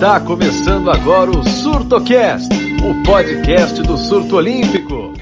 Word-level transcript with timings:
Está 0.00 0.18
começando 0.18 0.90
agora 0.90 1.30
o 1.30 1.46
SurtoCast, 1.46 2.48
o 2.82 3.04
podcast 3.04 3.82
do 3.82 3.98
surto 3.98 4.36
olímpico. 4.36 5.12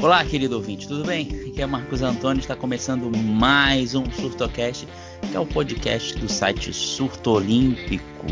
Olá, 0.00 0.24
querido 0.24 0.54
ouvinte, 0.54 0.86
tudo 0.86 1.04
bem? 1.04 1.26
Aqui 1.48 1.60
é 1.60 1.66
Marcos 1.66 2.00
Antônio, 2.00 2.38
está 2.38 2.54
começando 2.54 3.10
mais 3.18 3.96
um 3.96 4.08
SurtoCast, 4.08 4.86
que 5.28 5.36
é 5.36 5.40
o 5.40 5.44
podcast 5.44 6.16
do 6.16 6.30
site 6.30 6.72
Surto 6.72 7.32
Olímpico. 7.32 8.26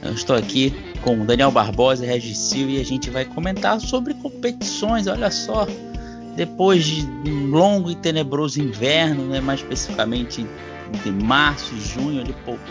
Eu 0.00 0.12
estou 0.12 0.36
aqui 0.36 0.72
com 1.02 1.26
Daniel 1.26 1.50
Barbosa 1.50 2.04
e 2.04 2.08
Regis 2.08 2.38
Silva 2.38 2.70
e 2.70 2.80
a 2.80 2.84
gente 2.84 3.10
vai 3.10 3.24
comentar 3.24 3.80
sobre 3.80 4.14
competições, 4.14 5.08
olha 5.08 5.32
só. 5.32 5.66
Depois 6.36 6.84
de 6.84 7.04
um 7.28 7.50
longo 7.50 7.90
e 7.90 7.96
tenebroso 7.96 8.62
inverno, 8.62 9.26
né, 9.26 9.40
mais 9.40 9.58
especificamente 9.58 10.46
entre 10.94 11.10
março 11.10 11.74
e 11.74 11.80
junho 11.80 12.24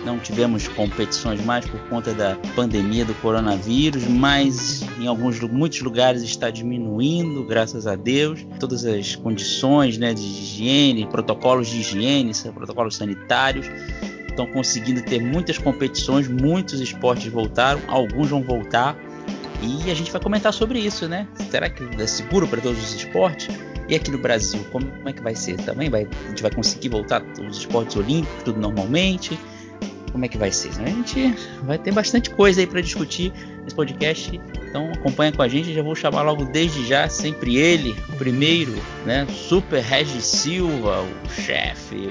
não 0.06 0.20
tivemos 0.20 0.68
competições 0.68 1.44
mais 1.44 1.66
por 1.66 1.80
conta 1.90 2.14
da 2.14 2.36
pandemia 2.56 3.06
do 3.06 3.14
coronavírus, 3.16 4.06
mas 4.08 4.84
em 5.00 5.08
alguns 5.08 5.40
muitos 5.40 5.82
lugares 5.82 6.22
está 6.24 6.50
diminuindo, 6.50 7.44
graças 7.44 7.88
a 7.88 7.96
Deus. 7.96 8.46
Todas 8.60 8.86
as 8.86 9.16
condições 9.16 9.98
né, 9.98 10.14
de 10.14 10.22
higiene, 10.22 11.06
protocolos 11.08 11.68
de 11.68 11.80
higiene, 11.80 12.32
protocolos 12.54 12.96
sanitários 12.96 13.68
estão 14.28 14.46
conseguindo 14.48 15.02
ter 15.02 15.22
muitas 15.22 15.58
competições, 15.58 16.28
muitos 16.28 16.82
esportes 16.82 17.32
voltaram, 17.32 17.82
alguns 17.88 18.30
vão 18.30 18.44
voltar. 18.44 18.98
E 19.62 19.90
a 19.90 19.96
gente 19.96 20.12
vai 20.12 20.22
comentar 20.22 20.54
sobre 20.54 20.80
isso, 20.80 21.08
né? 21.08 21.28
Será 21.50 21.70
que 21.70 21.84
é 22.00 22.06
seguro 22.06 22.48
para 22.48 22.62
todos 22.62 22.78
os 22.84 22.94
esportes? 22.94 23.48
E 23.88 23.96
aqui 23.96 24.10
no 24.10 24.18
Brasil, 24.18 24.66
como 24.72 24.92
é 25.06 25.14
que 25.14 25.22
vai 25.22 25.36
ser? 25.36 25.58
Também 25.58 25.90
vai, 25.90 26.08
a 26.26 26.30
gente 26.30 26.42
vai 26.42 26.52
conseguir 26.52 26.90
voltar 26.90 27.24
os 27.40 27.58
esportes 27.58 27.96
olímpicos, 27.96 28.44
tudo 28.44 28.60
normalmente? 28.60 29.38
Como 30.12 30.24
é 30.24 30.28
que 30.28 30.38
vai 30.38 30.52
ser? 30.52 30.70
A 30.82 30.88
gente 30.88 31.36
vai 31.64 31.78
ter 31.78 31.92
bastante 31.94 32.30
coisa 32.30 32.62
aí 32.62 32.68
para 32.68 32.80
discutir 32.80 33.34
nesse 33.64 33.76
podcast. 33.76 34.40
Então 34.70 34.90
acompanha 34.94 35.32
com 35.32 35.42
a 35.42 35.48
gente. 35.48 35.74
Já 35.74 35.84
vou 35.84 35.94
chamar 35.94 36.22
logo 36.22 36.46
desde 36.46 36.88
já, 36.88 37.10
sempre 37.10 37.58
ele, 37.58 37.94
o 38.10 38.14
primeiro, 38.14 38.74
né? 39.06 39.28
Super 39.30 39.84
Regis 39.84 40.26
Silva, 40.26 41.02
o 41.02 41.30
chefe, 41.30 42.10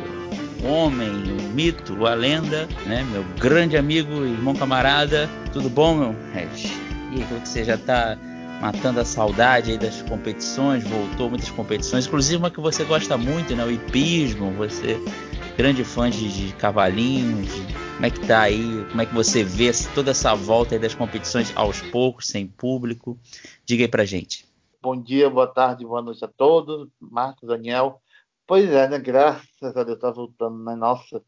o 0.62 0.66
homem, 0.66 1.08
o 1.08 1.42
mito, 1.54 2.06
a 2.06 2.14
lenda, 2.14 2.68
né? 2.84 3.06
Meu 3.10 3.24
grande 3.40 3.76
amigo 3.76 4.24
irmão 4.24 4.54
camarada. 4.54 5.28
Tudo 5.50 5.70
bom, 5.70 5.94
meu 5.94 6.16
Regis? 6.34 6.72
E 7.10 7.20
aí, 7.20 7.24
como 7.26 7.40
que 7.40 7.48
você 7.48 7.64
já 7.64 7.76
está 7.76 8.18
matando 8.60 9.00
a 9.00 9.04
saudade 9.04 9.72
aí 9.72 9.78
das 9.78 10.02
competições, 10.02 10.84
voltou 10.84 11.28
muitas 11.28 11.50
competições, 11.50 12.06
inclusive 12.06 12.36
uma 12.36 12.50
que 12.50 12.60
você 12.60 12.84
gosta 12.84 13.16
muito, 13.16 13.54
né? 13.54 13.64
O 13.64 13.70
hipismo, 13.70 14.50
você 14.52 14.98
grande 15.56 15.84
fã 15.84 16.10
de, 16.10 16.28
de 16.48 16.52
cavalinhos, 16.54 17.50
como 17.94 18.06
é 18.06 18.10
que 18.10 18.26
tá 18.26 18.42
aí, 18.42 18.84
como 18.90 19.02
é 19.02 19.06
que 19.06 19.14
você 19.14 19.44
vê 19.44 19.70
toda 19.94 20.10
essa 20.10 20.34
volta 20.34 20.74
aí 20.74 20.80
das 20.80 20.94
competições 20.94 21.52
aos 21.56 21.80
poucos, 21.80 22.26
sem 22.26 22.46
público? 22.46 23.18
Diga 23.64 23.84
aí 23.84 23.88
pra 23.88 24.04
gente. 24.04 24.46
Bom 24.82 25.00
dia, 25.00 25.30
boa 25.30 25.46
tarde, 25.46 25.84
boa 25.84 26.02
noite 26.02 26.24
a 26.24 26.28
todos, 26.28 26.88
Marcos, 27.00 27.48
Daniel. 27.48 28.02
Pois 28.46 28.68
é, 28.68 28.88
né? 28.88 28.98
Graças 28.98 29.76
a 29.76 29.84
Deus 29.84 29.98
tá 29.98 30.10
voltando, 30.10 30.62
né? 30.62 30.74
Nossa, 30.74 31.22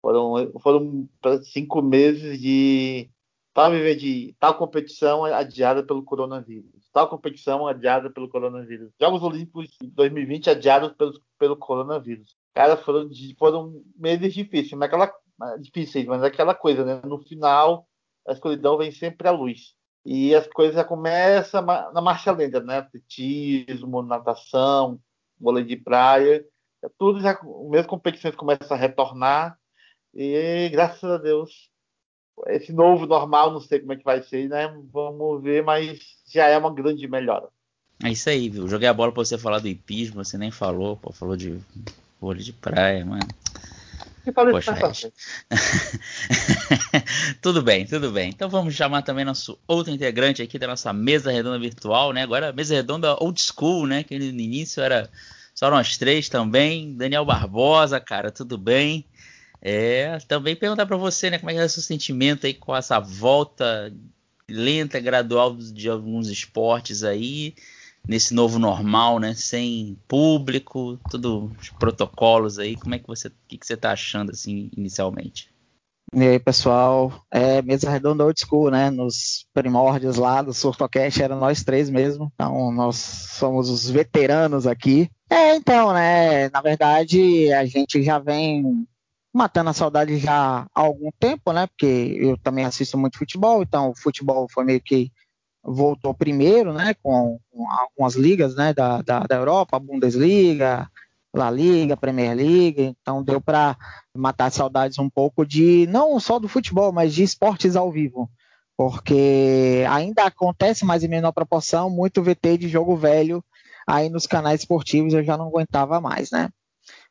foram, 0.00 0.50
foram 0.62 1.06
cinco 1.42 1.82
meses 1.82 2.40
de 2.40 3.10
para 3.54 3.72
viver 3.72 3.94
de 3.94 4.34
tal 4.40 4.58
competição 4.58 5.24
adiada 5.24 5.86
pelo 5.86 6.02
coronavírus, 6.02 6.90
tal 6.92 7.08
competição 7.08 7.68
adiada 7.68 8.10
pelo 8.10 8.28
coronavírus, 8.28 8.90
Jogos 9.00 9.22
Olímpicos 9.22 9.70
de 9.80 9.86
2020 9.86 10.50
adiados 10.50 10.92
pelo, 10.94 11.12
pelo 11.38 11.56
coronavírus. 11.56 12.36
Cara, 12.52 12.76
foram, 12.76 13.08
foram 13.38 13.82
meses 13.96 14.34
difíceis, 14.34 14.72
mas 14.72 14.88
aquela, 14.88 15.12
difíceis, 15.60 16.04
mas 16.04 16.22
aquela 16.22 16.54
coisa, 16.54 16.84
né? 16.84 17.00
No 17.04 17.18
final, 17.20 17.86
a 18.26 18.32
escuridão 18.32 18.76
vem 18.76 18.90
sempre 18.90 19.28
à 19.28 19.30
luz. 19.30 19.74
E 20.04 20.34
as 20.34 20.46
coisas 20.48 20.74
já 20.74 20.84
começam 20.84 21.62
na 21.62 22.00
marcha 22.00 22.32
lenta, 22.32 22.60
né? 22.60 22.78
Atletismo, 22.78 24.02
natação, 24.02 25.00
vôlei 25.38 25.64
de 25.64 25.76
praia, 25.76 26.44
tudo 26.98 27.20
já, 27.20 27.38
mesmo 27.70 27.88
competições 27.88 28.34
começam 28.34 28.76
a 28.76 28.80
retornar. 28.80 29.58
E 30.12 30.68
graças 30.70 31.04
a 31.04 31.18
Deus 31.18 31.72
esse 32.46 32.72
novo 32.72 33.06
normal, 33.06 33.52
não 33.52 33.60
sei 33.60 33.80
como 33.80 33.92
é 33.92 33.96
que 33.96 34.04
vai 34.04 34.22
ser, 34.22 34.48
né? 34.48 34.72
Vamos 34.92 35.42
ver, 35.42 35.62
mas 35.62 35.98
já 36.30 36.46
é 36.46 36.58
uma 36.58 36.72
grande 36.72 37.06
melhora. 37.06 37.48
É 38.02 38.10
isso 38.10 38.28
aí, 38.28 38.48
viu? 38.48 38.68
Joguei 38.68 38.88
a 38.88 38.94
bola 38.94 39.12
pra 39.12 39.24
você 39.24 39.38
falar 39.38 39.60
do 39.60 39.68
hipismo, 39.68 40.24
você 40.24 40.36
nem 40.36 40.50
falou, 40.50 40.96
pô, 40.96 41.12
falou 41.12 41.36
de 41.36 41.58
vôlei 42.20 42.42
de 42.42 42.52
praia, 42.52 43.04
mano. 43.04 43.26
Poxa, 44.32 45.12
tudo 47.42 47.62
bem, 47.62 47.84
tudo 47.84 48.10
bem. 48.10 48.30
Então 48.30 48.48
vamos 48.48 48.74
chamar 48.74 49.02
também 49.02 49.22
nosso 49.22 49.58
outro 49.68 49.92
integrante 49.92 50.40
aqui 50.40 50.58
da 50.58 50.66
nossa 50.66 50.94
mesa 50.94 51.30
redonda 51.30 51.58
virtual, 51.58 52.10
né? 52.10 52.22
Agora 52.22 52.50
mesa 52.50 52.74
redonda 52.74 53.22
old 53.22 53.38
school, 53.38 53.86
né? 53.86 54.02
Que 54.02 54.18
no 54.18 54.24
início 54.24 54.82
era 54.82 55.10
só 55.54 55.70
nós 55.70 55.98
três 55.98 56.30
também. 56.30 56.94
Daniel 56.94 57.26
Barbosa, 57.26 58.00
cara, 58.00 58.30
tudo 58.30 58.56
bem? 58.56 59.04
É, 59.66 60.18
também 60.28 60.54
perguntar 60.54 60.84
para 60.84 60.98
você, 60.98 61.30
né, 61.30 61.38
como 61.38 61.50
é 61.50 61.54
que 61.54 61.60
é 61.60 61.64
o 61.64 61.68
seu 61.70 61.82
sentimento 61.82 62.46
aí 62.46 62.52
com 62.52 62.76
essa 62.76 63.00
volta 63.00 63.90
lenta, 64.46 65.00
gradual 65.00 65.56
de 65.56 65.88
alguns 65.88 66.28
esportes 66.28 67.02
aí, 67.02 67.54
nesse 68.06 68.34
novo 68.34 68.58
normal, 68.58 69.18
né, 69.18 69.32
sem 69.32 69.96
público, 70.06 71.00
todos 71.10 71.50
os 71.58 71.70
protocolos 71.70 72.58
aí, 72.58 72.76
como 72.76 72.94
é 72.94 72.98
que 72.98 73.06
você, 73.06 73.28
o 73.28 73.32
que, 73.48 73.56
que 73.56 73.66
você 73.66 73.74
tá 73.74 73.92
achando 73.92 74.32
assim 74.32 74.70
inicialmente? 74.76 75.48
E 76.12 76.22
aí, 76.22 76.38
pessoal, 76.38 77.24
é 77.30 77.62
mesa 77.62 77.90
redonda 77.90 78.24
old 78.24 78.38
school, 78.38 78.70
né? 78.70 78.88
Nos 78.88 79.46
primórdios 79.52 80.16
lá 80.16 80.42
do 80.42 80.52
Surtocast 80.52 81.20
era 81.20 81.34
nós 81.34 81.64
três 81.64 81.90
mesmo, 81.90 82.30
então 82.34 82.70
nós 82.70 82.96
somos 82.96 83.68
os 83.68 83.90
veteranos 83.90 84.64
aqui. 84.64 85.10
É, 85.28 85.56
então, 85.56 85.92
né? 85.92 86.50
Na 86.50 86.60
verdade, 86.60 87.52
a 87.52 87.64
gente 87.64 88.00
já 88.02 88.20
vem 88.20 88.86
matando 89.34 89.70
a 89.70 89.74
saudade 89.74 90.16
já 90.18 90.60
há 90.72 90.80
algum 90.80 91.10
tempo, 91.18 91.52
né? 91.52 91.66
Porque 91.66 92.16
eu 92.20 92.38
também 92.38 92.64
assisto 92.64 92.96
muito 92.96 93.18
futebol, 93.18 93.62
então 93.62 93.90
o 93.90 93.96
futebol 93.96 94.46
foi 94.48 94.64
meio 94.64 94.80
que 94.80 95.10
voltou 95.62 96.14
primeiro, 96.14 96.72
né? 96.72 96.94
Com, 97.02 97.40
algumas 97.68 98.14
ligas, 98.14 98.54
né? 98.54 98.72
Da, 98.72 99.02
da, 99.02 99.20
da 99.20 99.34
Europa, 99.34 99.78
Bundesliga, 99.80 100.88
La 101.34 101.50
Liga, 101.50 101.96
Premier 101.96 102.36
League, 102.36 102.80
então 103.00 103.24
deu 103.24 103.40
para 103.40 103.76
matar 104.16 104.52
saudades 104.52 104.98
um 105.00 105.10
pouco 105.10 105.44
de 105.44 105.84
não 105.88 106.20
só 106.20 106.38
do 106.38 106.46
futebol, 106.46 106.92
mas 106.92 107.12
de 107.12 107.24
esportes 107.24 107.74
ao 107.74 107.90
vivo, 107.90 108.30
porque 108.76 109.84
ainda 109.90 110.24
acontece, 110.24 110.84
mas 110.84 111.02
em 111.02 111.08
menor 111.08 111.32
proporção, 111.32 111.90
muito 111.90 112.22
VT 112.22 112.58
de 112.58 112.68
jogo 112.68 112.96
velho 112.96 113.44
aí 113.86 114.08
nos 114.08 114.26
canais 114.26 114.60
esportivos 114.60 115.12
eu 115.12 115.24
já 115.24 115.36
não 115.36 115.48
aguentava 115.48 116.00
mais, 116.00 116.30
né? 116.30 116.50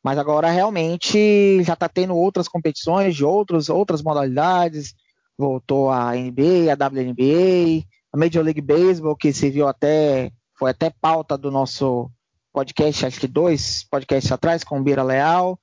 Mas 0.04 0.18
agora 0.18 0.50
realmente 0.50 1.62
já 1.62 1.72
está 1.72 1.88
tendo 1.88 2.14
outras 2.14 2.46
competições 2.46 3.16
de 3.16 3.24
outros, 3.24 3.70
outras 3.70 4.02
modalidades. 4.02 4.94
Voltou 5.36 5.90
a 5.90 6.12
NBA, 6.14 6.70
a 6.70 6.74
WNBA, 6.74 7.86
a 8.12 8.16
Major 8.18 8.44
League 8.44 8.60
Baseball, 8.60 9.16
que 9.16 9.32
se 9.32 9.48
viu 9.48 9.66
até, 9.66 10.30
foi 10.58 10.70
até 10.70 10.90
pauta 10.90 11.38
do 11.38 11.50
nosso 11.50 12.10
podcast, 12.52 13.06
acho 13.06 13.18
que 13.18 13.26
dois 13.26 13.84
podcasts 13.90 14.30
atrás, 14.30 14.62
com 14.62 14.78
o 14.78 14.82
Bira 14.82 15.02
Leal. 15.02 15.58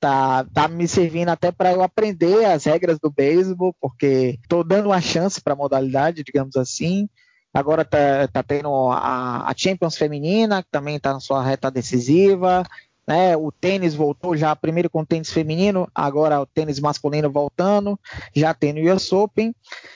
Tá, 0.00 0.44
tá 0.52 0.66
me 0.66 0.88
servindo 0.88 1.28
até 1.28 1.52
para 1.52 1.72
eu 1.72 1.82
aprender 1.82 2.46
as 2.46 2.64
regras 2.64 2.98
do 2.98 3.12
beisebol, 3.12 3.76
porque 3.78 4.38
estou 4.42 4.64
dando 4.64 4.86
uma 4.86 5.00
chance 5.00 5.40
para 5.40 5.52
a 5.52 5.56
modalidade, 5.56 6.24
digamos 6.24 6.56
assim. 6.56 7.08
Agora 7.54 7.84
tá, 7.84 8.26
tá 8.26 8.42
tendo 8.42 8.90
a, 8.90 9.48
a 9.48 9.54
Champions 9.54 9.96
Feminina, 9.96 10.62
que 10.62 10.70
também 10.72 10.96
está 10.96 11.12
na 11.12 11.20
sua 11.20 11.44
reta 11.44 11.70
decisiva. 11.70 12.64
Né? 13.06 13.36
O 13.36 13.50
tênis 13.50 13.94
voltou 13.94 14.36
já 14.36 14.54
primeiro 14.54 14.88
com 14.88 15.00
o 15.00 15.06
tênis 15.06 15.30
feminino, 15.30 15.88
agora 15.94 16.40
o 16.40 16.46
tênis 16.46 16.78
masculino 16.78 17.30
voltando, 17.30 17.98
já 18.34 18.54
tem 18.54 18.72
o 18.78 18.94
US 18.94 19.12
Open. 19.12 19.54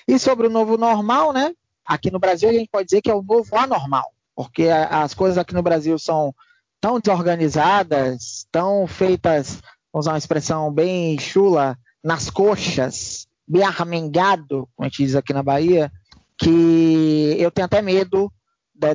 E 0.08 0.18
sobre 0.18 0.48
o 0.48 0.50
novo 0.50 0.76
normal, 0.76 1.32
né? 1.32 1.52
Aqui 1.84 2.10
no 2.10 2.18
Brasil 2.18 2.48
a 2.48 2.52
gente 2.52 2.68
pode 2.68 2.86
dizer 2.86 3.00
que 3.00 3.10
é 3.10 3.14
o 3.14 3.22
novo 3.22 3.56
anormal, 3.56 4.12
porque 4.34 4.68
as 4.68 5.14
coisas 5.14 5.38
aqui 5.38 5.54
no 5.54 5.62
Brasil 5.62 5.96
são 5.98 6.34
tão 6.80 6.98
desorganizadas, 6.98 8.46
tão 8.50 8.86
feitas, 8.86 9.60
vamos 9.92 10.06
usar 10.06 10.12
uma 10.12 10.18
expressão 10.18 10.72
bem 10.72 11.18
chula, 11.18 11.78
nas 12.02 12.28
coxas, 12.28 13.26
bem 13.46 13.62
armengado, 13.62 14.68
como 14.74 14.84
a 14.84 14.88
gente 14.88 15.04
diz 15.04 15.14
aqui 15.14 15.32
na 15.32 15.42
Bahia, 15.42 15.90
que 16.38 17.36
eu 17.38 17.50
tenho 17.50 17.66
até 17.66 17.80
medo 17.80 18.32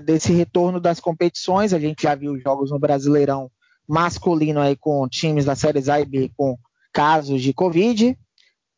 desse 0.03 0.31
retorno 0.31 0.79
das 0.79 0.99
competições. 0.99 1.73
A 1.73 1.79
gente 1.79 2.03
já 2.03 2.13
viu 2.13 2.39
jogos 2.39 2.71
no 2.71 2.79
Brasileirão 2.79 3.49
masculino 3.87 4.59
aí 4.59 4.75
com 4.75 5.07
times 5.07 5.45
da 5.45 5.55
Série 5.55 5.89
A 5.89 5.99
e 5.99 6.05
B 6.05 6.31
com 6.35 6.57
casos 6.93 7.41
de 7.41 7.53
Covid. 7.53 8.17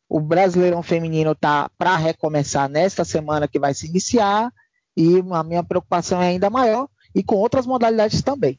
O 0.08 0.20
Brasileirão 0.20 0.82
Feminino 0.82 1.32
está 1.32 1.70
para 1.78 1.96
recomeçar 1.96 2.68
nesta 2.68 3.04
semana 3.04 3.48
que 3.48 3.58
vai 3.58 3.74
se 3.74 3.86
iniciar 3.86 4.52
e 4.96 5.22
a 5.32 5.42
minha 5.42 5.64
preocupação 5.64 6.22
é 6.22 6.28
ainda 6.28 6.50
maior 6.50 6.88
e 7.14 7.22
com 7.22 7.36
outras 7.36 7.66
modalidades 7.66 8.22
também. 8.22 8.58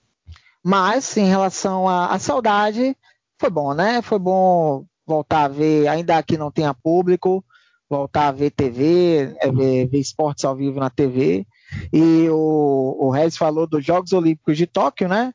Mas 0.63 1.15
em 1.15 1.27
relação 1.27 1.87
à 1.87 2.17
saudade, 2.17 2.97
foi 3.39 3.49
bom, 3.49 3.73
né? 3.73 4.01
Foi 4.01 4.17
bom 4.17 4.85
voltar 5.05 5.43
a 5.43 5.47
ver, 5.47 5.87
ainda 5.87 6.21
que 6.23 6.37
não 6.37 6.49
tenha 6.49 6.73
público, 6.73 7.45
voltar 7.89 8.27
a 8.27 8.31
ver 8.31 8.51
TV, 8.51 9.35
é, 9.39 9.51
ver, 9.51 9.87
ver, 9.87 9.99
esportes 9.99 10.43
ao 10.43 10.55
vivo 10.55 10.79
na 10.79 10.89
TV. 10.89 11.45
E 11.93 12.27
o, 12.29 12.97
o 12.99 13.09
Rez 13.09 13.37
falou 13.37 13.67
dos 13.67 13.85
Jogos 13.85 14.13
Olímpicos 14.13 14.57
de 14.57 14.65
Tóquio, 14.65 15.07
né? 15.07 15.33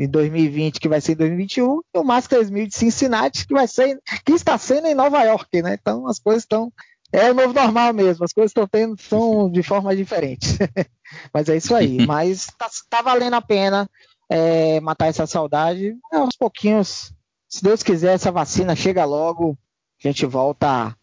Em 0.00 0.08
2020, 0.08 0.80
que 0.80 0.88
vai 0.88 0.98
ser 0.98 1.12
em 1.12 1.16
2021, 1.16 1.82
e 1.94 1.98
o 1.98 2.02
Masters 2.02 2.48
1000 2.48 2.68
de 2.68 2.74
Cincinnati, 2.74 3.46
que 3.46 3.52
vai 3.52 3.68
ser, 3.68 4.00
que 4.24 4.32
está 4.32 4.56
sendo 4.56 4.86
em 4.86 4.94
Nova 4.94 5.22
York, 5.24 5.60
né? 5.60 5.76
Então 5.78 6.06
as 6.06 6.18
coisas 6.18 6.44
estão 6.44 6.72
é 7.12 7.30
o 7.30 7.34
novo 7.34 7.52
normal 7.52 7.92
mesmo, 7.92 8.24
as 8.24 8.32
coisas 8.32 8.50
estão 8.50 8.66
tendo 8.66 8.94
estão 8.94 9.50
de 9.52 9.62
forma 9.62 9.94
diferente. 9.94 10.56
Mas 11.34 11.48
é 11.48 11.56
isso 11.56 11.74
aí. 11.74 11.98
Mas 12.06 12.46
tá, 12.58 12.68
tá 12.88 13.02
valendo 13.02 13.34
a 13.34 13.42
pena 13.42 13.88
é, 14.30 14.80
matar 14.80 15.08
essa 15.08 15.26
saudade. 15.26 15.94
É, 16.12 16.16
aos 16.16 16.36
pouquinhos, 16.36 17.12
se 17.48 17.62
Deus 17.62 17.82
quiser, 17.82 18.14
essa 18.14 18.30
vacina 18.30 18.76
chega 18.76 19.04
logo, 19.04 19.58
a 20.02 20.08
gente 20.08 20.24
volta 20.24 20.96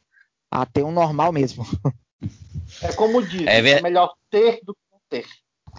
a, 0.50 0.62
a 0.62 0.66
ter 0.66 0.84
um 0.84 0.92
normal 0.92 1.32
mesmo. 1.32 1.68
É 2.82 2.92
como 2.94 3.22
diz, 3.22 3.46
é, 3.46 3.62
ver... 3.62 3.78
é 3.78 3.82
melhor 3.82 4.14
ter 4.30 4.60
do 4.64 4.74
que 4.74 4.80
não 4.92 5.00
ter. 5.10 5.26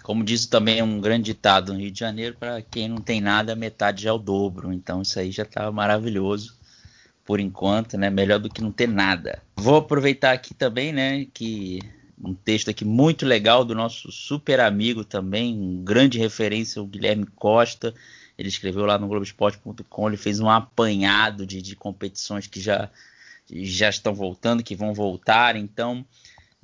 Como 0.02 0.24
diz 0.24 0.46
também 0.46 0.82
um 0.82 1.00
grande 1.00 1.24
ditado 1.24 1.72
no 1.72 1.80
Rio 1.80 1.90
de 1.90 2.00
Janeiro, 2.00 2.36
para 2.38 2.62
quem 2.62 2.88
não 2.88 2.98
tem 2.98 3.20
nada, 3.20 3.54
metade 3.54 4.02
já 4.02 4.10
é 4.10 4.12
o 4.12 4.18
dobro. 4.18 4.72
Então 4.72 5.02
isso 5.02 5.18
aí 5.18 5.30
já 5.30 5.42
está 5.42 5.70
maravilhoso 5.70 6.56
por 7.24 7.40
enquanto, 7.40 7.98
né? 7.98 8.08
Melhor 8.08 8.38
do 8.38 8.48
que 8.48 8.62
não 8.62 8.72
ter 8.72 8.88
nada. 8.88 9.42
Vou 9.54 9.76
aproveitar 9.76 10.32
aqui 10.32 10.54
também, 10.54 10.92
né, 10.94 11.26
que 11.34 11.78
um 12.22 12.34
texto 12.34 12.70
aqui 12.70 12.84
muito 12.84 13.26
legal 13.26 13.64
do 13.64 13.74
nosso 13.74 14.10
super 14.10 14.60
amigo 14.60 15.04
também, 15.04 15.54
um 15.54 15.84
grande 15.84 16.18
referência, 16.18 16.82
o 16.82 16.86
Guilherme 16.86 17.26
Costa. 17.36 17.94
Ele 18.36 18.48
escreveu 18.48 18.86
lá 18.86 18.98
no 18.98 19.08
Globoesporte.com, 19.08 20.08
ele 20.08 20.16
fez 20.16 20.40
um 20.40 20.48
apanhado 20.48 21.46
de, 21.46 21.60
de 21.60 21.76
competições 21.76 22.46
que 22.46 22.60
já, 22.60 22.88
já 23.50 23.88
estão 23.88 24.14
voltando, 24.14 24.62
que 24.62 24.74
vão 24.74 24.94
voltar. 24.94 25.56
Então, 25.56 26.04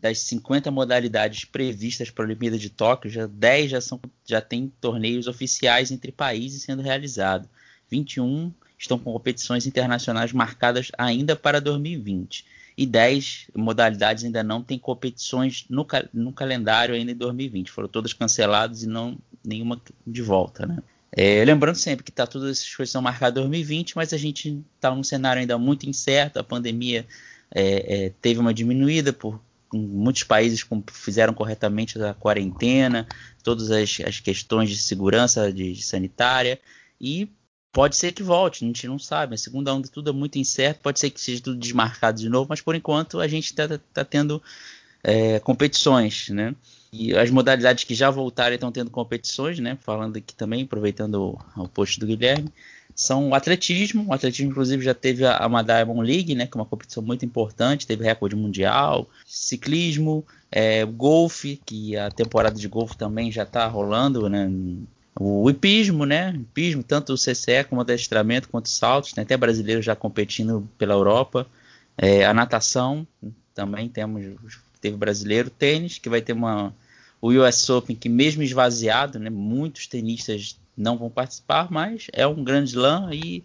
das 0.04 0.18
50 0.18 0.70
modalidades 0.70 1.46
previstas 1.46 2.10
para 2.10 2.24
a 2.24 2.26
Olimpíada 2.26 2.58
de 2.58 2.68
Tóquio, 2.68 3.10
já 3.10 3.26
10 3.26 3.70
já, 3.70 3.80
são, 3.80 3.98
já 4.26 4.38
tem 4.38 4.70
torneios 4.78 5.26
oficiais 5.26 5.90
entre 5.90 6.12
países 6.12 6.62
sendo 6.62 6.82
realizados. 6.82 7.48
21 7.90 8.52
estão 8.78 8.98
com 8.98 9.14
competições 9.14 9.66
internacionais 9.66 10.30
marcadas 10.30 10.92
ainda 10.98 11.34
para 11.34 11.58
2020. 11.58 12.44
E 12.76 12.84
10 12.84 13.46
modalidades 13.54 14.24
ainda 14.24 14.42
não 14.42 14.62
têm 14.62 14.78
competições 14.78 15.64
no, 15.70 15.86
no 16.12 16.34
calendário 16.34 16.94
ainda 16.94 17.12
em 17.12 17.16
2020. 17.16 17.70
Foram 17.70 17.88
todas 17.88 18.12
canceladas 18.12 18.82
e 18.82 18.86
não 18.86 19.16
nenhuma 19.42 19.80
de 20.06 20.20
volta, 20.20 20.66
né? 20.66 20.82
É, 21.12 21.42
lembrando 21.46 21.76
sempre 21.76 22.04
que 22.04 22.12
tá, 22.12 22.26
todas 22.26 22.50
essas 22.50 22.74
coisas 22.74 22.92
são 22.92 23.00
marcadas 23.00 23.38
em 23.38 23.48
2020, 23.48 23.96
mas 23.96 24.12
a 24.12 24.18
gente 24.18 24.62
está 24.74 24.94
num 24.94 25.02
cenário 25.02 25.40
ainda 25.40 25.56
muito 25.56 25.88
incerto. 25.88 26.38
A 26.38 26.44
pandemia 26.44 27.06
é, 27.50 28.06
é, 28.06 28.12
teve 28.20 28.38
uma 28.38 28.52
diminuída 28.52 29.10
por 29.10 29.40
muitos 29.74 30.22
países 30.22 30.66
fizeram 30.92 31.34
corretamente 31.34 32.00
a 32.00 32.14
quarentena, 32.14 33.06
todas 33.42 33.70
as, 33.70 33.98
as 34.06 34.20
questões 34.20 34.70
de 34.70 34.76
segurança 34.76 35.52
de, 35.52 35.72
de 35.72 35.82
sanitária 35.82 36.60
e 37.00 37.28
Pode 37.74 37.96
ser 37.96 38.12
que 38.12 38.22
volte, 38.22 38.64
a 38.64 38.68
gente 38.68 38.86
não 38.86 39.00
sabe. 39.00 39.34
A 39.34 39.36
segunda 39.36 39.74
onda 39.74 39.88
tudo 39.88 40.08
é 40.08 40.12
muito 40.12 40.38
incerto, 40.38 40.78
pode 40.80 41.00
ser 41.00 41.10
que 41.10 41.20
seja 41.20 41.42
tudo 41.42 41.58
desmarcado 41.58 42.20
de 42.20 42.28
novo, 42.28 42.46
mas 42.48 42.60
por 42.60 42.76
enquanto 42.76 43.18
a 43.18 43.26
gente 43.26 43.46
está 43.46 43.66
tá 43.92 44.04
tendo 44.04 44.40
é, 45.02 45.40
competições, 45.40 46.28
né? 46.28 46.54
E 46.92 47.12
as 47.16 47.30
modalidades 47.30 47.82
que 47.82 47.92
já 47.92 48.08
voltaram 48.10 48.54
estão 48.54 48.70
tendo 48.70 48.92
competições, 48.92 49.58
né? 49.58 49.76
Falando 49.82 50.16
aqui 50.16 50.32
também, 50.36 50.62
aproveitando 50.62 51.14
o, 51.56 51.62
o 51.64 51.68
post 51.68 51.98
do 51.98 52.06
Guilherme, 52.06 52.48
são 52.94 53.30
o 53.30 53.34
atletismo. 53.34 54.06
O 54.08 54.12
atletismo, 54.12 54.50
inclusive, 54.50 54.84
já 54.84 54.94
teve 54.94 55.24
a, 55.24 55.36
a 55.36 55.62
Diamond 55.62 56.06
League, 56.06 56.34
né? 56.34 56.46
Que 56.46 56.56
é 56.56 56.60
uma 56.60 56.66
competição 56.66 57.02
muito 57.02 57.24
importante, 57.24 57.86
teve 57.86 58.04
recorde 58.04 58.36
mundial. 58.36 59.08
Ciclismo, 59.26 60.24
é, 60.50 60.84
golfe, 60.84 61.60
que 61.66 61.96
a 61.96 62.10
temporada 62.10 62.56
de 62.56 62.68
golfe 62.68 62.96
também 62.96 63.32
já 63.32 63.42
está 63.42 63.66
rolando, 63.66 64.28
né? 64.28 64.50
O 65.18 65.48
hipismo, 65.48 66.04
né? 66.04 66.32
Hipismo, 66.34 66.82
tanto 66.82 67.12
o 67.12 67.16
CCE 67.16 67.64
como 67.68 67.80
o 67.80 67.82
adestramento, 67.82 68.48
quanto 68.48 68.66
os 68.66 68.76
saltos, 68.76 69.14
né? 69.14 69.22
até 69.22 69.36
brasileiro 69.36 69.80
já 69.80 69.94
competindo 69.94 70.68
pela 70.76 70.94
Europa. 70.94 71.46
É, 71.96 72.24
a 72.24 72.34
natação, 72.34 73.06
também 73.54 73.88
temos, 73.88 74.24
teve 74.80 74.96
brasileiro. 74.96 75.50
Tênis, 75.50 75.98
que 75.98 76.08
vai 76.08 76.20
ter 76.20 76.32
uma, 76.32 76.74
o 77.24 77.32
US 77.42 77.70
Open, 77.70 77.96
que 77.96 78.06
mesmo 78.06 78.42
esvaziado, 78.42 79.18
né? 79.18 79.30
Muitos 79.30 79.86
tenistas 79.86 80.60
não 80.76 80.98
vão 80.98 81.08
participar, 81.08 81.70
mas 81.70 82.08
é 82.12 82.26
um 82.26 82.44
grande 82.44 82.72
slam 82.72 83.08
e 83.14 83.42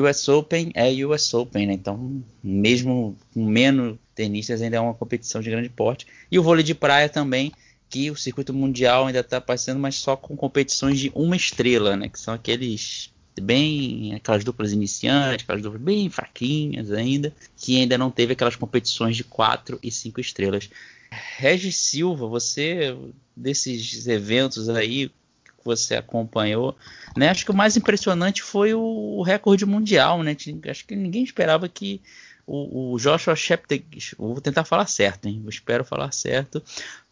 US 0.00 0.28
Open 0.28 0.70
é 0.72 0.88
US 1.04 1.34
Open, 1.34 1.66
né? 1.66 1.72
Então, 1.72 2.22
mesmo 2.40 3.16
com 3.34 3.44
menos 3.44 3.98
tenistas, 4.14 4.62
ainda 4.62 4.76
é 4.76 4.80
uma 4.80 4.94
competição 4.94 5.40
de 5.40 5.50
grande 5.50 5.68
porte. 5.68 6.06
E 6.30 6.38
o 6.38 6.44
vôlei 6.44 6.62
de 6.62 6.76
praia 6.76 7.08
também, 7.08 7.50
que 7.90 8.08
o 8.08 8.14
circuito 8.14 8.54
mundial 8.54 9.08
ainda 9.08 9.18
está 9.18 9.40
passando, 9.40 9.80
mas 9.80 9.96
só 9.96 10.16
com 10.16 10.36
competições 10.36 11.00
de 11.00 11.10
uma 11.12 11.34
estrela, 11.34 11.96
né? 11.96 12.08
Que 12.08 12.20
são 12.20 12.32
aqueles 12.32 13.12
bem 13.40 14.14
aquelas 14.14 14.44
duplas 14.44 14.72
iniciantes, 14.72 15.42
aquelas 15.42 15.62
duplas 15.62 15.82
bem 15.82 16.08
fraquinhas 16.08 16.92
ainda, 16.92 17.32
que 17.56 17.80
ainda 17.80 17.98
não 17.98 18.12
teve 18.12 18.34
aquelas 18.34 18.54
competições 18.54 19.16
de 19.16 19.24
quatro 19.24 19.76
e 19.82 19.90
cinco 19.90 20.20
estrelas. 20.20 20.70
Regis 21.10 21.76
Silva, 21.76 22.26
você 22.26 22.96
desses 23.36 24.06
eventos 24.06 24.68
aí 24.68 25.08
que 25.08 25.64
você 25.64 25.96
acompanhou, 25.96 26.76
né? 27.16 27.28
Acho 27.28 27.44
que 27.44 27.50
o 27.50 27.56
mais 27.56 27.76
impressionante 27.76 28.42
foi 28.42 28.74
o 28.74 29.22
recorde 29.22 29.64
mundial, 29.64 30.22
né? 30.22 30.36
Acho 30.68 30.86
que 30.86 30.96
ninguém 30.96 31.22
esperava 31.22 31.68
que 31.68 32.00
o, 32.46 32.94
o 32.94 32.98
Joshua 32.98 33.36
Cheptegei, 33.36 34.00
vou 34.16 34.40
tentar 34.40 34.64
falar 34.64 34.86
certo, 34.86 35.26
hein? 35.26 35.40
Eu 35.44 35.50
espero 35.50 35.84
falar 35.84 36.12
certo. 36.12 36.62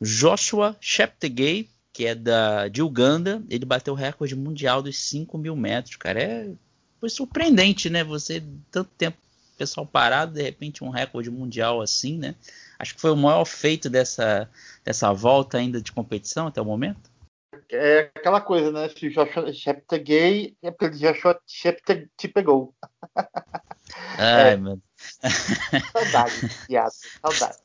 Joshua 0.00 0.76
Cheptegei, 0.80 1.68
que 1.92 2.06
é 2.06 2.14
da, 2.14 2.68
de 2.68 2.82
Uganda, 2.82 3.42
ele 3.50 3.64
bateu 3.64 3.92
o 3.92 3.96
recorde 3.96 4.34
mundial 4.34 4.82
dos 4.82 4.98
5 4.98 5.36
mil 5.36 5.54
metros, 5.54 5.96
cara. 5.96 6.22
É, 6.22 6.50
foi 6.98 7.10
surpreendente, 7.10 7.90
né? 7.90 8.02
Você, 8.02 8.42
tanto 8.70 8.90
tempo 8.96 9.18
pessoal 9.56 9.86
parado, 9.86 10.34
de 10.34 10.42
repente 10.42 10.84
um 10.84 10.90
recorde 10.90 11.30
mundial 11.30 11.80
assim, 11.80 12.18
né? 12.18 12.34
Acho 12.78 12.94
que 12.94 13.00
foi 13.00 13.10
o 13.10 13.16
maior 13.16 13.44
feito 13.44 13.88
dessa, 13.88 14.50
dessa 14.84 15.12
volta 15.12 15.58
ainda 15.58 15.80
de 15.80 15.92
competição 15.92 16.46
até 16.46 16.60
o 16.60 16.64
momento. 16.64 17.10
É 17.70 18.10
aquela 18.14 18.40
coisa, 18.40 18.70
né? 18.70 18.88
Se 18.88 19.08
o 19.08 19.10
Joshua 19.10 19.52
Cheptegei 19.52 20.56
é 20.62 20.70
porque 20.70 20.84
ele 20.84 20.98
Joshua 20.98 21.40
Cheptegei 21.46 22.08
te 22.16 22.28
pegou. 22.28 22.74
Ai, 24.18 24.52
é. 24.52 24.56
meu 24.56 24.80
Saudade, 25.92 26.32
piada, 26.66 26.90
saudade. 27.20 27.58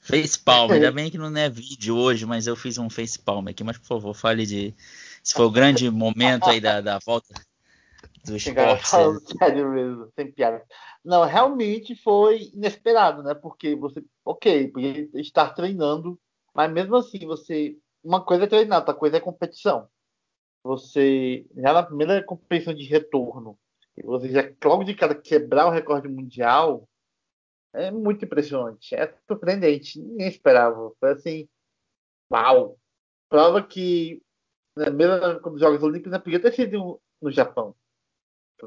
Facepalm, 0.00 0.72
ainda 0.72 0.90
bem 0.92 1.10
que 1.10 1.18
não 1.18 1.34
é 1.36 1.48
vídeo 1.48 1.96
hoje, 1.96 2.26
mas 2.26 2.46
eu 2.46 2.56
fiz 2.56 2.78
um 2.78 2.90
facepalm 2.90 3.48
aqui, 3.48 3.62
mas 3.62 3.78
por 3.78 3.86
favor, 3.86 4.14
fale 4.14 4.46
de. 4.46 4.74
Se 5.22 5.34
foi 5.34 5.44
o 5.44 5.50
grande 5.50 5.90
momento 5.90 6.48
aí 6.48 6.60
da, 6.60 6.80
da 6.80 6.98
volta 6.98 7.34
do 8.24 8.36
esporte. 8.36 8.86
Sério 9.38 9.70
mesmo, 9.70 10.10
sem 10.14 10.32
piada. 10.32 10.64
Não, 11.04 11.24
realmente 11.24 11.94
foi 11.96 12.50
inesperado, 12.54 13.22
né? 13.22 13.34
Porque 13.34 13.74
você, 13.74 14.04
ok, 14.24 14.68
podia 14.68 15.08
estar 15.14 15.54
treinando, 15.54 16.18
mas 16.54 16.70
mesmo 16.70 16.96
assim, 16.96 17.26
você. 17.26 17.76
Uma 18.02 18.24
coisa 18.24 18.44
é 18.44 18.46
treinar, 18.46 18.78
outra 18.78 18.94
coisa 18.94 19.18
é 19.18 19.20
competição. 19.20 19.86
Você, 20.64 21.46
já 21.54 21.72
na 21.72 21.82
primeira 21.82 22.22
competição 22.22 22.74
de 22.74 22.84
retorno, 22.84 23.58
você 24.02 24.30
já 24.30 24.50
logo 24.64 24.84
de 24.84 24.94
cara 24.94 25.14
quebrar 25.14 25.66
o 25.66 25.70
recorde 25.70 26.08
mundial 26.08 26.88
é 27.72 27.90
muito 27.90 28.24
impressionante, 28.24 28.94
é 28.94 29.14
surpreendente, 29.26 30.00
ninguém 30.00 30.28
esperava. 30.28 30.92
Foi 30.98 31.12
assim, 31.12 31.48
uau! 32.30 32.76
Prova 33.28 33.62
que, 33.62 34.20
né, 34.76 34.90
mesmo 34.90 35.14
os 35.52 35.60
Jogos 35.60 35.82
Olímpicos, 35.82 36.10
né, 36.10 36.18
podia 36.18 36.40
ter 36.40 36.52
sido 36.52 37.00
no 37.22 37.30
Japão. 37.30 37.74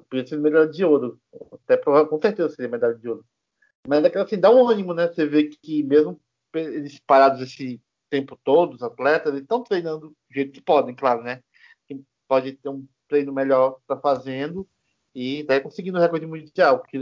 Podia 0.01 0.25
ser 0.25 0.39
medalha 0.39 0.67
de 0.67 0.83
ouro. 0.83 1.19
Até 1.51 1.77
com 1.77 2.21
certeza 2.21 2.49
seria 2.49 2.71
medalha 2.71 2.95
de 2.95 3.07
ouro. 3.07 3.25
Mas 3.87 4.03
é 4.03 4.17
assim, 4.19 4.39
dá 4.39 4.49
um 4.49 4.67
ânimo, 4.67 4.93
né? 4.93 5.07
Você 5.07 5.25
vê 5.25 5.45
que 5.45 5.83
mesmo 5.83 6.19
eles 6.53 6.99
parados 6.99 7.41
esse 7.41 7.81
tempo 8.09 8.37
todo, 8.43 8.75
os 8.75 8.83
atletas, 8.83 9.31
eles 9.31 9.41
estão 9.41 9.63
treinando 9.63 10.09
do 10.09 10.15
jeito 10.31 10.51
que 10.51 10.61
podem, 10.61 10.95
claro, 10.95 11.23
né? 11.23 11.41
Pode 12.27 12.53
ter 12.53 12.69
um 12.69 12.87
treino 13.07 13.33
melhor 13.33 13.77
está 13.81 13.97
fazendo 13.97 14.67
e 15.13 15.41
está 15.41 15.59
conseguindo 15.59 15.97
o 15.97 16.01
recorde 16.01 16.25
mundial, 16.25 16.79
porque 16.79 16.97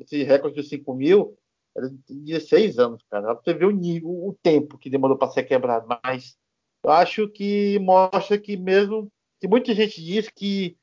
esse 0.00 0.22
recorde 0.22 0.60
de 0.60 0.68
5 0.68 0.94
mil 0.94 1.36
era 1.76 1.88
de 1.88 1.96
16 2.08 2.78
anos, 2.78 3.02
cara. 3.10 3.34
Você 3.34 3.54
vê 3.54 3.64
o 3.64 3.70
nível, 3.70 4.10
o 4.10 4.36
tempo 4.42 4.78
que 4.78 4.90
demorou 4.90 5.16
para 5.16 5.30
ser 5.30 5.44
quebrado, 5.44 5.86
mas 6.02 6.36
eu 6.82 6.90
acho 6.90 7.28
que 7.28 7.78
mostra 7.78 8.38
que 8.38 8.56
mesmo 8.56 9.12
que 9.40 9.46
muita 9.46 9.74
gente 9.74 10.02
diz 10.02 10.28
que 10.28 10.76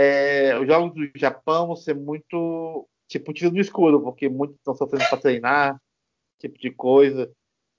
é, 0.00 0.56
os 0.56 0.64
jogos 0.64 0.94
do 0.94 1.18
Japão 1.18 1.66
vão 1.66 1.74
ser 1.74 1.92
muito 1.92 2.88
tipo 3.08 3.32
tiro 3.32 3.50
no 3.50 3.60
escuro, 3.60 4.00
porque 4.00 4.28
muitos 4.28 4.56
estão 4.56 4.72
sofrendo 4.76 5.08
para 5.08 5.18
treinar, 5.18 5.82
tipo 6.38 6.56
de 6.56 6.70
coisa. 6.70 7.28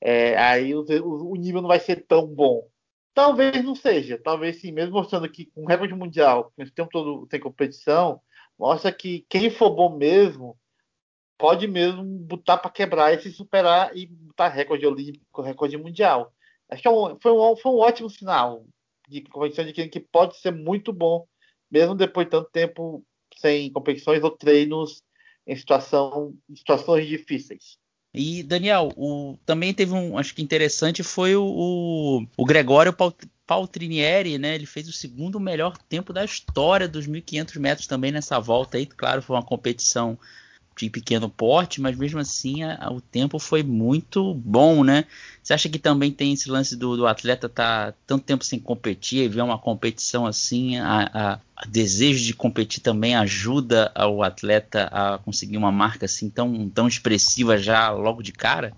É, 0.02 0.38
aí 0.38 0.76
o, 0.76 0.84
o, 0.84 1.36
nível 1.38 1.62
não 1.62 1.70
vai 1.70 1.80
ser 1.80 2.06
tão 2.06 2.28
bom. 2.28 2.68
Talvez 3.14 3.64
não 3.64 3.74
seja, 3.74 4.20
talvez 4.22 4.60
sim, 4.60 4.72
mesmo 4.74 4.96
mostrando 4.96 5.30
que 5.30 5.46
com 5.46 5.66
recorde 5.66 5.96
mundial, 5.96 6.52
com 6.54 6.62
esse 6.62 6.74
tempo 6.74 6.90
todo 6.92 7.26
tem 7.28 7.40
competição, 7.40 8.22
mostra 8.58 8.92
que 8.92 9.26
quem 9.30 9.50
for 9.50 9.70
bom 9.70 9.96
mesmo 9.98 10.58
pode 11.38 11.70
mesmo 11.70 12.04
botar 12.04 12.58
para 12.58 12.70
quebrar 12.70 13.14
e 13.14 13.22
se 13.22 13.32
superar 13.32 13.96
e 13.96 14.08
botar 14.08 14.50
recorde 14.50 14.86
olímpico, 14.86 15.42
recorde 15.42 15.78
mundial. 15.78 16.34
Acho 16.70 16.82
que 16.82 16.88
é 16.88 16.92
um, 16.92 17.18
foi, 17.22 17.32
um, 17.32 17.56
foi 17.56 17.72
um 17.72 17.78
ótimo 17.78 18.10
sinal 18.10 18.66
de 19.08 19.22
competição 19.22 19.64
de 19.64 19.72
que 19.72 20.00
pode 20.02 20.38
ser 20.38 20.52
muito 20.52 20.92
bom, 20.92 21.26
mesmo 21.72 21.96
depois 21.96 22.28
de 22.28 22.32
tanto 22.32 22.50
tempo 22.52 23.04
sem 23.38 23.72
competições 23.72 24.24
ou 24.24 24.32
treinos 24.32 25.02
em 25.46 25.56
situação, 25.56 26.34
situações 26.56 27.08
difíceis. 27.08 27.78
E, 28.14 28.42
Daniel, 28.44 28.92
o, 28.96 29.38
também 29.46 29.74
teve 29.74 29.94
um, 29.94 30.18
acho 30.18 30.34
que 30.34 30.42
interessante, 30.42 31.04
foi 31.04 31.36
o, 31.36 32.26
o 32.36 32.46
Gregório 32.46 32.96
Paltrinieri, 33.46 34.38
né? 34.38 34.56
Ele 34.56 34.66
fez 34.66 34.88
o 34.88 34.94
segundo 34.94 35.40
melhor 35.40 35.78
tempo 35.78 36.12
da 36.12 36.26
história 36.26 36.88
dos 36.88 37.08
1.500 37.08 37.60
metros 37.60 37.88
também 37.88 38.12
nessa 38.12 38.40
volta 38.40 38.78
aí. 38.78 38.86
Claro, 38.86 39.22
foi 39.22 39.36
uma 39.36 39.46
competição 39.46 40.18
de 40.86 40.90
pequeno 40.90 41.30
porte, 41.30 41.82
mas 41.82 41.98
mesmo 41.98 42.20
assim 42.20 42.64
a, 42.64 42.90
o 42.92 43.02
tempo 43.02 43.38
foi 43.40 43.64
muito 43.64 44.34
bom, 44.34 44.84
né? 44.84 45.06
Você 45.44 45.54
acha 45.54 45.70
que 45.70 45.80
também 45.80 46.12
tem 46.12 46.34
esse 46.34 46.50
lance 46.50 46.76
do, 46.76 46.96
do 46.96 47.08
atleta 47.08 47.50
tá 47.50 47.94
tanto 48.06 48.24
tempo 48.24 48.44
sem 48.46 48.60
competir 48.60 49.24
e 49.24 49.28
ver 49.28 49.42
uma 49.42 49.58
competição 49.58 50.26
assim, 50.26 50.78
a, 50.78 51.10
a, 51.14 51.40
a, 51.56 51.66
desejo 51.68 52.24
de 52.24 52.34
competir 52.34 52.82
também 52.82 53.16
ajuda 53.16 53.92
o 53.96 54.24
atleta 54.24 54.90
a 54.92 55.18
conseguir 55.18 55.58
uma 55.58 55.72
marca 55.72 56.06
assim 56.06 56.30
tão, 56.30 56.70
tão 56.70 56.88
expressiva 56.88 57.58
já 57.58 57.90
logo 57.90 58.22
de 58.22 58.32
cara? 58.32 58.74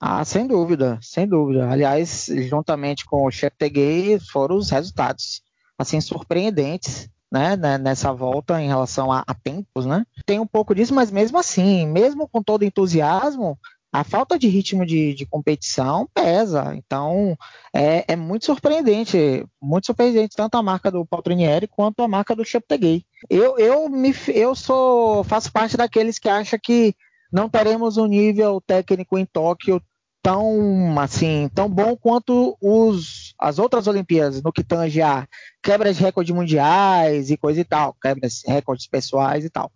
Ah, 0.00 0.24
sem 0.24 0.46
dúvida, 0.46 0.98
sem 1.00 1.26
dúvida. 1.26 1.68
Aliás, 1.68 2.28
juntamente 2.48 3.06
com 3.06 3.26
o 3.26 3.30
Cheptegei 3.30 4.18
foram 4.18 4.56
os 4.56 4.70
resultados 4.70 5.42
assim 5.78 6.00
surpreendentes 6.00 7.08
né, 7.34 7.56
né, 7.56 7.78
nessa 7.78 8.12
volta 8.12 8.62
em 8.62 8.68
relação 8.68 9.10
a, 9.10 9.24
a, 9.26 9.34
tempos, 9.34 9.84
né? 9.84 10.06
Tem 10.24 10.38
um 10.38 10.46
pouco 10.46 10.72
disso, 10.72 10.94
mas 10.94 11.10
mesmo 11.10 11.36
assim, 11.36 11.84
mesmo 11.84 12.28
com 12.28 12.40
todo 12.40 12.64
entusiasmo, 12.64 13.58
a 13.92 14.04
falta 14.04 14.38
de 14.38 14.46
ritmo 14.46 14.86
de, 14.86 15.12
de 15.14 15.26
competição 15.26 16.08
pesa. 16.14 16.76
Então, 16.76 17.36
é, 17.74 18.04
é, 18.06 18.14
muito 18.14 18.44
surpreendente, 18.44 19.44
muito 19.60 19.86
surpreendente 19.86 20.36
tanto 20.36 20.56
a 20.56 20.62
marca 20.62 20.92
do 20.92 21.04
Paltrinieri 21.04 21.66
quanto 21.66 22.02
a 22.02 22.08
marca 22.08 22.36
do 22.36 22.44
Cheptegei. 22.44 23.04
Eu, 23.28 23.58
eu, 23.58 23.88
me, 23.88 24.14
eu 24.28 24.54
sou, 24.54 25.24
faço 25.24 25.50
parte 25.50 25.76
daqueles 25.76 26.20
que 26.20 26.28
acham 26.28 26.58
que 26.62 26.94
não 27.32 27.48
teremos 27.48 27.96
um 27.96 28.06
nível 28.06 28.60
técnico 28.64 29.18
em 29.18 29.26
Tóquio 29.26 29.82
tão 30.22 30.98
assim 30.98 31.50
tão 31.54 31.68
bom 31.68 31.94
quanto 31.94 32.56
os, 32.58 33.23
as 33.38 33.58
outras 33.58 33.86
Olimpíadas 33.86 34.42
no 34.42 34.52
que 34.52 34.64
tange 34.64 35.02
a 35.02 35.26
quebras 35.62 35.96
de 35.96 36.02
recordes 36.02 36.34
mundiais 36.34 37.30
e 37.30 37.36
coisa 37.36 37.60
e 37.60 37.64
tal, 37.64 37.94
quebras 38.00 38.42
de 38.44 38.52
recordes 38.52 38.86
pessoais 38.86 39.44
e 39.44 39.50
tal. 39.50 39.70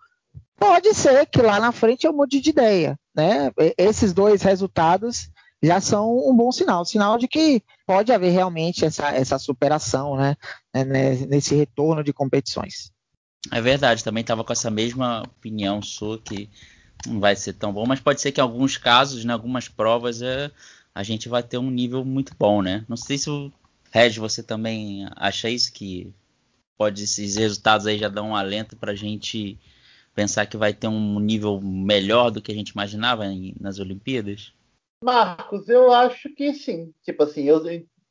Pode 0.57 0.93
ser 0.95 1.27
que 1.27 1.41
lá 1.41 1.61
na 1.61 1.71
frente 1.71 2.07
eu 2.07 2.13
mude 2.13 2.41
de 2.41 2.51
ideia, 2.51 2.99
né? 3.15 3.51
Esses 3.77 4.13
dois 4.13 4.43
resultados 4.43 5.31
já 5.63 5.81
são 5.81 6.29
um 6.29 6.37
bom 6.37 6.51
sinal, 6.53 6.85
sinal 6.85 7.19
de 7.19 7.27
que 7.27 7.63
pode 7.87 8.13
haver 8.13 8.31
realmente 8.31 8.85
essa, 8.85 9.09
essa 9.11 9.39
superação, 9.39 10.17
né? 10.17 10.37
né 10.75 10.85
nesse 11.27 11.55
retorno 11.55 12.03
de 12.03 12.13
competições. 12.13 12.93
É 13.53 13.61
verdade, 13.61 14.05
também 14.05 14.21
estava 14.21 14.45
com 14.45 14.53
essa 14.53 14.71
mesma 14.71 15.23
opinião 15.23 15.81
sua 15.81 16.19
que 16.19 16.51
não 17.07 17.21
vai 17.21 17.37
ser 17.37 17.55
tão 17.55 17.73
bom, 17.73 17.87
mas 17.87 18.01
pode 18.01 18.21
ser 18.21 18.33
que 18.33 18.41
em 18.41 18.43
alguns 18.43 18.77
casos, 18.77 19.25
em 19.25 19.27
né, 19.29 19.33
algumas 19.33 19.69
provas, 19.69 20.21
é, 20.23 20.51
a 20.95 21.03
gente 21.03 21.29
vai 21.29 21.43
ter 21.43 21.59
um 21.59 21.71
nível 21.71 22.05
muito 22.05 22.35
bom, 22.39 22.63
né? 22.63 22.85
Não 22.89 22.97
sei 22.97 23.19
se 23.19 23.31
o 23.31 23.53
Reg, 23.91 24.19
você 24.19 24.43
também 24.43 25.07
acha 25.17 25.49
isso, 25.49 25.73
que 25.73 26.13
pode 26.77 27.05
esses 27.05 27.37
resultados 27.37 27.87
aí 27.87 27.99
já 27.99 28.09
dão 28.09 28.31
um 28.31 28.37
alento 28.37 28.77
para 28.77 28.93
a 28.93 28.95
gente 28.95 29.59
pensar 30.15 30.47
que 30.47 30.57
vai 30.57 30.73
ter 30.73 30.89
um 30.89 31.21
nível 31.21 31.61
melhor 31.61 32.31
do 32.31 32.43
que 32.43 32.53
a 32.53 32.55
gente 32.55 32.71
imaginava 32.71 33.27
em, 33.27 33.55
nas 33.61 33.79
Olimpíadas? 33.79 34.53
Marcos, 35.03 35.69
eu 35.69 35.93
acho 35.93 36.29
que 36.35 36.53
sim. 36.55 36.93
Tipo 37.03 37.23
assim, 37.23 37.45
eu, 37.45 37.65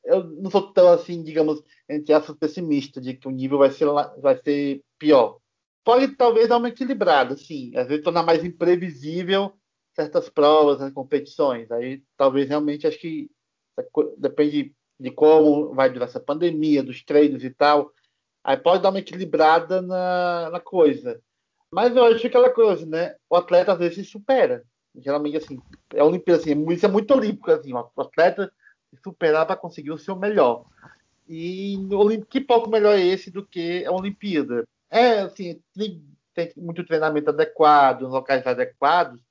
eu 0.05 0.23
não 0.41 0.49
sou 0.49 0.71
tão 0.71 0.87
assim, 0.87 1.21
digamos, 1.21 1.61
entre 1.89 2.13
aspas, 2.13 2.37
pessimista 2.37 3.01
de 3.01 3.13
que 3.13 3.27
o 3.27 3.31
nível 3.31 3.57
vai 3.57 3.71
ser, 3.71 3.87
vai 4.21 4.39
ser 4.41 4.81
pior 4.97 5.37
pode 5.87 6.09
talvez 6.17 6.49
dar 6.49 6.57
uma 6.57 6.67
equilibrada, 6.67 7.33
assim, 7.33 7.71
às 7.73 7.87
vezes 7.87 8.03
tornar 8.03 8.21
mais 8.21 8.43
imprevisível 8.43 9.53
certas 9.97 10.29
provas, 10.29 10.79
né, 10.79 10.91
competições. 10.93 11.71
Aí 11.71 12.03
talvez 12.15 12.47
realmente 12.47 12.85
acho 12.85 12.99
que 12.99 13.29
depende 14.17 14.73
de 14.99 15.11
como 15.11 15.73
vai 15.73 15.89
durar 15.89 16.07
essa 16.07 16.19
pandemia, 16.19 16.83
dos 16.83 17.03
treinos 17.03 17.43
e 17.43 17.49
tal. 17.49 17.91
Aí 18.43 18.55
pode 18.55 18.83
dar 18.83 18.89
uma 18.89 18.99
equilibrada 18.99 19.81
na, 19.81 20.49
na 20.51 20.59
coisa. 20.59 21.19
Mas 21.71 21.95
eu 21.95 22.05
acho 22.05 22.25
aquela 22.27 22.49
coisa, 22.49 22.85
né? 22.85 23.15
O 23.29 23.35
atleta 23.35 23.73
às 23.73 23.79
vezes 23.79 23.95
se 23.95 24.05
supera. 24.05 24.63
Geralmente, 24.95 25.37
assim, 25.37 25.59
é 25.93 26.03
Olimpíada, 26.03 26.41
assim, 26.41 26.71
isso 26.71 26.85
é 26.85 26.89
muito 26.89 27.13
olímpico, 27.13 27.51
assim, 27.51 27.73
o 27.73 28.01
atleta 28.01 28.51
se 28.89 29.01
superar 29.03 29.45
para 29.45 29.55
conseguir 29.55 29.91
o 29.91 29.97
seu 29.97 30.15
melhor. 30.15 30.65
E 31.27 31.77
que 32.29 32.39
pouco 32.39 32.69
melhor 32.69 32.97
é 32.97 33.01
esse 33.01 33.29
do 33.29 33.45
que 33.45 33.85
a 33.85 33.91
Olimpíada? 33.91 34.65
É, 34.89 35.19
assim, 35.19 35.61
tem, 35.75 36.01
tem 36.33 36.53
muito 36.55 36.85
treinamento 36.85 37.29
adequado, 37.29 38.03
locais 38.03 38.47
adequados, 38.47 39.21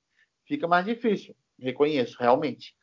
fica 0.47 0.67
mais 0.67 0.85
difícil, 0.85 1.35
reconheço, 1.59 2.17
realmente. 2.19 2.75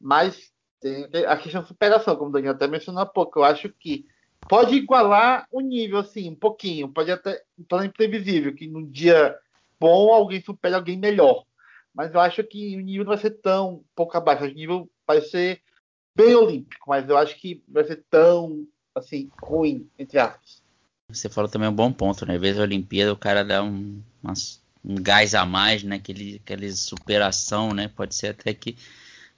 Mas 0.00 0.52
tem 0.80 1.08
a 1.26 1.36
questão 1.36 1.62
de 1.62 1.68
superação, 1.68 2.16
como 2.16 2.30
o 2.30 2.32
Daniel 2.32 2.52
até 2.52 2.66
mencionou 2.66 3.02
há 3.02 3.06
pouco, 3.06 3.38
eu 3.38 3.44
acho 3.44 3.68
que 3.68 4.06
pode 4.48 4.74
igualar 4.74 5.46
o 5.50 5.60
nível, 5.60 5.98
assim, 5.98 6.30
um 6.30 6.34
pouquinho, 6.34 6.88
pode 6.88 7.10
até, 7.10 7.42
tão 7.68 7.84
imprevisível, 7.84 8.54
que 8.54 8.66
num 8.66 8.84
dia 8.84 9.36
bom 9.80 10.12
alguém 10.12 10.40
supere 10.40 10.74
alguém 10.74 10.98
melhor. 10.98 11.44
Mas 11.94 12.12
eu 12.12 12.20
acho 12.20 12.44
que 12.44 12.76
o 12.76 12.80
nível 12.80 13.04
não 13.04 13.12
vai 13.12 13.18
ser 13.18 13.30
tão 13.30 13.82
pouco 13.94 14.16
abaixo, 14.16 14.44
o 14.44 14.48
nível 14.48 14.88
vai 15.06 15.20
ser 15.20 15.62
bem 16.14 16.34
olímpico, 16.34 16.88
mas 16.88 17.08
eu 17.08 17.16
acho 17.16 17.36
que 17.36 17.62
vai 17.68 17.84
ser 17.84 18.04
tão, 18.10 18.66
assim, 18.94 19.30
ruim, 19.42 19.88
entre 19.98 20.18
aspas. 20.18 20.62
Você 21.08 21.28
falou 21.28 21.50
também 21.50 21.68
um 21.68 21.74
bom 21.74 21.92
ponto, 21.92 22.26
né? 22.26 22.34
Às 22.34 22.40
vezes 22.40 22.58
a 22.58 22.64
Olimpíada 22.64 23.12
o 23.12 23.16
cara 23.16 23.44
dá 23.44 23.62
um, 23.62 24.02
um 24.86 24.94
gás 24.96 25.34
a 25.34 25.44
mais, 25.44 25.82
né? 25.82 25.96
Aquele, 25.96 26.40
aquele 26.44 26.72
superação, 26.72 27.72
né? 27.72 27.88
Pode 27.88 28.14
ser 28.14 28.28
até 28.28 28.54
que 28.54 28.76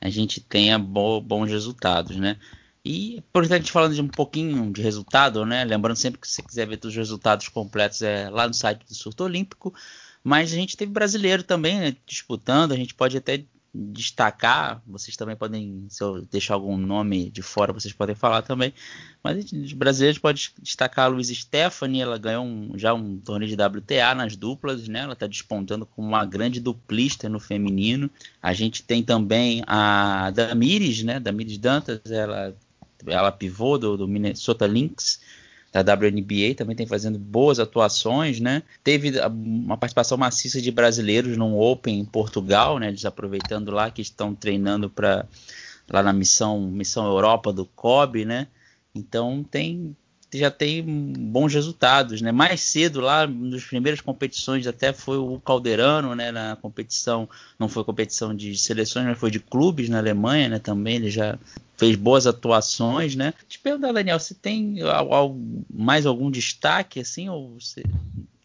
a 0.00 0.11
gente 0.11 0.40
tenha 0.40 0.78
bo, 0.78 1.21
bons 1.21 1.49
resultados, 1.50 2.17
né? 2.17 2.37
E 2.85 3.23
por 3.33 3.45
gente 3.45 3.73
falando 3.73 3.95
de 3.95 4.00
um 4.00 4.09
pouquinho 4.09 4.73
de 4.73 4.83
resultado, 4.83 5.45
né? 5.45 5.64
Lembrando 5.64 5.97
sempre 5.97 6.21
que 6.21 6.28
se 6.28 6.35
você 6.35 6.43
quiser 6.43 6.67
ver 6.67 6.78
os 6.83 6.95
resultados 6.95 7.49
completos 7.49 8.02
é 8.02 8.31
lá 8.31 8.47
no 8.47 8.55
site 8.55 8.85
do 8.87 8.95
Surto 8.95 9.25
Olímpico. 9.25 9.75
Mas 10.23 10.52
a 10.52 10.57
gente 10.57 10.76
teve 10.76 10.93
brasileiro 10.93 11.43
também 11.43 11.78
né, 11.78 11.97
disputando. 12.07 12.73
A 12.73 12.76
gente 12.76 12.95
pode 12.95 13.17
até 13.17 13.45
destacar, 13.78 14.82
vocês 14.87 15.16
também 15.16 15.37
podem, 15.37 15.87
se 15.88 16.02
eu 16.02 16.23
deixar 16.23 16.54
algum 16.54 16.76
nome 16.76 17.30
de 17.30 17.42
fora, 17.42 17.73
vocês 17.73 17.94
podem 17.94 18.14
falar 18.14 18.42
também. 18.42 18.75
Mas 19.23 19.52
os 19.52 19.73
brasileiros 19.73 20.18
pode 20.18 20.52
destacar 20.61 21.04
a 21.04 21.08
Luiz 21.08 21.28
Stephanie, 21.28 22.00
ela 22.00 22.18
ganhou 22.18 22.44
um, 22.44 22.73
já 22.76 22.92
um 22.92 23.18
torneio 23.18 23.54
de 23.54 23.62
WTA 23.62 24.14
nas 24.14 24.35
duplas, 24.35 24.88
né? 24.88 25.00
Ela 25.00 25.12
está 25.12 25.26
despontando 25.26 25.87
como 25.87 26.08
uma 26.08 26.25
grande 26.25 26.61
duplista 26.61 27.28
no 27.28 27.38
feminino. 27.38 28.11
A 28.42 28.52
gente 28.52 28.82
tem 28.82 29.02
também 29.02 29.62
a 29.66 30.30
Damires, 30.30 31.02
né? 31.04 31.20
Damires 31.20 31.58
Dantas, 31.58 32.00
ela 32.11 32.56
ela 33.06 33.30
pivô 33.30 33.78
do, 33.78 33.97
do 33.97 34.08
Minnesota 34.08 34.66
Lynx 34.66 35.20
da 35.72 35.80
WNBA, 35.80 36.54
também 36.56 36.75
tem 36.75 36.87
fazendo 36.87 37.18
boas 37.18 37.58
atuações, 37.58 38.40
né? 38.40 38.62
Teve 38.82 39.12
uma 39.20 39.76
participação 39.76 40.16
maciça 40.16 40.60
de 40.60 40.70
brasileiros 40.70 41.37
num 41.37 41.58
Open 41.58 41.98
em 41.98 42.04
Portugal, 42.04 42.78
né? 42.78 42.88
Eles 42.88 43.04
aproveitando 43.04 43.70
lá 43.70 43.90
que 43.90 44.00
estão 44.00 44.34
treinando 44.34 44.88
para 44.88 45.26
lá 45.88 46.02
na 46.02 46.12
missão 46.12 46.60
missão 46.60 47.06
Europa 47.06 47.52
do 47.52 47.64
COB, 47.64 48.25
né? 48.25 48.46
Então 48.94 49.44
tem 49.44 49.94
já 50.34 50.50
tem 50.50 50.82
bons 50.84 51.54
resultados, 51.54 52.20
né? 52.20 52.30
Mais 52.32 52.60
cedo 52.60 53.00
lá, 53.00 53.26
nas 53.26 53.64
primeiras 53.64 54.00
competições 54.00 54.66
até 54.66 54.92
foi 54.92 55.16
o 55.16 55.38
Calderano, 55.40 56.14
né? 56.14 56.30
Na 56.30 56.56
competição, 56.56 57.28
não 57.58 57.68
foi 57.68 57.82
competição 57.84 58.34
de 58.34 58.56
seleções, 58.56 59.06
mas 59.06 59.18
foi 59.18 59.30
de 59.30 59.40
clubes 59.40 59.88
na 59.88 59.98
Alemanha, 59.98 60.48
né? 60.50 60.58
Também 60.58 60.96
ele 60.96 61.10
já 61.10 61.38
fez 61.78 61.94
boas 61.94 62.26
atuações, 62.26 63.14
né? 63.14 63.32
Te 63.49 63.58
perguntar, 63.58 63.92
Daniel, 63.92 64.18
se 64.18 64.35
tem 64.35 64.76
mais 65.73 66.04
algum 66.04 66.28
destaque, 66.28 67.00
assim, 67.00 67.28
ou 67.28 67.54
você, 67.58 67.85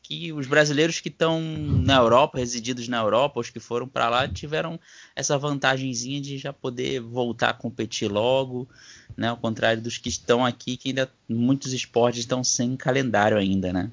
que 0.04 0.32
os 0.32 0.46
brasileiros 0.46 1.00
que 1.00 1.10
estão 1.10 1.42
na 1.42 1.96
Europa, 1.96 2.38
resididos 2.38 2.88
na 2.88 2.98
Europa, 2.98 3.40
os 3.40 3.50
que 3.50 3.60
foram 3.60 3.88
para 3.88 4.08
lá, 4.08 4.28
tiveram 4.28 4.80
essa 5.16 5.36
vantagenzinha 5.38 6.22
de 6.22 6.38
já 6.38 6.54
poder 6.54 7.02
voltar 7.02 7.50
a 7.50 7.54
competir 7.54 8.10
logo, 8.10 8.70
né? 9.18 9.30
Ao 9.30 9.38
contrário 9.38 9.82
dos 9.82 9.98
que 9.98 10.10
estão 10.10 10.46
aqui, 10.46 10.78
que 10.78 10.90
ainda 10.90 11.10
muitos 11.28 11.74
esportes 11.74 12.20
estão 12.20 12.44
sem 12.44 12.76
calendário 12.76 13.38
ainda, 13.38 13.74
né? 13.74 13.90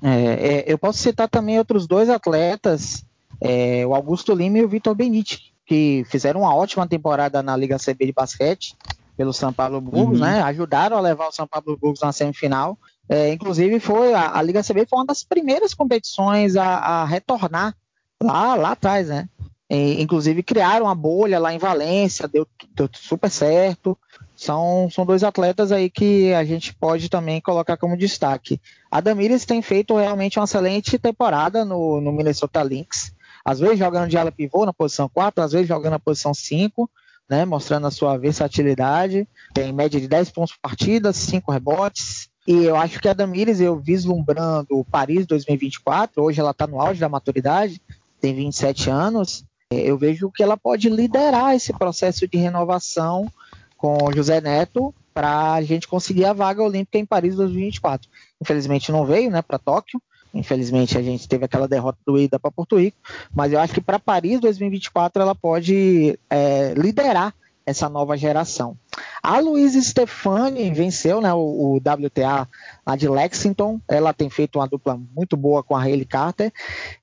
É, 0.00 0.60
é, 0.60 0.64
eu 0.72 0.78
posso 0.78 0.98
citar 0.98 1.28
também 1.28 1.58
outros 1.58 1.88
dois 1.88 2.08
atletas, 2.08 3.04
é, 3.40 3.84
o 3.84 3.94
Augusto 3.94 4.32
Lima 4.32 4.58
e 4.58 4.64
o 4.64 4.68
Vitor 4.68 4.94
Benite, 4.94 5.49
que 5.70 6.04
fizeram 6.08 6.40
uma 6.40 6.52
ótima 6.52 6.84
temporada 6.84 7.44
na 7.44 7.56
Liga 7.56 7.78
CB 7.78 8.06
de 8.06 8.12
basquete 8.12 8.76
pelo 9.16 9.32
São 9.32 9.52
Paulo 9.52 9.80
Burgos, 9.80 10.18
uhum. 10.18 10.26
né? 10.26 10.42
Ajudaram 10.42 10.96
a 10.96 11.00
levar 11.00 11.28
o 11.28 11.32
São 11.32 11.46
Paulo 11.46 11.78
Burgos 11.80 12.00
na 12.00 12.10
semifinal. 12.10 12.76
É, 13.08 13.32
inclusive 13.32 13.78
foi 13.78 14.12
a, 14.12 14.36
a, 14.36 14.42
Liga 14.42 14.64
CB 14.64 14.84
foi 14.90 14.98
uma 14.98 15.06
das 15.06 15.22
primeiras 15.22 15.72
competições 15.72 16.56
a, 16.56 16.64
a 16.64 17.04
retornar 17.04 17.76
lá, 18.20 18.56
lá 18.56 18.72
atrás, 18.72 19.06
né? 19.06 19.28
E, 19.70 20.02
inclusive 20.02 20.42
criaram 20.42 20.86
uma 20.86 20.94
bolha 20.96 21.38
lá 21.38 21.54
em 21.54 21.58
Valência, 21.58 22.26
deu, 22.26 22.44
deu 22.74 22.90
super 22.92 23.30
certo. 23.30 23.96
São, 24.34 24.88
são 24.90 25.06
dois 25.06 25.22
atletas 25.22 25.70
aí 25.70 25.88
que 25.88 26.34
a 26.34 26.42
gente 26.42 26.74
pode 26.74 27.08
também 27.08 27.40
colocar 27.40 27.76
como 27.76 27.96
destaque. 27.96 28.60
A 28.90 29.00
Damires 29.00 29.44
tem 29.44 29.62
feito 29.62 29.96
realmente 29.96 30.36
uma 30.36 30.46
excelente 30.46 30.98
temporada 30.98 31.64
no, 31.64 32.00
no 32.00 32.10
Minnesota 32.10 32.60
Lynx. 32.60 33.14
Às 33.44 33.60
vezes 33.60 33.78
jogando 33.78 34.08
de 34.08 34.18
ala 34.18 34.32
pivô 34.32 34.66
na 34.66 34.72
posição 34.72 35.08
4, 35.08 35.42
às 35.42 35.52
vezes 35.52 35.68
jogando 35.68 35.92
na 35.92 35.98
posição 35.98 36.34
5, 36.34 36.90
né, 37.28 37.44
mostrando 37.44 37.86
a 37.86 37.90
sua 37.90 38.16
versatilidade. 38.18 39.28
Tem 39.54 39.72
média 39.72 40.00
de 40.00 40.08
10 40.08 40.30
pontos 40.30 40.54
por 40.54 40.60
partida, 40.60 41.12
5 41.12 41.52
rebotes. 41.52 42.28
E 42.46 42.64
eu 42.64 42.76
acho 42.76 42.98
que 43.00 43.08
a 43.08 43.12
Damires, 43.12 43.60
eu 43.60 43.78
vislumbrando 43.78 44.78
o 44.78 44.84
Paris 44.84 45.26
2024, 45.26 46.22
hoje 46.22 46.40
ela 46.40 46.50
está 46.50 46.66
no 46.66 46.80
auge 46.80 46.98
da 46.98 47.08
maturidade, 47.08 47.80
tem 48.20 48.34
27 48.34 48.90
anos, 48.90 49.44
eu 49.70 49.96
vejo 49.96 50.30
que 50.30 50.42
ela 50.42 50.56
pode 50.56 50.88
liderar 50.88 51.54
esse 51.54 51.72
processo 51.72 52.26
de 52.26 52.36
renovação 52.36 53.30
com 53.76 54.10
José 54.12 54.40
Neto 54.40 54.92
para 55.14 55.52
a 55.52 55.62
gente 55.62 55.86
conseguir 55.86 56.24
a 56.24 56.32
vaga 56.32 56.62
olímpica 56.62 56.98
em 56.98 57.06
Paris 57.06 57.36
2024. 57.36 58.08
Infelizmente 58.40 58.90
não 58.90 59.06
veio, 59.06 59.30
né, 59.30 59.42
para 59.42 59.58
Tóquio. 59.58 60.02
Infelizmente 60.32 60.96
a 60.96 61.02
gente 61.02 61.28
teve 61.28 61.44
aquela 61.44 61.66
derrota 61.66 61.98
do 62.06 62.18
ida 62.18 62.38
para 62.38 62.50
Porto 62.50 62.78
Rico, 62.78 62.96
mas 63.34 63.52
eu 63.52 63.60
acho 63.60 63.74
que 63.74 63.80
para 63.80 63.98
Paris 63.98 64.40
2024 64.40 65.22
ela 65.22 65.34
pode 65.34 66.18
é, 66.28 66.74
liderar 66.76 67.34
essa 67.66 67.88
nova 67.88 68.16
geração. 68.16 68.76
A 69.22 69.38
Luísa 69.38 69.80
Stefani 69.80 70.70
venceu 70.72 71.20
né, 71.20 71.32
o, 71.32 71.38
o, 71.38 71.76
WTA 71.76 72.48
lá 72.86 72.96
de 72.96 73.08
Lexington. 73.08 73.80
Ela 73.88 74.12
tem 74.12 74.28
feito 74.28 74.58
uma 74.58 74.66
dupla 74.66 74.98
muito 75.14 75.36
boa 75.36 75.62
com 75.62 75.76
a 75.76 75.82
Hayley 75.82 76.04
Carter. 76.04 76.52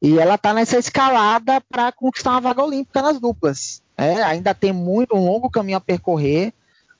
E 0.01 0.19
ela 0.19 0.35
está 0.35 0.53
nessa 0.53 0.77
escalada 0.77 1.61
para 1.61 1.91
conquistar 1.91 2.31
uma 2.31 2.41
vaga 2.41 2.63
olímpica 2.63 3.01
nas 3.01 3.19
duplas. 3.19 3.81
É, 3.97 4.21
ainda 4.23 4.53
tem 4.53 4.71
muito 4.71 5.15
um 5.15 5.25
longo 5.25 5.49
caminho 5.49 5.77
a 5.77 5.81
percorrer. 5.81 6.53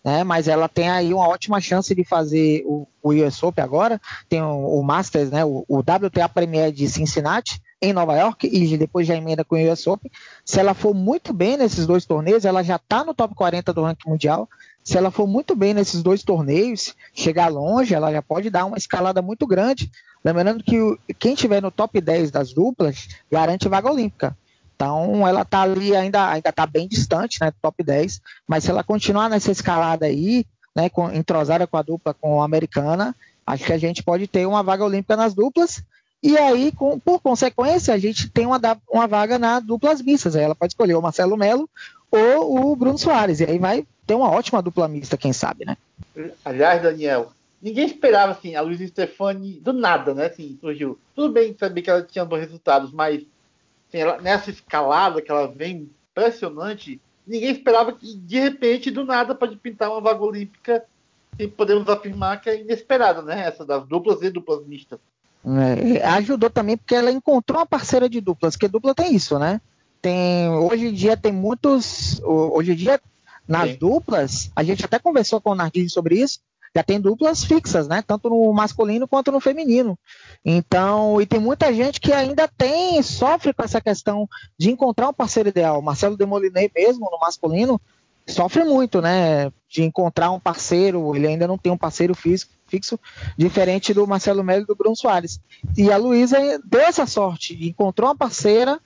Né, 0.08 0.24
mas 0.24 0.48
ela 0.48 0.70
tem 0.70 0.88
aí 0.88 1.14
uma 1.14 1.28
ótima 1.28 1.60
chance 1.60 1.94
de 1.94 2.06
fazer 2.06 2.64
o, 2.66 2.88
o 3.04 3.12
US 3.12 3.44
Open 3.44 3.62
agora. 3.62 4.00
Tem 4.30 4.42
o, 4.42 4.80
o 4.80 4.82
Masters, 4.82 5.30
né, 5.30 5.44
o, 5.44 5.66
o 5.68 5.80
WTA 5.80 6.30
Premier 6.34 6.72
de 6.72 6.88
Cincinnati 6.88 7.62
em 7.82 7.92
Nova 7.92 8.16
York 8.16 8.48
e 8.48 8.78
depois 8.78 9.06
já 9.06 9.18
emenda 9.18 9.44
com 9.44 9.58
o 9.58 9.70
US 9.70 9.86
Open. 9.86 10.10
Se 10.46 10.62
ela 10.62 10.74
for 10.74 10.94
muito 10.94 11.34
bem 11.34 11.58
nesses 11.58 11.86
dois 11.86 12.06
torneios, 12.06 12.46
ela 12.46 12.64
já 12.64 12.78
está 12.78 13.04
no 13.04 13.14
top 13.14 13.36
40 13.36 13.74
do 13.74 13.84
ranking 13.84 14.10
mundial. 14.10 14.48
Se 14.82 14.98
ela 14.98 15.12
for 15.12 15.28
muito 15.28 15.54
bem 15.54 15.74
nesses 15.74 16.02
dois 16.02 16.24
torneios, 16.24 16.96
chegar 17.14 17.50
longe, 17.50 17.94
ela 17.94 18.10
já 18.10 18.22
pode 18.22 18.50
dar 18.50 18.64
uma 18.64 18.78
escalada 18.78 19.22
muito 19.22 19.46
grande. 19.46 19.92
Lembrando 20.24 20.64
que 20.64 20.80
quem 21.20 21.34
estiver 21.34 21.62
no 21.62 21.70
top 21.70 22.00
10 22.00 22.32
das 22.32 22.54
duplas 22.54 23.10
garante 23.30 23.68
vaga 23.68 23.92
olímpica. 23.92 24.38
Então 24.78 25.28
ela 25.28 25.42
está 25.42 25.64
ali 25.64 25.96
ainda 25.96 26.30
ainda 26.30 26.50
está 26.50 26.68
bem 26.68 26.88
distante, 26.88 27.40
né, 27.42 27.52
top 27.60 27.84
10, 27.84 28.22
mas 28.48 28.64
se 28.64 28.70
ela 28.70 28.84
continuar 28.84 29.28
nessa 29.28 29.52
escalada 29.52 30.06
aí, 30.06 30.46
né, 30.76 30.88
com, 30.88 31.12
entrosada 31.12 31.66
com 31.66 31.78
a 31.78 31.82
dupla 31.82 32.14
com 32.14 32.40
a 32.42 32.46
americana, 32.46 33.16
acho 33.46 33.66
que 33.66 33.74
a 33.74 33.78
gente 33.80 34.04
pode 34.04 34.28
ter 34.28 34.46
uma 34.46 34.62
vaga 34.62 34.86
olímpica 34.86 35.16
nas 35.16 35.34
duplas 35.34 35.84
e 36.22 36.38
aí, 36.38 36.72
com, 36.72 37.00
por 37.00 37.22
consequência, 37.22 37.94
a 37.94 37.98
gente 37.98 38.30
tem 38.30 38.46
uma, 38.46 38.60
uma 38.92 39.08
vaga 39.08 39.38
na 39.38 39.60
duplas 39.60 40.02
mistas. 40.02 40.36
Aí 40.36 40.44
ela 40.44 40.56
pode 40.56 40.74
escolher 40.74 40.96
o 40.96 41.02
Marcelo 41.02 41.38
Melo 41.38 41.70
ou 42.10 42.72
o 42.72 42.76
Bruno 42.76 42.98
Soares. 42.98 43.40
E 43.40 43.46
aí 43.46 43.60
vai 43.60 43.86
ter 44.06 44.16
uma 44.16 44.30
ótima 44.30 44.62
dupla 44.62 44.88
mista, 44.88 45.18
quem 45.18 45.32
sabe, 45.32 45.66
né? 45.66 45.78
Aliás, 46.44 46.82
Daniel, 46.82 47.32
ninguém 47.62 47.86
esperava 47.86 48.32
assim, 48.32 48.56
a 48.56 48.62
Luiz 48.62 48.80
Stefani 48.90 49.60
do 49.60 49.74
nada, 49.74 50.14
né? 50.14 50.26
Assim, 50.26 50.58
surgiu. 50.60 50.98
Tudo 51.16 51.34
bem 51.34 51.56
saber 51.58 51.82
que 51.82 51.90
ela 51.90 52.02
tinha 52.02 52.26
bons 52.26 52.40
resultados, 52.40 52.92
mas 52.92 53.24
assim, 53.98 54.00
ela, 54.00 54.22
nessa 54.22 54.50
escalada 54.50 55.22
que 55.22 55.32
ela 55.32 55.48
vem 55.48 55.90
impressionante, 56.12 57.02
ninguém 57.26 57.52
esperava 57.52 57.92
que 57.92 58.16
de 58.16 58.40
repente, 58.40 58.92
do 58.92 59.04
nada, 59.04 59.36
pode 59.36 59.56
pintar 59.58 59.90
uma 59.90 60.02
vaga 60.02 60.24
olímpica 60.24 60.84
e 61.38 61.48
podemos 61.48 61.88
afirmar 61.90 62.42
que 62.42 62.50
é 62.50 62.62
inesperada, 62.62 63.22
né? 63.22 63.48
Essa 63.48 63.66
das 63.66 63.86
duplas 63.88 64.22
e 64.22 64.30
duplas 64.30 64.66
mistas. 64.66 65.00
É, 65.46 66.06
ajudou 66.06 66.50
também 66.50 66.78
porque 66.78 66.96
ela 66.96 67.12
encontrou 67.12 67.60
uma 67.60 67.66
parceira 67.66 68.10
de 68.10 68.20
duplas, 68.20 68.56
porque 68.56 68.68
dupla 68.68 68.94
tem 68.94 69.16
isso, 69.16 69.38
né? 69.40 69.62
Tem, 70.02 70.50
hoje 70.50 70.88
em 70.88 70.94
dia 70.94 71.16
tem 71.16 71.32
muitos. 71.32 72.22
Hoje 72.24 72.74
em 72.74 72.76
dia, 72.76 73.00
nas 73.48 73.72
Sim. 73.72 73.78
duplas, 73.78 74.52
a 74.56 74.64
gente 74.64 74.84
até 74.84 75.00
conversou 75.00 75.40
com 75.40 75.52
o 75.52 75.56
Narguilho 75.56 75.90
sobre 75.90 76.16
isso, 76.16 76.40
já 76.76 76.84
tem 76.84 77.00
duplas 77.00 77.44
fixas, 77.44 77.88
né? 77.88 78.04
Tanto 78.06 78.30
no 78.30 78.52
masculino 78.54 79.08
quanto 79.08 79.32
no 79.32 79.40
feminino. 79.40 79.98
Então, 80.44 81.22
e 81.22 81.26
tem 81.26 81.40
muita 81.40 81.74
gente 81.74 82.00
que 82.00 82.14
ainda 82.14 82.48
tem, 82.48 83.02
sofre 83.02 83.54
com 83.54 83.64
essa 83.64 83.82
questão 83.82 84.28
de 84.58 84.72
encontrar 84.72 85.10
um 85.10 85.14
parceiro 85.14 85.50
ideal. 85.50 85.82
Marcelo 85.82 86.18
Demolinet 86.18 86.72
mesmo, 86.76 87.10
no 87.12 87.20
masculino, 87.20 87.80
sofre 88.28 88.64
muito, 88.64 89.02
né? 89.02 89.52
De 89.70 89.84
encontrar 89.84 90.32
um 90.32 90.40
parceiro, 90.40 91.16
ele 91.16 91.28
ainda 91.28 91.48
não 91.48 91.58
tem 91.58 91.72
um 91.72 91.78
parceiro 91.78 92.14
físico 92.14 92.58
fixo, 92.68 93.00
diferente 93.38 93.94
do 93.94 94.06
Marcelo 94.06 94.44
Melo 94.44 94.64
e 94.64 94.66
do 94.66 94.76
Bruno 94.76 94.96
Soares. 94.96 95.40
E 95.76 95.92
a 95.92 95.98
Luísa 95.98 96.38
deu 96.66 96.82
essa 96.82 97.06
sorte, 97.06 97.58
encontrou 97.66 98.10
uma 98.10 98.16
parceira, 98.16 98.80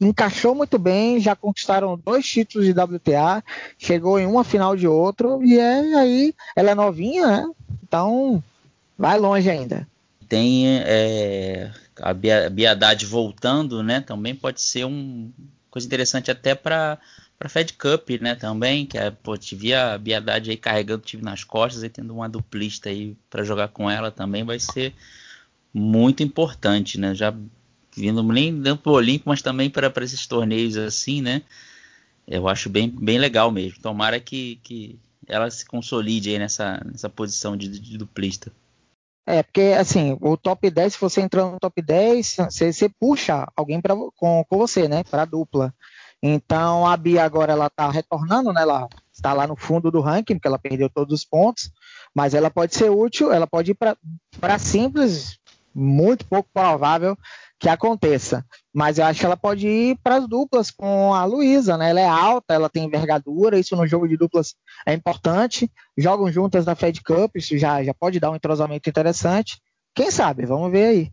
encaixou 0.00 0.54
muito 0.54 0.78
bem, 0.78 1.20
já 1.20 1.34
conquistaram 1.34 1.98
dois 1.98 2.26
títulos 2.26 2.66
de 2.66 2.72
WTA, 2.72 3.42
chegou 3.78 4.18
em 4.18 4.26
uma 4.26 4.44
final 4.44 4.76
de 4.76 4.86
outro, 4.86 5.42
e 5.42 5.58
é 5.58 5.94
aí, 5.94 6.34
ela 6.54 6.70
é 6.70 6.74
novinha, 6.74 7.26
né? 7.26 7.50
Então 7.82 8.42
vai 8.98 9.18
longe 9.18 9.48
ainda. 9.48 9.86
Tem 10.28 10.80
é, 10.80 11.70
a 12.00 12.12
Biadade 12.50 13.06
voltando, 13.06 13.82
né? 13.82 14.00
Também 14.00 14.34
pode 14.34 14.60
ser 14.60 14.84
uma 14.84 15.30
coisa 15.70 15.86
interessante 15.86 16.30
até 16.30 16.54
para 16.54 16.98
para 17.38 17.50
Fed 17.50 17.74
Cup, 17.74 18.08
né, 18.18 18.34
também, 18.34 18.86
que 18.86 18.96
é, 18.96 19.10
pô, 19.10 19.36
tive 19.36 19.74
a 19.74 19.98
Biedade 19.98 20.50
aí 20.50 20.56
carregando 20.56 21.02
o 21.02 21.06
time 21.06 21.22
nas 21.22 21.44
costas 21.44 21.82
e 21.82 21.88
tendo 21.90 22.14
uma 22.14 22.30
duplista 22.30 22.88
aí 22.88 23.14
para 23.28 23.44
jogar 23.44 23.68
com 23.68 23.90
ela 23.90 24.10
também 24.10 24.42
vai 24.42 24.58
ser 24.58 24.94
muito 25.72 26.22
importante, 26.22 26.98
né? 26.98 27.14
Já 27.14 27.34
vindo 27.96 28.22
nem 28.22 28.60
dando 28.60 28.78
pro 28.78 28.92
Olímpico, 28.92 29.28
mas 29.28 29.42
também 29.42 29.70
para 29.70 29.92
esses 30.02 30.26
torneios 30.26 30.76
assim, 30.76 31.22
né? 31.22 31.42
Eu 32.26 32.48
acho 32.48 32.68
bem, 32.68 32.90
bem 32.90 33.18
legal 33.18 33.50
mesmo. 33.50 33.80
Tomara 33.80 34.18
que, 34.20 34.56
que 34.62 34.98
ela 35.26 35.50
se 35.50 35.64
consolide 35.64 36.30
aí 36.30 36.38
nessa, 36.38 36.82
nessa 36.84 37.08
posição 37.08 37.56
de, 37.56 37.68
de 37.68 37.96
duplista. 37.96 38.52
É, 39.24 39.42
porque 39.42 39.74
assim, 39.78 40.16
o 40.20 40.36
top 40.36 40.70
10, 40.70 40.92
se 40.92 41.00
você 41.00 41.20
entrar 41.20 41.44
no 41.50 41.58
top 41.58 41.82
10, 41.82 42.36
você, 42.48 42.72
você 42.72 42.88
puxa 42.88 43.46
alguém 43.56 43.80
pra, 43.80 43.94
com, 44.16 44.44
com 44.44 44.58
você, 44.58 44.86
né? 44.88 45.02
Para 45.04 45.24
dupla. 45.24 45.74
Então 46.22 46.86
a 46.86 46.96
Bia 46.96 47.24
agora 47.24 47.52
ela 47.52 47.66
está 47.66 47.90
retornando, 47.90 48.52
né? 48.52 48.62
Ela 48.62 48.88
está 49.12 49.32
lá 49.32 49.46
no 49.46 49.56
fundo 49.56 49.90
do 49.90 50.00
ranking, 50.00 50.34
porque 50.34 50.48
ela 50.48 50.58
perdeu 50.58 50.88
todos 50.88 51.12
os 51.12 51.24
pontos, 51.24 51.70
mas 52.14 52.34
ela 52.34 52.50
pode 52.50 52.74
ser 52.74 52.90
útil, 52.90 53.32
ela 53.32 53.46
pode 53.46 53.72
ir 53.72 53.74
para 53.74 54.58
simples, 54.58 55.38
muito 55.74 56.24
pouco 56.26 56.48
provável 56.52 57.16
que 57.58 57.68
aconteça. 57.68 58.44
Mas 58.72 58.98
eu 58.98 59.04
acho 59.04 59.20
que 59.20 59.26
ela 59.26 59.36
pode 59.36 59.66
ir 59.66 59.98
para 60.02 60.16
as 60.16 60.28
duplas 60.28 60.70
com 60.70 61.14
a 61.14 61.24
Luísa, 61.24 61.76
né? 61.76 61.90
Ela 61.90 62.00
é 62.00 62.06
alta, 62.06 62.54
ela 62.54 62.68
tem 62.68 62.84
envergadura, 62.84 63.58
isso 63.58 63.76
no 63.76 63.86
jogo 63.86 64.06
de 64.06 64.16
duplas 64.16 64.54
é 64.86 64.92
importante. 64.92 65.70
Jogam 65.96 66.30
juntas 66.30 66.66
na 66.66 66.74
Fed 66.74 67.02
Cup, 67.02 67.36
isso 67.36 67.56
já, 67.56 67.82
já 67.82 67.94
pode 67.94 68.20
dar 68.20 68.30
um 68.30 68.36
entrosamento 68.36 68.88
interessante. 68.88 69.60
Quem 69.94 70.10
sabe? 70.10 70.44
Vamos 70.44 70.70
ver 70.70 70.86
aí. 70.86 71.12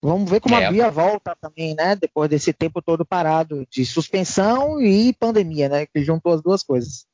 Vamos 0.00 0.28
ver 0.28 0.40
como 0.40 0.56
é. 0.56 0.66
a 0.66 0.70
Bia 0.70 0.90
volta 0.90 1.36
também, 1.40 1.74
né? 1.74 1.94
Depois 1.94 2.28
desse 2.28 2.52
tempo 2.52 2.82
todo 2.82 3.04
parado 3.04 3.66
de 3.70 3.86
suspensão 3.86 4.80
e 4.80 5.12
pandemia, 5.12 5.68
né? 5.68 5.86
Que 5.86 6.02
juntou 6.04 6.32
as 6.32 6.42
duas 6.42 6.62
coisas. 6.62 7.06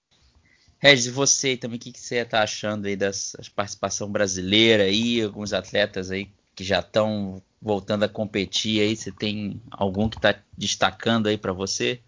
Regis, 0.79 1.07
e 1.07 1.11
você 1.11 1.57
também, 1.57 1.77
o 1.77 1.81
que, 1.81 1.93
que 1.93 2.01
você 2.01 2.17
está 2.17 2.43
achando 2.43 2.87
aí 2.87 2.97
da 2.97 3.11
participação 3.55 4.11
brasileira 4.11 4.85
aí, 4.85 5.21
alguns 5.21 5.53
atletas 5.53 6.11
aí 6.11 6.31
que 6.55 6.65
já 6.65 6.81
estão 6.81 7.43
voltando 7.61 8.05
a 8.05 8.09
competir 8.09 8.81
aí, 8.81 8.97
você 8.97 9.11
tem 9.11 9.61
algum 9.71 10.09
que 10.09 10.17
está 10.17 10.35
destacando 10.57 11.27
aí 11.27 11.37
para 11.37 11.53
você? 11.53 12.01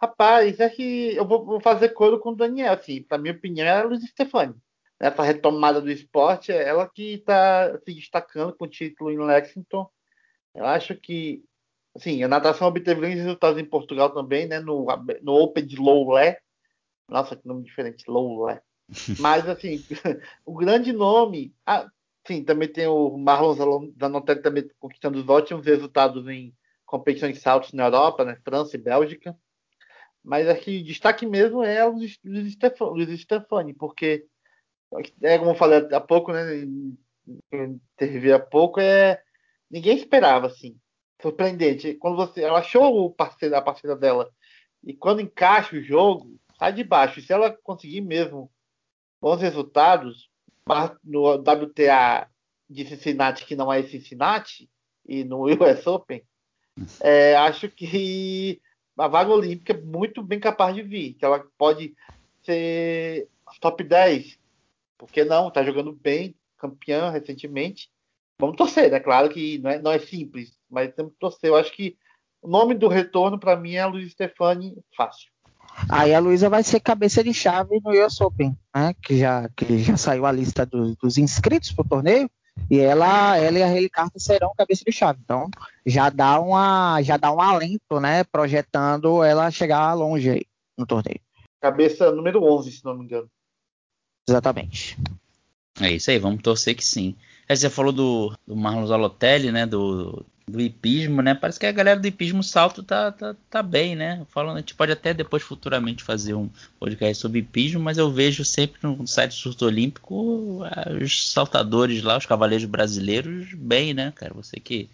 Rapaz, 0.00 0.60
é 0.60 0.68
que 0.68 1.14
eu 1.16 1.26
vou, 1.26 1.60
fazer 1.60 1.90
coro 1.90 2.18
com 2.18 2.30
o 2.30 2.36
Daniel, 2.36 2.74
assim, 2.74 3.02
para 3.02 3.18
minha 3.18 3.34
opinião 3.34 3.66
é 3.66 3.70
a 3.70 3.82
Luiz 3.82 4.04
Stefani. 4.04 4.54
Essa 5.00 5.22
retomada 5.22 5.80
do 5.80 5.90
esporte, 5.90 6.52
é 6.52 6.68
ela 6.68 6.88
que 6.88 7.14
está 7.14 7.78
se 7.84 7.94
destacando 7.94 8.54
com 8.54 8.64
o 8.64 8.68
título 8.68 9.10
em 9.10 9.18
Lexington 9.18 9.90
eu 10.56 10.64
acho 10.64 10.96
que, 10.96 11.44
assim, 11.94 12.22
a 12.22 12.28
natação 12.28 12.68
obteve 12.68 13.00
grandes 13.00 13.22
resultados 13.22 13.60
em 13.60 13.64
Portugal 13.64 14.10
também, 14.10 14.48
né? 14.48 14.58
No, 14.58 14.86
no 15.22 15.34
Open 15.34 15.66
de 15.66 15.76
Lowlé. 15.76 16.40
Nossa, 17.08 17.36
que 17.36 17.46
nome 17.46 17.62
diferente, 17.62 18.10
Lowlé. 18.10 18.62
Mas, 19.20 19.46
assim, 19.46 19.84
o 20.46 20.54
grande 20.54 20.92
nome... 20.94 21.54
sim, 22.26 22.44
também 22.44 22.68
tem 22.70 22.86
o 22.86 23.16
Marlon 23.16 23.54
Zanotelli 23.98 24.42
também 24.42 24.70
conquistando 24.78 25.18
os 25.18 25.28
ótimos 25.28 25.66
resultados 25.66 26.26
em 26.28 26.54
competições 26.84 27.34
de 27.36 27.40
saltos 27.40 27.72
na 27.72 27.84
Europa, 27.84 28.24
né? 28.24 28.38
França 28.44 28.76
e 28.76 28.80
Bélgica. 28.80 29.36
Mas 30.22 30.48
acho 30.48 30.62
que 30.62 30.82
destaque 30.82 31.26
mesmo 31.26 31.62
é 31.62 31.84
o 31.86 31.92
Luiz, 31.92 33.20
Stefani, 33.20 33.74
porque, 33.74 34.26
é, 35.22 35.38
como 35.38 35.52
eu 35.52 35.54
falei 35.54 35.86
há 35.92 36.00
pouco, 36.00 36.32
né? 36.32 36.42
Teve 37.96 38.32
há 38.32 38.38
pouco, 38.38 38.80
é 38.80 39.22
ninguém 39.70 39.96
esperava, 39.96 40.46
assim. 40.48 40.78
surpreendente. 41.20 41.94
Quando 41.94 42.16
você, 42.16 42.42
ela 42.42 42.58
achou 42.60 43.04
o 43.04 43.10
parceiro, 43.10 43.56
a 43.56 43.62
parceira 43.62 43.96
dela 43.96 44.30
e 44.82 44.94
quando 44.94 45.20
encaixa 45.20 45.76
o 45.76 45.82
jogo, 45.82 46.38
sai 46.58 46.72
de 46.72 46.84
baixo. 46.84 47.18
E 47.18 47.22
se 47.22 47.32
ela 47.32 47.56
conseguir 47.62 48.00
mesmo 48.00 48.50
bons 49.20 49.40
resultados 49.40 50.30
no 51.04 51.34
WTA 51.34 52.28
de 52.68 52.84
Cincinnati, 52.86 53.46
que 53.46 53.54
não 53.54 53.72
é 53.72 53.82
Cincinnati, 53.82 54.68
e 55.06 55.24
no 55.24 55.44
US 55.46 55.86
Open, 55.86 56.22
é, 57.00 57.36
acho 57.36 57.68
que 57.70 58.60
a 58.98 59.08
vaga 59.08 59.30
olímpica 59.30 59.72
é 59.72 59.80
muito 59.80 60.22
bem 60.22 60.40
capaz 60.40 60.74
de 60.74 60.82
vir, 60.82 61.14
que 61.14 61.24
ela 61.24 61.46
pode 61.56 61.94
ser 62.42 63.28
top 63.60 63.84
10. 63.84 64.38
Por 64.98 65.10
que 65.10 65.24
não? 65.24 65.48
Está 65.48 65.62
jogando 65.62 65.92
bem, 65.92 66.34
campeã 66.58 67.10
recentemente. 67.10 67.90
Vamos 68.38 68.56
torcer, 68.56 68.86
é 68.86 68.90
né? 68.90 69.00
claro 69.00 69.28
que 69.28 69.58
não 69.58 69.70
é, 69.70 69.78
não 69.80 69.92
é 69.92 69.98
simples, 69.98 70.58
mas 70.68 70.94
temos 70.94 71.12
que 71.12 71.18
torcer. 71.18 71.50
Eu 71.50 71.56
acho 71.56 71.72
que 71.72 71.96
o 72.42 72.48
nome 72.48 72.74
do 72.74 72.88
retorno 72.88 73.38
para 73.38 73.56
mim 73.56 73.74
é 73.74 73.86
Luiz 73.86 74.12
Stefani, 74.12 74.76
fácil. 74.96 75.30
Aí 75.88 76.14
a 76.14 76.18
Luísa 76.18 76.48
vai 76.48 76.62
ser 76.62 76.80
cabeça 76.80 77.22
de 77.22 77.34
chave 77.34 77.80
no 77.84 77.90
US 78.04 78.20
Open, 78.20 78.56
né? 78.74 78.94
Que 79.02 79.18
já, 79.18 79.48
que 79.56 79.78
já 79.78 79.96
saiu 79.96 80.26
a 80.26 80.32
lista 80.32 80.64
do, 80.64 80.96
dos 80.96 81.18
inscritos 81.18 81.72
para 81.72 81.84
o 81.84 81.88
torneio. 81.88 82.30
E 82.70 82.78
ela, 82.78 83.36
ela 83.36 83.58
e 83.58 83.62
a 83.62 83.66
Haley 83.66 83.90
Carter 83.90 84.20
serão 84.20 84.52
cabeça 84.56 84.82
de 84.84 84.92
chave. 84.92 85.20
Então 85.22 85.50
já 85.84 86.08
dá 86.08 86.40
uma, 86.40 87.00
já 87.02 87.16
dá 87.16 87.30
um 87.32 87.40
alento, 87.40 88.00
né? 88.00 88.24
Projetando 88.24 89.22
ela 89.22 89.50
chegar 89.50 89.92
longe 89.94 90.30
aí 90.30 90.46
no 90.76 90.86
torneio. 90.86 91.20
Cabeça 91.60 92.10
número 92.10 92.42
11, 92.42 92.72
se 92.72 92.84
não 92.84 92.96
me 92.96 93.04
engano. 93.04 93.28
Exatamente. 94.28 94.96
É 95.80 95.90
isso 95.92 96.10
aí, 96.10 96.18
vamos 96.18 96.42
torcer 96.42 96.74
que 96.74 96.84
sim. 96.84 97.14
Aí 97.48 97.56
você 97.56 97.68
falou 97.70 97.92
do, 97.92 98.36
do 98.46 98.56
Marlon 98.56 98.86
Zalotelli, 98.86 99.52
né? 99.52 99.66
Do, 99.66 100.24
do 100.48 100.60
hipismo, 100.60 101.20
né? 101.22 101.34
Parece 101.34 101.58
que 101.58 101.66
a 101.66 101.72
galera 101.72 101.98
do 101.98 102.06
hipismo 102.06 102.42
salto 102.42 102.82
tá, 102.82 103.10
tá, 103.10 103.34
tá 103.50 103.62
bem, 103.62 103.96
né? 103.96 104.24
Falando, 104.28 104.56
a 104.56 104.60
gente 104.60 104.76
pode 104.76 104.92
até 104.92 105.12
depois 105.12 105.42
futuramente 105.42 106.04
fazer 106.04 106.34
um 106.34 106.48
podcast 106.78 107.20
sobre 107.20 107.40
hipismo, 107.40 107.80
mas 107.80 107.98
eu 107.98 108.10
vejo 108.10 108.44
sempre 108.44 108.78
no 108.82 109.06
site 109.06 109.32
do 109.32 109.34
Surto 109.34 109.66
Olímpico 109.66 110.62
os 111.02 111.32
saltadores 111.32 112.02
lá, 112.02 112.16
os 112.16 112.26
cavaleiros 112.26 112.64
brasileiros, 112.64 113.54
bem, 113.54 113.92
né, 113.92 114.12
cara? 114.14 114.32
Você 114.34 114.60
que 114.60 114.88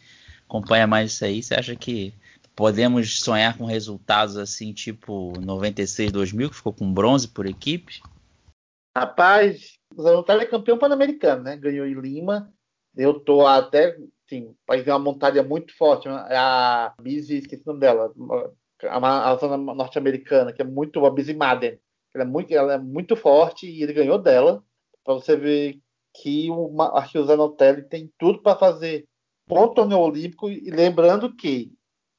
acompanha 0.49 0.87
mais 0.87 1.13
isso 1.13 1.25
aí, 1.25 1.43
você 1.43 1.55
acha 1.55 1.77
que 1.77 2.15
podemos 2.57 3.21
sonhar 3.21 3.57
com 3.57 3.67
resultados 3.67 4.39
assim, 4.39 4.73
tipo 4.73 5.35
96, 5.39 6.11
2000, 6.13 6.49
que 6.49 6.57
ficou 6.57 6.73
com 6.73 6.93
bronze 6.93 7.29
por 7.29 7.45
equipe? 7.45 8.01
Rapaz, 8.97 9.79
o 9.95 10.03
Zanotelli 10.03 10.43
é 10.45 10.47
campeão 10.47 10.79
pan-americano, 10.79 11.43
né? 11.43 11.57
Ganhou 11.57 11.87
em 11.87 11.95
Lima. 11.95 12.51
Eu 12.95 13.21
tô 13.21 13.47
até 13.47 13.97
Sim, 14.33 14.57
vai 14.67 14.81
ver 14.81 14.93
uma 14.93 14.99
montaria 14.99 15.43
muito 15.43 15.77
forte. 15.77 16.09
Né? 16.09 16.27
É 16.31 16.37
a 16.39 16.95
Busy, 16.99 17.37
esqueci 17.37 17.63
o 17.67 17.67
nome 17.67 17.81
dela, 17.81 18.11
a, 18.89 19.31
a 19.31 19.37
zona 19.37 19.59
norte-americana, 19.59 20.55
que 20.55 20.63
é 20.63 20.65
muito 20.65 21.05
a 21.05 21.11
Busy 21.11 21.35
Madden. 21.35 21.79
Ela 22.15 22.25
é 22.25 22.27
muito, 22.27 22.55
ela 22.55 22.73
é 22.73 22.79
muito 22.79 23.15
forte 23.15 23.67
e 23.67 23.83
ele 23.83 23.93
ganhou 23.93 24.17
dela. 24.17 24.65
Para 25.05 25.15
você 25.15 25.37
ver 25.37 25.79
que 26.15 26.51
o, 26.51 26.81
acho 26.95 27.13
que 27.13 27.19
o 27.19 27.25
Zanotelli 27.27 27.83
tem 27.83 28.11
tudo 28.19 28.41
para 28.41 28.59
fazer 28.59 29.07
bom 29.47 29.69
torneio 29.75 30.01
olímpico. 30.01 30.49
E 30.49 30.71
lembrando 30.71 31.37
que 31.37 31.71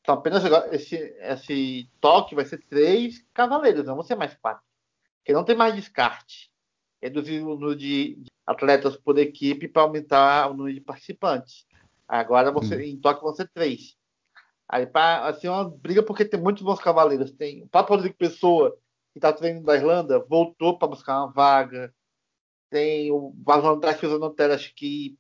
então, 0.02 0.14
apenas 0.14 0.44
esse, 0.72 0.96
esse 0.96 1.90
toque 2.00 2.36
vai 2.36 2.46
ser 2.46 2.60
três 2.68 3.26
cavaleiros, 3.34 3.86
não 3.86 3.96
vão 3.96 4.04
ser 4.04 4.16
mais 4.16 4.36
quatro. 4.36 4.64
Porque 5.18 5.34
não 5.34 5.44
tem 5.44 5.56
mais 5.56 5.74
descarte. 5.74 6.52
Reduzir 7.02 7.42
o 7.42 7.56
número 7.56 7.76
de 7.76 8.22
atletas 8.46 8.96
por 8.98 9.18
equipe 9.18 9.68
para 9.68 9.82
aumentar 9.82 10.52
o 10.52 10.54
número 10.54 10.76
de 10.76 10.82
participantes. 10.82 11.66
Agora 12.08 12.52
você, 12.52 12.76
hum. 12.76 12.82
em 12.82 13.00
Tóquio 13.00 13.24
vão 13.24 13.34
ser 13.34 13.50
três. 13.54 13.96
Aí, 14.68 14.86
pra, 14.86 15.28
assim, 15.28 15.48
é 15.48 15.52
uma 15.52 15.70
briga 15.70 16.02
porque 16.04 16.26
tem 16.26 16.40
muitos 16.40 16.64
bons 16.64 16.80
cavaleiros. 16.80 17.32
Tem 17.32 17.64
o 17.64 17.68
Papo 17.68 17.94
Rodrigo 17.94 18.16
Pessoa, 18.16 18.72
que 19.12 19.20
está 19.20 19.32
treinando 19.32 19.66
da 19.66 19.76
Irlanda, 19.76 20.20
voltou 20.20 20.78
para 20.78 20.88
buscar 20.88 21.20
uma 21.20 21.32
vaga. 21.32 21.94
Tem 22.70 23.12
o 23.12 23.34
Vazão 23.46 23.80
da 23.80 23.94
Notera, 24.20 24.56
acho 24.56 24.74
que. 24.76 25.16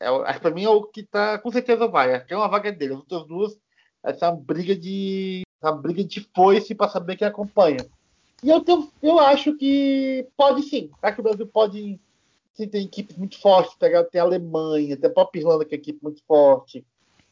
É, 0.00 0.08
acho 0.08 0.34
que 0.34 0.40
para 0.40 0.54
mim 0.54 0.64
é 0.64 0.68
o 0.68 0.82
que 0.82 1.04
tá. 1.04 1.38
Com 1.38 1.50
certeza 1.52 1.86
vai. 1.86 2.14
Acho 2.14 2.26
que 2.26 2.34
é 2.34 2.36
uma 2.36 2.48
vaga 2.48 2.72
dele. 2.72 2.94
As 2.94 3.00
outras 3.00 3.26
duas, 3.26 3.60
essa 4.02 4.26
é 4.26 4.28
uma 4.30 4.40
briga 4.40 4.74
de. 4.74 5.42
Uma 5.62 5.72
briga 5.72 6.02
de 6.04 6.20
foice 6.34 6.74
para 6.74 6.90
saber 6.90 7.16
quem 7.16 7.28
acompanha. 7.28 7.86
E 8.42 8.50
eu, 8.50 8.60
tenho, 8.60 8.92
eu 9.02 9.18
acho 9.18 9.56
que 9.56 10.26
pode 10.36 10.62
sim. 10.64 10.90
Tá 11.00 11.12
que 11.12 11.20
o 11.20 11.22
Brasil 11.22 11.46
pode 11.46 11.98
Sim, 12.54 12.68
tem 12.68 12.86
equipes 12.86 13.16
muito 13.16 13.40
fortes. 13.40 13.76
Tem 13.76 14.20
a 14.20 14.24
Alemanha, 14.24 14.96
tem 14.96 15.10
a 15.10 15.12
própria 15.12 15.40
Irlanda, 15.40 15.64
que 15.64 15.74
é 15.74 15.76
uma 15.76 15.82
equipe 15.82 15.98
muito 16.02 16.22
forte. 16.26 16.84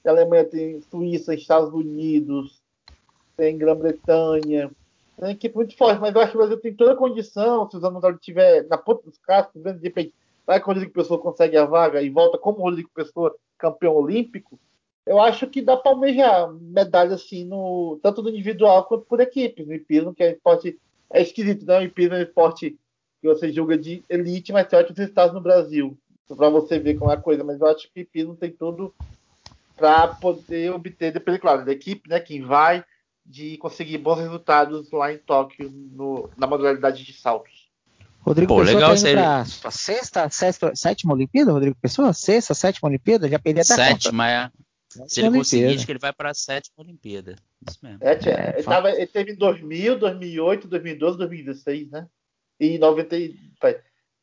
Tem 0.02 0.10
a 0.10 0.14
Alemanha 0.14 0.44
tem 0.44 0.80
Suíça, 0.82 1.34
Estados 1.34 1.72
Unidos, 1.72 2.60
tem 3.36 3.56
Grã-Bretanha. 3.56 4.70
Tem 5.16 5.24
uma 5.28 5.32
equipe 5.32 5.54
muito 5.54 5.76
forte, 5.76 6.00
mas 6.00 6.14
eu 6.14 6.20
acho 6.20 6.32
que 6.32 6.36
o 6.36 6.40
Brasil 6.40 6.60
tem 6.60 6.74
toda 6.74 6.92
a 6.92 6.96
condição, 6.96 7.70
se 7.70 7.76
o 7.76 7.80
Zanotaro 7.80 8.16
estiver 8.16 8.66
na 8.68 8.76
ponta 8.76 9.08
dos 9.08 9.18
cascos, 9.18 9.62
de 9.62 9.72
repente, 9.80 10.12
vai 10.46 10.58
que 10.58 10.64
o 10.64 10.68
Rodrigo 10.68 10.92
Pessoa 10.92 11.20
consegue 11.20 11.56
a 11.56 11.64
vaga 11.64 12.02
e 12.02 12.10
volta 12.10 12.36
como 12.36 12.58
o 12.58 12.62
Rodrigo 12.62 12.90
Pessoa, 12.92 13.34
campeão 13.56 13.94
olímpico, 13.94 14.58
eu 15.06 15.20
acho 15.20 15.46
que 15.48 15.60
dá 15.60 15.76
para 15.76 15.92
almejar 15.92 16.52
medalha 16.52 17.14
assim, 17.14 17.44
no, 17.44 17.98
tanto 18.02 18.22
no 18.22 18.28
individual 18.28 18.84
quanto 18.84 19.04
por 19.04 19.20
equipe. 19.20 19.64
No 19.64 19.74
hipismo, 19.74 20.14
que 20.14 20.22
é 20.22 20.32
esporte. 20.32 20.78
É 21.10 21.20
esquisito, 21.20 21.66
né? 21.66 21.78
O 21.78 21.82
hipismo 21.82 22.14
é 22.14 22.18
um 22.18 22.22
esporte 22.22 22.78
que 23.22 23.28
você 23.28 23.52
julga 23.52 23.78
de 23.78 24.02
elite, 24.08 24.52
mas 24.52 24.66
tem 24.66 24.76
ótimos 24.76 24.98
resultados 24.98 25.32
no 25.32 25.40
Brasil. 25.40 25.96
Para 26.36 26.48
você 26.48 26.78
ver 26.78 26.98
como 26.98 27.10
é 27.10 27.14
a 27.14 27.20
coisa. 27.20 27.44
Mas 27.44 27.60
eu 27.60 27.68
acho 27.68 27.88
que 27.92 28.04
Pino 28.04 28.34
tem 28.34 28.50
tudo 28.50 28.92
para 29.76 30.08
poder 30.08 30.72
obter, 30.72 31.12
depois, 31.12 31.38
claro, 31.38 31.64
da 31.64 31.72
equipe, 31.72 32.08
né, 32.08 32.18
quem 32.18 32.42
vai, 32.42 32.84
de 33.24 33.56
conseguir 33.58 33.98
bons 33.98 34.18
resultados 34.18 34.90
lá 34.90 35.12
em 35.12 35.18
Tóquio, 35.18 35.70
no, 35.70 36.28
na 36.36 36.46
modalidade 36.46 37.04
de 37.04 37.12
saltos. 37.12 37.70
Rodrigo 38.20 38.54
Pô, 38.54 38.60
Pessoa 38.60 38.74
legal, 38.74 38.94
tá 38.96 39.42
indo 39.42 39.60
pra 39.60 39.70
sexta, 39.70 40.30
sexta, 40.30 40.76
sétima 40.76 41.14
Olimpíada, 41.14 41.52
Rodrigo 41.52 41.76
Pessoa? 41.80 42.12
Sexta, 42.12 42.54
sétima 42.54 42.88
Olimpíada? 42.88 43.28
Já 43.28 43.38
perdi 43.38 43.60
até 43.60 43.74
sétima, 43.74 44.26
a 44.26 44.44
conta. 44.44 44.62
É. 45.04 45.08
Se 45.08 45.20
ele 45.20 45.30
conseguir, 45.30 45.74
acho 45.74 45.86
que 45.86 45.92
ele 45.92 45.98
vai 45.98 46.12
para 46.12 46.30
a 46.30 46.34
sétima 46.34 46.74
Olimpíada. 46.78 47.36
Isso 47.68 47.78
mesmo. 47.82 47.98
É, 48.00 48.12
é, 48.12 48.54
ele, 48.58 48.62
tava, 48.62 48.90
ele 48.90 49.06
teve 49.06 49.32
em 49.32 49.36
2000, 49.36 49.98
2008, 49.98 50.68
2012, 50.68 51.18
2016, 51.18 51.90
né? 51.90 52.06
E 52.62 52.78
90, 52.78 53.16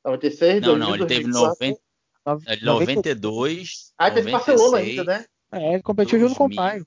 96, 0.06 0.62
Não, 0.62 0.78
2000, 0.78 0.78
não, 0.78 0.95
ele 0.95 1.06
2004, 1.06 1.56
teve 1.58 1.80
90, 2.25 2.65
92. 2.65 3.93
Ah, 3.97 4.12
teve 4.12 4.32
Barcelona 4.32 4.78
ainda, 4.78 5.04
né? 5.04 5.25
É, 5.52 5.73
ele 5.73 5.84
competiu 5.84 6.19
2000, 6.19 6.28
junto 6.30 6.38
com 6.38 6.45
o 6.45 6.56
pai. 6.56 6.82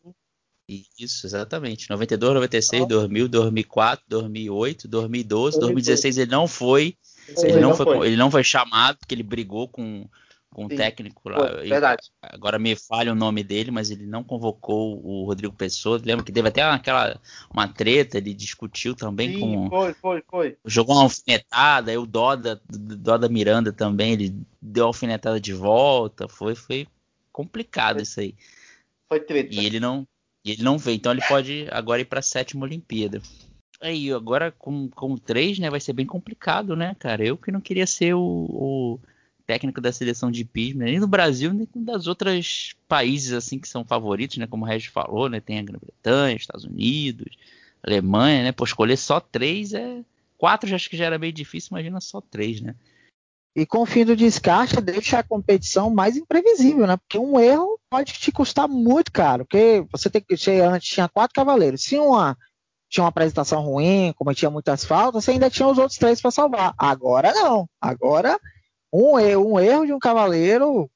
Isso, 0.99 1.27
exatamente. 1.27 1.91
92, 1.91 2.35
96, 2.35 2.83
oh. 2.83 2.87
2000, 2.87 3.29
2004, 3.29 4.05
2008, 4.09 4.89
2012, 4.89 5.61
2016 5.61 6.19
ele 6.19 6.31
não 6.31 6.49
foi. 6.49 6.97
Ele, 7.29 7.53
ele 7.53 7.61
não, 7.61 7.75
foi, 7.75 7.87
foi, 7.87 8.07
ele 8.07 8.17
não 8.17 8.31
foi 8.31 8.45
chamado 8.45 8.99
porque 8.99 9.15
ele 9.15 9.23
brigou 9.23 9.69
com 9.69 10.09
com 10.53 10.67
um 10.67 10.69
técnico 10.69 11.29
lá. 11.29 11.39
Pô, 11.39 11.57
verdade. 11.63 12.11
Agora 12.21 12.59
me 12.59 12.77
falha 12.77 13.13
o 13.13 13.17
nome 13.17 13.43
dele, 13.43 13.71
mas 13.71 13.91
ele 13.91 14.07
não 14.07 14.23
convocou 14.23 15.01
o 15.05 15.25
Rodrigo 15.25 15.55
Pessoa. 15.55 16.01
Lembra 16.05 16.25
que 16.25 16.33
teve 16.33 16.49
até 16.49 16.63
aquela 16.63 17.21
uma 17.53 17.67
treta, 17.67 18.19
ele 18.19 18.35
discutiu 18.35 18.95
também 18.95 19.35
Sim, 19.35 19.41
com. 19.41 19.71
Foi, 19.71 19.95
foi, 19.95 20.23
foi. 20.29 20.57
Jogou 20.65 20.97
uma 20.97 21.05
alfinetada, 21.05 21.91
aí 21.91 21.99
o 21.99 22.07
Doda, 22.07 22.61
Doda 22.69 23.29
Miranda 23.29 23.73
também, 23.73 24.13
ele 24.13 24.37
deu 24.61 24.85
a 24.85 24.87
alfinetada 24.89 25.41
de 25.41 25.55
volta. 25.55 26.29
Foi, 26.29 26.55
foi 26.55 26.87
complicado 27.33 27.97
foi, 27.97 28.03
isso 28.03 28.21
aí. 28.21 28.35
Foi 29.09 29.21
treta. 29.21 29.55
E 29.55 29.65
ele 29.65 29.81
não. 29.81 30.07
E 30.45 30.51
ele 30.51 30.63
não 30.65 30.77
veio, 30.77 30.97
então 30.97 31.13
ele 31.13 31.23
pode 31.29 31.69
agora 31.71 32.01
ir 32.01 32.05
para 32.05 32.19
a 32.19 32.23
sétima 32.23 32.65
Olimpíada. 32.65 33.23
Aí, 33.81 34.13
agora 34.13 34.51
com, 34.51 34.89
com 34.89 35.17
três, 35.17 35.59
né, 35.59 35.71
vai 35.71 35.81
ser 35.81 35.93
bem 35.93 36.07
complicado, 36.07 36.75
né, 36.75 36.97
cara? 36.99 37.25
Eu 37.25 37.37
que 37.37 37.51
não 37.51 37.61
queria 37.61 37.87
ser 37.87 38.15
o, 38.15 38.21
o 38.21 39.01
técnico 39.53 39.83
da 39.83 39.93
seleção 39.93 40.31
de 40.31 40.47
pismo, 40.47 40.83
nem 40.83 40.99
no 40.99 41.07
Brasil, 41.07 41.53
nem 41.53 41.69
das 41.77 42.07
outras 42.07 42.75
países 42.89 43.35
assim 43.35 43.59
que 43.59 43.69
são 43.69 43.85
favoritos, 43.85 44.39
né? 44.39 44.47
Como 44.47 44.65
o 44.65 44.67
Regis 44.67 44.91
falou, 44.91 45.29
né? 45.29 45.41
Tem 45.41 45.59
a 45.59 45.63
Grã-Bretanha, 45.63 46.35
Estados 46.35 46.65
Unidos, 46.65 47.37
Alemanha, 47.83 48.45
né? 48.45 48.53
Por 48.53 48.67
escolher 48.67 48.97
só 48.97 49.21
três 49.21 49.75
é. 49.75 50.01
Quatro 50.39 50.69
já 50.69 50.77
acho 50.77 50.89
que 50.89 50.97
já 50.97 51.05
era 51.05 51.19
meio 51.19 51.35
difícil, 51.35 51.69
imagina 51.73 52.01
só 52.01 52.21
três, 52.23 52.63
né? 52.63 52.75
E 53.55 53.67
com 53.67 53.83
o 53.83 53.87
fim 53.87 54.07
do 54.07 54.17
descarte, 54.17 54.81
deixa 54.81 55.19
a 55.19 55.23
competição 55.23 55.91
mais 55.91 56.17
imprevisível, 56.17 56.87
né? 56.87 56.97
Porque 56.97 57.19
um 57.19 57.39
erro 57.39 57.79
pode 57.91 58.15
te 58.15 58.33
custar 58.33 58.67
muito 58.67 59.13
caro. 59.13 59.45
Porque 59.45 59.85
você 59.93 60.09
tem 60.09 60.23
que. 60.23 60.35
Antes 60.63 60.89
tinha 60.89 61.09
quatro 61.11 61.35
cavaleiros. 61.35 61.83
Se 61.83 61.99
uma 61.99 62.37
tinha 62.89 63.05
uma 63.05 63.11
apresentação 63.11 63.63
ruim, 63.63 64.15
cometia 64.17 64.49
muitas 64.51 64.85
faltas, 64.85 65.25
você 65.25 65.33
ainda 65.33 65.51
tinha 65.51 65.69
os 65.69 65.79
outros 65.79 65.99
três 65.99 66.21
para 66.21 66.31
salvar. 66.31 66.75
Agora 66.79 67.33
não. 67.35 67.69
Agora 67.79 68.39
um 68.93 69.19
erro, 69.19 69.55
um 69.55 69.61
erro 69.61 69.87
de 69.87 69.93
um 69.93 69.99
cavaleiro, 69.99 70.91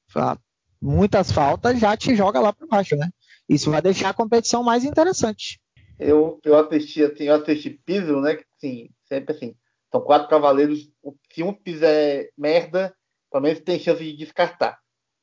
muitas 0.81 1.31
faltas, 1.31 1.79
já 1.79 1.97
te 1.97 2.15
joga 2.15 2.39
lá 2.39 2.53
para 2.53 2.67
baixo, 2.67 2.95
né? 2.95 3.09
Isso 3.49 3.71
vai 3.71 3.81
deixar 3.81 4.09
a 4.09 4.13
competição 4.13 4.61
mais 4.61 4.83
interessante. 4.83 5.59
Eu, 5.99 6.39
eu 6.43 6.57
assisti 6.57 7.03
assim, 7.03 7.23
eu 7.23 7.35
assisti 7.35 7.71
piso, 7.71 8.19
né? 8.21 8.39
Sim, 8.59 8.89
sempre 9.07 9.35
assim. 9.35 9.55
São 9.91 10.01
quatro 10.01 10.27
cavaleiros. 10.27 10.89
Se 11.31 11.41
um 11.41 11.57
fizer 11.63 12.29
merda, 12.37 12.93
pelo 13.31 13.43
menos 13.43 13.61
tem 13.61 13.79
chance 13.79 14.03
de 14.03 14.15
descartar. 14.15 14.77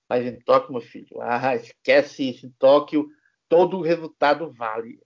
Mas 0.08 0.26
em 0.26 0.38
Tóquio, 0.40 0.72
meu 0.72 0.80
filho, 0.80 1.20
ah, 1.20 1.54
esquece 1.54 2.30
isso. 2.30 2.46
Em 2.46 2.50
Tóquio, 2.58 3.08
todo 3.48 3.80
resultado 3.80 4.52
vale. 4.52 4.98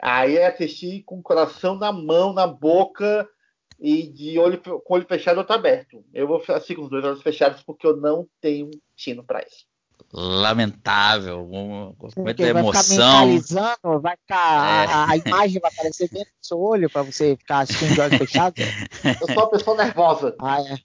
Aí 0.00 0.38
assistir 0.38 1.02
com 1.04 1.18
o 1.18 1.22
coração 1.22 1.74
na 1.74 1.92
mão, 1.92 2.32
na 2.32 2.46
boca 2.46 3.28
e 3.80 4.06
de 4.06 4.38
olho 4.38 4.60
com 4.60 4.70
o 4.70 4.96
olho 4.96 5.06
fechado 5.06 5.38
ou 5.38 5.54
aberto. 5.54 6.04
Eu 6.12 6.28
vou 6.28 6.42
assistir 6.48 6.74
com 6.74 6.82
os 6.82 6.90
dois 6.90 7.04
olhos 7.04 7.22
fechados 7.22 7.62
porque 7.62 7.86
eu 7.86 7.96
não 7.96 8.28
tenho 8.40 8.70
tino 8.94 9.24
para 9.24 9.40
isso. 9.40 9.64
Lamentável, 10.12 11.48
muita 12.16 12.42
emoção. 12.42 13.28
Vai 13.28 13.40
ficar 13.40 13.78
vai 13.82 14.16
ficar, 14.16 14.88
é. 14.88 14.92
a, 14.92 15.10
a, 15.10 15.16
imagem 15.16 15.60
vai 15.60 15.70
aparecer 15.70 16.08
dentro 16.08 16.30
do 16.30 16.46
seu 16.46 16.58
olho 16.58 16.90
para 16.90 17.02
você 17.02 17.36
ficar 17.36 17.60
assistindo 17.60 17.94
de 17.94 18.00
olhos 18.00 18.18
fechados. 18.18 18.64
Eu 19.04 19.26
sou 19.26 19.36
uma 19.36 19.50
pessoa 19.50 19.76
nervosa. 19.76 20.34
Ah, 20.40 20.60
é. 20.62 20.78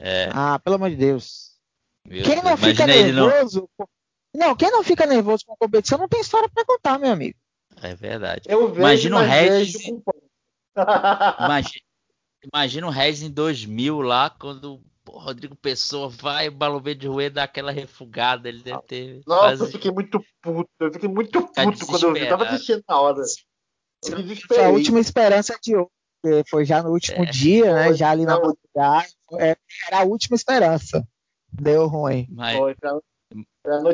é. 0.00 0.30
Ah, 0.32 0.58
pelo 0.58 0.76
amor 0.76 0.90
de 0.90 0.96
Deus. 0.96 1.52
Meu 2.06 2.24
quem 2.24 2.42
não 2.42 2.56
fica 2.56 2.86
nervoso. 2.86 3.68
Não... 3.78 4.48
não... 4.48 4.56
quem 4.56 4.70
não 4.70 4.82
fica 4.82 5.06
nervoso 5.06 5.44
com 5.46 5.56
competição 5.56 5.98
não 5.98 6.08
tem 6.08 6.20
história 6.20 6.48
para 6.48 6.64
contar, 6.64 6.98
meu 6.98 7.12
amigo. 7.12 7.38
É 7.80 7.94
verdade. 7.94 8.42
Eu 8.46 8.68
vejo, 8.68 8.80
imagina 8.80 9.16
o 9.18 9.20
Regis. 9.20 9.86
imagina, 11.38 11.84
imagina 12.42 12.86
o 12.86 12.90
Regis 12.90 13.22
em 13.22 13.30
2000 13.30 14.00
lá, 14.00 14.30
quando 14.30 14.80
o 15.08 15.18
Rodrigo 15.18 15.56
Pessoa 15.56 16.08
vai, 16.08 16.48
o 16.48 16.52
Balobê 16.52 16.94
de 16.94 17.06
Rue 17.06 17.30
dá 17.30 17.44
aquela 17.44 17.72
refugada. 17.72 18.48
Ele 18.48 18.62
deve 18.62 18.82
ter. 18.82 19.20
Nossa, 19.26 19.42
quase... 19.42 19.62
eu 19.62 19.68
fiquei 19.68 19.90
muito 19.90 20.24
puto. 20.40 20.70
Eu 20.80 20.92
fiquei 20.92 21.08
muito 21.08 21.42
puto 21.42 21.86
quando 21.86 22.02
eu 22.04 22.12
vi. 22.12 22.20
Eu 22.20 22.28
tava 22.28 22.44
assistindo 22.44 22.82
na 22.88 23.00
hora. 23.00 23.22
Foi 24.48 24.64
a 24.64 24.68
última 24.68 25.00
esperança 25.00 25.58
de 25.62 25.76
hoje. 25.76 25.88
Foi 26.48 26.64
já 26.64 26.82
no 26.82 26.90
último 26.90 27.24
é. 27.24 27.30
dia, 27.30 27.74
né? 27.74 27.94
Já 27.94 28.10
ali 28.10 28.24
na 28.24 28.38
madrugada. 28.38 29.08
É, 29.38 29.56
era 29.88 30.00
a 30.00 30.04
última 30.04 30.36
esperança. 30.36 31.06
Deu 31.52 31.86
ruim. 31.86 32.26
Mas, 32.30 32.56
Foi, 32.56 32.74
pra, 32.76 32.98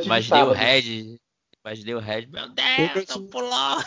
imaginei 0.05 0.43
o 0.43 0.53
Red. 0.53 1.19
Imaginei 1.65 1.95
o 1.95 1.99
Red. 1.99 2.27
Meu 2.27 2.49
Deus, 2.51 3.07
tô 3.07 3.23
pulando. 3.23 3.85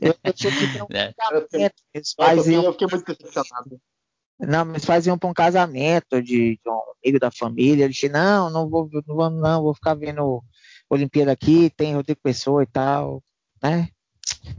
Eu, 0.00 0.14
eu 0.24 0.32
tinha 0.32 0.52
que 0.52 0.72
ter 0.72 0.82
um 0.82 0.86
é. 0.90 1.12
eu, 1.34 2.62
eu 2.62 2.72
fiquei 2.72 2.86
muito 2.88 3.14
decepcionado. 3.14 3.80
Não, 4.40 4.64
mas 4.64 4.84
faziam 4.84 5.18
para 5.18 5.28
um 5.28 5.34
casamento 5.34 6.22
de, 6.22 6.56
de, 6.56 6.70
um 6.70 6.80
amigo 7.02 7.18
da 7.18 7.30
família. 7.30 7.84
Ele 7.84 7.92
disse, 7.92 8.08
não, 8.08 8.48
não 8.48 8.68
vou, 8.68 8.88
não 9.06 9.16
vou, 9.16 9.30
não, 9.30 9.62
vou 9.62 9.74
ficar 9.74 9.94
vendo 9.94 10.42
Olimpíada 10.88 11.32
aqui, 11.32 11.70
tem 11.70 11.94
Rodrigo 11.94 12.20
Pessoa 12.22 12.62
e 12.62 12.66
tal, 12.66 13.22
né? 13.62 13.88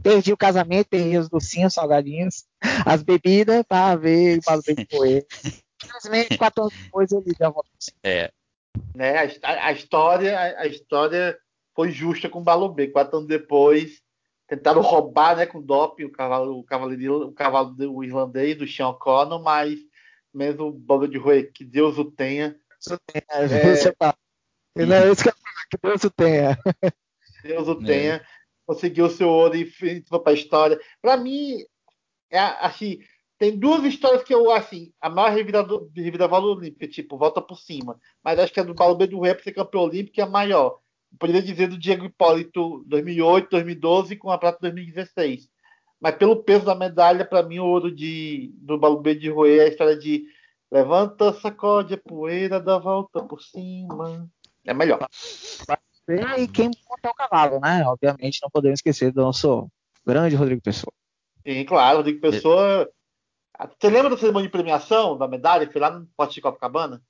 Perdi 0.02 0.32
o 0.32 0.36
casamento, 0.36 0.88
perdi 0.88 1.16
os 1.16 1.28
docinhos, 1.28 1.74
salgadinhos, 1.74 2.44
as 2.84 3.02
bebidas 3.02 3.64
para 3.66 3.96
ver 3.96 4.38
o 4.38 4.42
Balubê 4.44 4.74
de 4.74 4.86
Coelho. 4.86 5.26
Infelizmente, 5.82 6.36
quatro 6.36 6.64
anos 6.64 6.74
depois 6.76 7.12
ele 7.12 7.34
já 7.38 7.48
voltou. 7.48 7.72
É. 8.02 8.30
Né, 8.94 9.16
a, 9.42 9.66
a, 9.66 9.72
história, 9.72 10.38
a, 10.38 10.60
a, 10.60 10.66
história 10.66 11.38
foi 11.74 11.90
justa 11.90 12.28
com 12.28 12.40
o 12.40 12.44
Balubê. 12.44 12.88
Quatro 12.88 13.16
anos 13.16 13.28
depois, 13.28 14.00
tentaram 14.50 14.82
roubar 14.82 15.36
né, 15.36 15.46
com 15.46 15.62
doping 15.62 16.04
o 16.04 16.10
cavalo, 16.10 16.58
o 16.58 16.64
cavalo, 16.64 16.92
o 17.28 17.32
cavalo 17.32 17.70
do 17.70 18.02
irlandês, 18.02 18.58
do 18.58 18.66
Sean 18.66 18.92
Connor, 18.94 19.40
mas 19.40 19.78
mesmo 20.34 20.66
o 20.66 20.72
Bob 20.72 21.06
de 21.06 21.18
Rui, 21.18 21.44
que 21.44 21.64
Deus 21.64 21.96
o 21.98 22.10
tenha. 22.10 22.58
É, 23.14 23.18
é... 23.44 23.92
Tá. 23.92 24.12
Não 24.74 24.96
é 24.96 25.12
isso 25.12 25.22
que 25.22 25.28
eu 25.28 25.34
falo, 25.34 25.66
que 25.70 25.78
Deus 25.80 26.04
o 26.04 26.10
tenha. 26.10 26.58
Deus 27.44 27.68
o 27.68 27.76
tenha. 27.76 28.14
É. 28.14 28.24
Conseguiu 28.66 29.06
o 29.06 29.10
seu 29.10 29.28
ouro 29.28 29.56
e 29.56 29.66
foi 29.66 30.02
para 30.02 30.32
a 30.32 30.34
história. 30.34 30.80
Para 31.00 31.16
mim, 31.16 31.64
é 32.28 32.38
assim, 32.38 32.98
tem 33.38 33.56
duas 33.56 33.84
histórias 33.84 34.24
que 34.24 34.34
eu, 34.34 34.50
assim, 34.50 34.92
a 35.00 35.08
maior 35.08 35.30
reviravolta 35.30 36.46
olímpica, 36.46 36.88
tipo, 36.88 37.16
volta 37.16 37.40
por 37.40 37.58
cima. 37.58 38.00
Mas 38.22 38.38
acho 38.38 38.52
que 38.52 38.60
a 38.60 38.64
do 38.64 38.74
Paulo 38.74 38.96
B 38.96 39.06
do 39.06 39.20
Rei 39.20 39.34
para 39.34 39.44
ser 39.44 39.52
campeão 39.52 39.82
olímpico 39.82 40.20
é 40.20 40.24
a 40.24 40.28
maior 40.28 40.80
poderia 41.18 41.42
dizer 41.42 41.68
do 41.68 41.78
Diego 41.78 42.04
Hipólito 42.04 42.84
2008, 42.86 43.50
2012 43.50 44.16
com 44.16 44.30
a 44.30 44.38
prata 44.38 44.58
2016. 44.62 45.48
Mas 46.00 46.14
pelo 46.14 46.42
peso 46.42 46.64
da 46.64 46.74
medalha, 46.74 47.24
para 47.24 47.42
mim, 47.42 47.58
o 47.58 47.66
ouro 47.66 47.94
de, 47.94 48.50
do 48.56 48.78
Balubê 48.78 49.14
de 49.14 49.28
Roê 49.28 49.58
é 49.58 49.64
a 49.64 49.68
história 49.68 49.98
de 49.98 50.24
levanta, 50.70 51.32
sacode 51.34 51.94
a 51.94 51.98
poeira, 51.98 52.60
dá 52.60 52.78
volta 52.78 53.22
por 53.22 53.42
cima. 53.42 54.26
É 54.64 54.72
melhor. 54.72 55.06
E 56.38 56.48
quem 56.48 56.70
monta 56.88 57.10
o 57.10 57.14
cavalo, 57.14 57.60
né? 57.60 57.84
Obviamente, 57.86 58.40
não 58.42 58.50
podemos 58.50 58.78
esquecer 58.78 59.12
do 59.12 59.20
nosso 59.20 59.70
grande 60.06 60.36
Rodrigo 60.36 60.62
Pessoa. 60.62 60.92
Sim, 61.46 61.64
claro, 61.64 61.98
Rodrigo 61.98 62.20
Pessoa. 62.20 62.90
Você 63.78 63.90
lembra 63.90 64.10
da 64.10 64.16
cerimônia 64.16 64.48
de 64.48 64.52
premiação 64.52 65.18
da 65.18 65.28
medalha? 65.28 65.70
Foi 65.70 65.80
lá 65.80 65.90
no 65.90 66.06
Pote 66.16 66.34
de 66.34 66.40
Copacabana? 66.40 67.02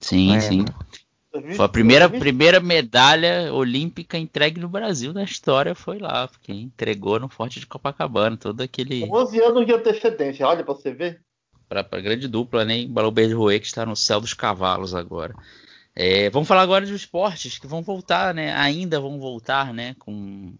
Sim, 0.00 0.36
é. 0.36 0.40
sim. 0.40 0.64
Foi 1.56 1.64
a 1.64 1.68
primeira, 1.68 2.08
primeira 2.08 2.60
medalha 2.60 3.52
olímpica 3.52 4.16
entregue 4.16 4.60
no 4.60 4.68
Brasil 4.68 5.12
na 5.12 5.24
história, 5.24 5.74
foi 5.74 5.98
lá, 5.98 6.28
porque 6.28 6.52
entregou 6.52 7.18
no 7.18 7.28
Forte 7.28 7.58
de 7.58 7.66
Copacabana, 7.66 8.36
todo 8.36 8.60
aquele. 8.60 9.04
11 9.04 9.42
anos 9.42 9.66
de 9.66 9.72
antecedência, 9.72 10.46
olha 10.46 10.62
pra 10.62 10.72
você 10.72 10.92
ver. 10.92 11.20
Para 11.68 11.80
a 11.90 12.00
grande 12.00 12.28
dupla, 12.28 12.64
né? 12.64 12.86
Balobé 12.86 13.26
de 13.26 13.32
Rouet, 13.32 13.58
que 13.58 13.66
está 13.66 13.84
no 13.84 13.96
céu 13.96 14.20
dos 14.20 14.32
cavalos 14.32 14.94
agora. 14.94 15.34
É, 15.96 16.30
vamos 16.30 16.46
falar 16.46 16.62
agora 16.62 16.86
dos 16.86 16.94
esportes 16.94 17.58
que 17.58 17.66
vão 17.66 17.82
voltar, 17.82 18.32
né? 18.32 18.52
Ainda 18.54 19.00
vão 19.00 19.18
voltar, 19.18 19.74
né? 19.74 19.96
Com 19.98 20.54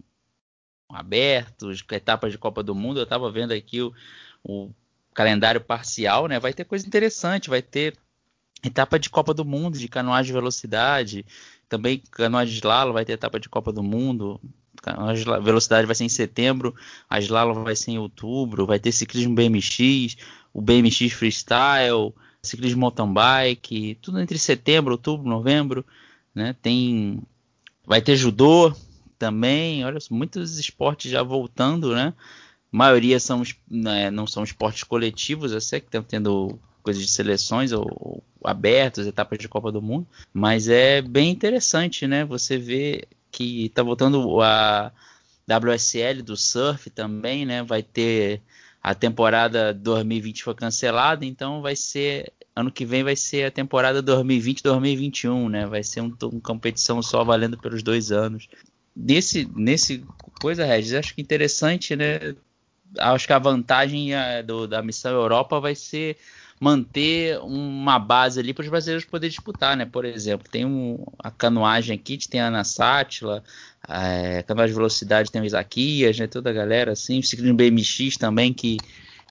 abertos, 0.88 1.82
com 1.82 1.94
etapas 1.94 2.32
de 2.32 2.38
Copa 2.38 2.64
do 2.64 2.74
Mundo. 2.74 2.98
Eu 2.98 3.04
estava 3.04 3.30
vendo 3.30 3.52
aqui 3.52 3.80
o, 3.80 3.92
o 4.42 4.70
calendário 5.12 5.60
parcial, 5.60 6.26
né? 6.26 6.40
Vai 6.40 6.52
ter 6.52 6.64
coisa 6.64 6.84
interessante, 6.84 7.48
vai 7.48 7.62
ter 7.62 7.96
etapa 8.64 8.98
de 8.98 9.10
Copa 9.10 9.34
do 9.34 9.44
Mundo 9.44 9.78
de 9.78 9.88
canoagem 9.88 10.26
de 10.26 10.32
velocidade, 10.32 11.26
também 11.68 12.02
canoagem 12.10 12.52
de 12.52 12.58
slalom 12.58 12.92
vai 12.92 13.04
ter 13.04 13.12
etapa 13.12 13.38
de 13.38 13.48
Copa 13.48 13.72
do 13.72 13.82
Mundo, 13.82 14.40
canoagem 14.82 15.24
de 15.24 15.40
velocidade 15.40 15.86
vai 15.86 15.94
ser 15.94 16.04
em 16.04 16.08
setembro, 16.08 16.74
a 17.08 17.18
slalom 17.18 17.64
vai 17.64 17.76
ser 17.76 17.92
em 17.92 17.98
outubro, 17.98 18.66
vai 18.66 18.78
ter 18.78 18.92
ciclismo 18.92 19.34
BMX, 19.34 20.16
o 20.52 20.60
BMX 20.60 21.12
freestyle, 21.12 22.12
ciclismo 22.42 22.80
mountain 22.80 23.12
bike, 23.12 23.98
tudo 24.00 24.20
entre 24.20 24.38
setembro, 24.38 24.92
outubro, 24.92 25.28
novembro, 25.28 25.84
né? 26.34 26.54
Tem 26.60 27.22
vai 27.86 28.00
ter 28.00 28.16
judô 28.16 28.74
também, 29.18 29.84
olha, 29.84 29.98
muitos 30.10 30.58
esportes 30.58 31.10
já 31.10 31.22
voltando, 31.22 31.94
né? 31.94 32.14
A 32.72 32.76
maioria 32.76 33.20
são, 33.20 33.42
né, 33.70 34.10
não 34.10 34.26
são 34.26 34.42
esportes 34.42 34.82
coletivos, 34.84 35.52
eu 35.52 35.60
sei 35.60 35.80
que 35.80 35.86
estão 35.86 36.02
tendo 36.02 36.58
coisas 36.84 37.02
de 37.02 37.10
seleções 37.10 37.72
ou, 37.72 37.84
ou 37.88 38.22
abertas, 38.44 39.06
etapas 39.06 39.38
de 39.38 39.48
Copa 39.48 39.72
do 39.72 39.82
Mundo, 39.82 40.06
mas 40.32 40.68
é 40.68 41.00
bem 41.00 41.30
interessante, 41.30 42.06
né? 42.06 42.24
Você 42.24 42.58
vê 42.58 43.08
que 43.32 43.66
está 43.66 43.82
voltando 43.82 44.40
a 44.42 44.92
WSL 45.48 46.22
do 46.22 46.36
surf 46.36 46.90
também, 46.90 47.44
né? 47.44 47.62
Vai 47.62 47.82
ter 47.82 48.42
a 48.82 48.94
temporada 48.94 49.72
2020 49.72 50.44
foi 50.44 50.54
cancelada, 50.54 51.24
então 51.24 51.62
vai 51.62 51.74
ser 51.74 52.30
ano 52.54 52.70
que 52.70 52.84
vem 52.84 53.02
vai 53.02 53.16
ser 53.16 53.46
a 53.46 53.50
temporada 53.50 54.02
2020-2021, 54.02 55.48
né? 55.48 55.66
Vai 55.66 55.82
ser 55.82 56.00
uma 56.00 56.16
um 56.24 56.38
competição 56.38 57.02
só 57.02 57.24
valendo 57.24 57.58
pelos 57.58 57.82
dois 57.82 58.12
anos. 58.12 58.46
Nesse, 58.94 59.48
nesse 59.56 60.04
coisa, 60.40 60.64
Regis, 60.64 60.92
acho 60.92 61.14
que 61.14 61.22
interessante, 61.22 61.96
né? 61.96 62.36
Acho 62.98 63.26
que 63.26 63.32
a 63.32 63.38
vantagem 63.38 64.14
a, 64.14 64.42
do, 64.42 64.68
da 64.68 64.82
missão 64.82 65.12
Europa 65.12 65.58
vai 65.58 65.74
ser 65.74 66.16
manter 66.60 67.38
uma 67.40 67.98
base 67.98 68.40
ali 68.40 68.54
para 68.54 68.62
os 68.62 68.68
brasileiros 68.68 69.04
poderem 69.04 69.30
disputar, 69.30 69.76
né? 69.76 69.84
Por 69.84 70.04
exemplo, 70.04 70.48
tem 70.48 70.64
um, 70.64 71.04
a 71.18 71.30
canoagem 71.30 71.96
aqui, 71.96 72.16
tem 72.28 72.40
a 72.40 72.46
Ana 72.46 72.64
Sátila, 72.64 73.42
a 73.82 74.42
canoagem 74.44 74.72
de 74.72 74.76
velocidade 74.76 75.30
tem 75.30 75.42
o 75.42 75.44
Isaquias, 75.44 76.18
né? 76.18 76.26
Toda 76.26 76.50
a 76.50 76.52
galera 76.52 76.92
assim, 76.92 77.18
o 77.18 77.22
ciclismo 77.22 77.56
BMX 77.56 78.16
também 78.16 78.52
que 78.52 78.78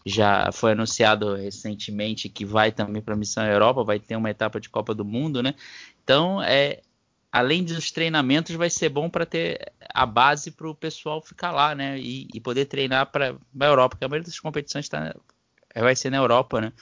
já 0.06 0.52
foi 0.52 0.74
anunciado 0.74 1.36
recentemente 1.36 2.28
que 2.28 2.46
vai 2.46 2.72
também 2.72 3.02
para 3.02 3.14
a 3.14 3.18
missão 3.18 3.46
Europa, 3.46 3.84
vai 3.84 4.00
ter 4.00 4.16
uma 4.16 4.30
etapa 4.30 4.60
de 4.60 4.70
Copa 4.70 4.94
do 4.94 5.06
Mundo, 5.06 5.42
né? 5.42 5.56
Então, 6.04 6.44
é, 6.44 6.82
além 7.32 7.64
dos 7.64 7.90
treinamentos, 7.90 8.54
vai 8.56 8.70
ser 8.70 8.90
bom 8.90 9.10
para 9.10 9.26
ter 9.26 9.72
a 9.94 10.06
base 10.06 10.52
para 10.52 10.70
o 10.70 10.76
pessoal 10.76 11.22
ficar 11.22 11.52
lá, 11.52 11.74
né? 11.74 11.98
E, 12.00 12.28
e 12.34 12.40
poder 12.42 12.66
treinar 12.66 13.08
para 13.12 13.36
a 13.60 13.66
Europa, 13.66 13.96
porque 13.96 14.06
a 14.06 14.10
maioria 14.10 14.26
das 14.26 14.40
competições 14.40 14.90
tá, 14.90 15.16
vai 15.74 15.96
ser 15.96 16.10
na 16.10 16.18
Europa, 16.18 16.60
né? 16.62 16.74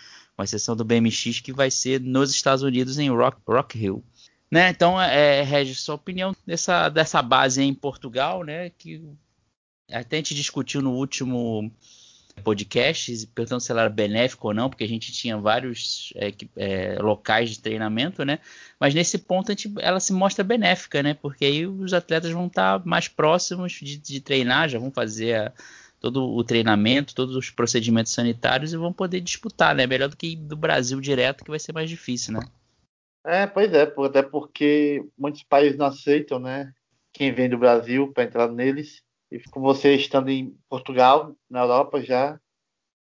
Com 0.41 0.43
exceção 0.43 0.75
do 0.75 0.83
BMX, 0.83 1.39
que 1.39 1.53
vai 1.53 1.69
ser 1.69 2.01
nos 2.01 2.31
Estados 2.31 2.63
Unidos 2.63 2.97
em 2.97 3.09
Rock, 3.09 3.37
Rock 3.47 3.77
Hill. 3.77 4.03
Né? 4.49 4.69
Então, 4.69 4.99
é, 4.99 5.39
é, 5.39 5.43
Regis, 5.43 5.79
sua 5.79 5.95
opinião 5.95 6.35
dessa, 6.45 6.89
dessa 6.89 7.21
base 7.21 7.61
em 7.61 7.73
Portugal, 7.73 8.43
né? 8.43 8.71
Que 8.71 9.01
até 9.89 10.15
a 10.15 10.19
gente 10.19 10.33
discutiu 10.33 10.81
no 10.81 10.93
último 10.93 11.71
podcast, 12.43 13.27
perguntando 13.27 13.61
se 13.61 13.71
ela 13.71 13.81
era 13.81 13.89
benéfica 13.89 14.47
ou 14.47 14.53
não, 14.53 14.69
porque 14.69 14.83
a 14.83 14.87
gente 14.87 15.11
tinha 15.11 15.37
vários 15.37 16.11
é, 16.15 16.33
é, 16.57 16.97
locais 16.99 17.51
de 17.51 17.59
treinamento, 17.59 18.25
né? 18.25 18.39
Mas 18.79 18.95
nesse 18.95 19.19
ponto 19.19 19.49
gente, 19.49 19.71
ela 19.79 19.99
se 19.99 20.11
mostra 20.11 20.43
benéfica, 20.43 21.03
né? 21.03 21.13
Porque 21.13 21.45
aí 21.45 21.67
os 21.67 21.93
atletas 21.93 22.31
vão 22.31 22.47
estar 22.47 22.83
mais 22.83 23.07
próximos 23.07 23.73
de, 23.73 23.95
de 23.95 24.19
treinar, 24.19 24.69
já 24.69 24.79
vão 24.79 24.91
fazer 24.91 25.35
a, 25.35 25.53
todo 26.01 26.29
o 26.29 26.43
treinamento, 26.43 27.15
todos 27.15 27.35
os 27.35 27.49
procedimentos 27.49 28.11
sanitários 28.11 28.73
e 28.73 28.77
vão 28.77 28.91
poder 28.91 29.21
disputar, 29.21 29.73
né? 29.73 29.87
Melhor 29.87 30.09
do 30.09 30.17
que 30.17 30.35
do 30.35 30.57
Brasil 30.57 30.99
direto, 30.99 31.45
que 31.45 31.51
vai 31.51 31.59
ser 31.59 31.71
mais 31.71 31.89
difícil, 31.89 32.33
né? 32.33 32.41
É, 33.23 33.47
pois 33.47 33.71
é, 33.71 33.83
até 33.83 34.21
porque 34.23 35.05
muitos 35.17 35.43
países 35.43 35.77
não 35.77 35.85
aceitam, 35.85 36.39
né? 36.39 36.73
quem 37.13 37.33
vem 37.33 37.49
do 37.49 37.57
Brasil 37.57 38.11
para 38.11 38.23
entrar 38.23 38.51
neles. 38.51 39.03
E 39.29 39.39
com 39.49 39.61
você 39.61 39.95
estando 39.95 40.29
em 40.29 40.57
Portugal, 40.69 41.35
na 41.49 41.61
Europa 41.61 42.01
já, 42.01 42.39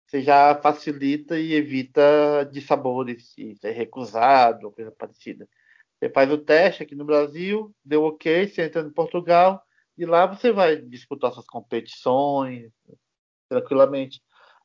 você 0.06 0.22
já 0.22 0.54
facilita 0.56 1.38
e 1.38 1.52
evita 1.52 2.48
de 2.50 2.60
sabores, 2.60 3.34
de 3.36 3.54
ser 3.56 3.72
recusado, 3.72 4.72
coisa 4.72 4.90
parecida. 4.90 5.48
Você 5.98 6.10
faz 6.10 6.30
o 6.30 6.38
teste 6.38 6.82
aqui 6.82 6.94
no 6.94 7.04
Brasil, 7.04 7.74
deu 7.84 8.04
ok, 8.04 8.48
você 8.48 8.62
entra 8.62 8.82
em 8.82 8.90
Portugal, 8.90 9.62
e 9.96 10.04
lá 10.04 10.26
você 10.26 10.52
vai 10.52 10.76
disputar 10.76 11.32
suas 11.32 11.46
competições 11.46 12.70
tranquilamente. 13.48 14.20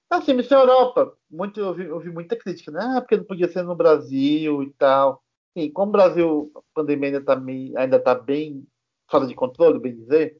Assim, 0.10 0.34
Miss 0.34 0.52
Europa, 0.52 1.15
muito, 1.30 1.60
eu, 1.60 1.74
vi, 1.74 1.86
eu 1.86 2.00
vi 2.00 2.12
muita 2.12 2.36
crítica, 2.36 2.72
né? 2.72 2.80
Ah, 2.82 3.02
porque 3.02 3.15
não 3.15 3.24
podia 3.24 3.48
ser 3.48 3.63
no 3.63 3.76
Brasil 3.76 4.62
e 4.63 4.72
tal. 4.74 5.24
Sim, 5.58 5.72
como 5.72 5.89
o 5.89 5.94
Brasil, 5.94 6.52
a 6.56 6.62
pandemia 6.74 7.08
ainda 7.08 7.20
está 7.20 7.41
ainda 7.82 8.00
tá 8.00 8.15
bem 8.15 8.67
fora 9.10 9.28
de 9.28 9.36
controle, 9.36 9.80
bem 9.80 9.96
dizer, 9.96 10.38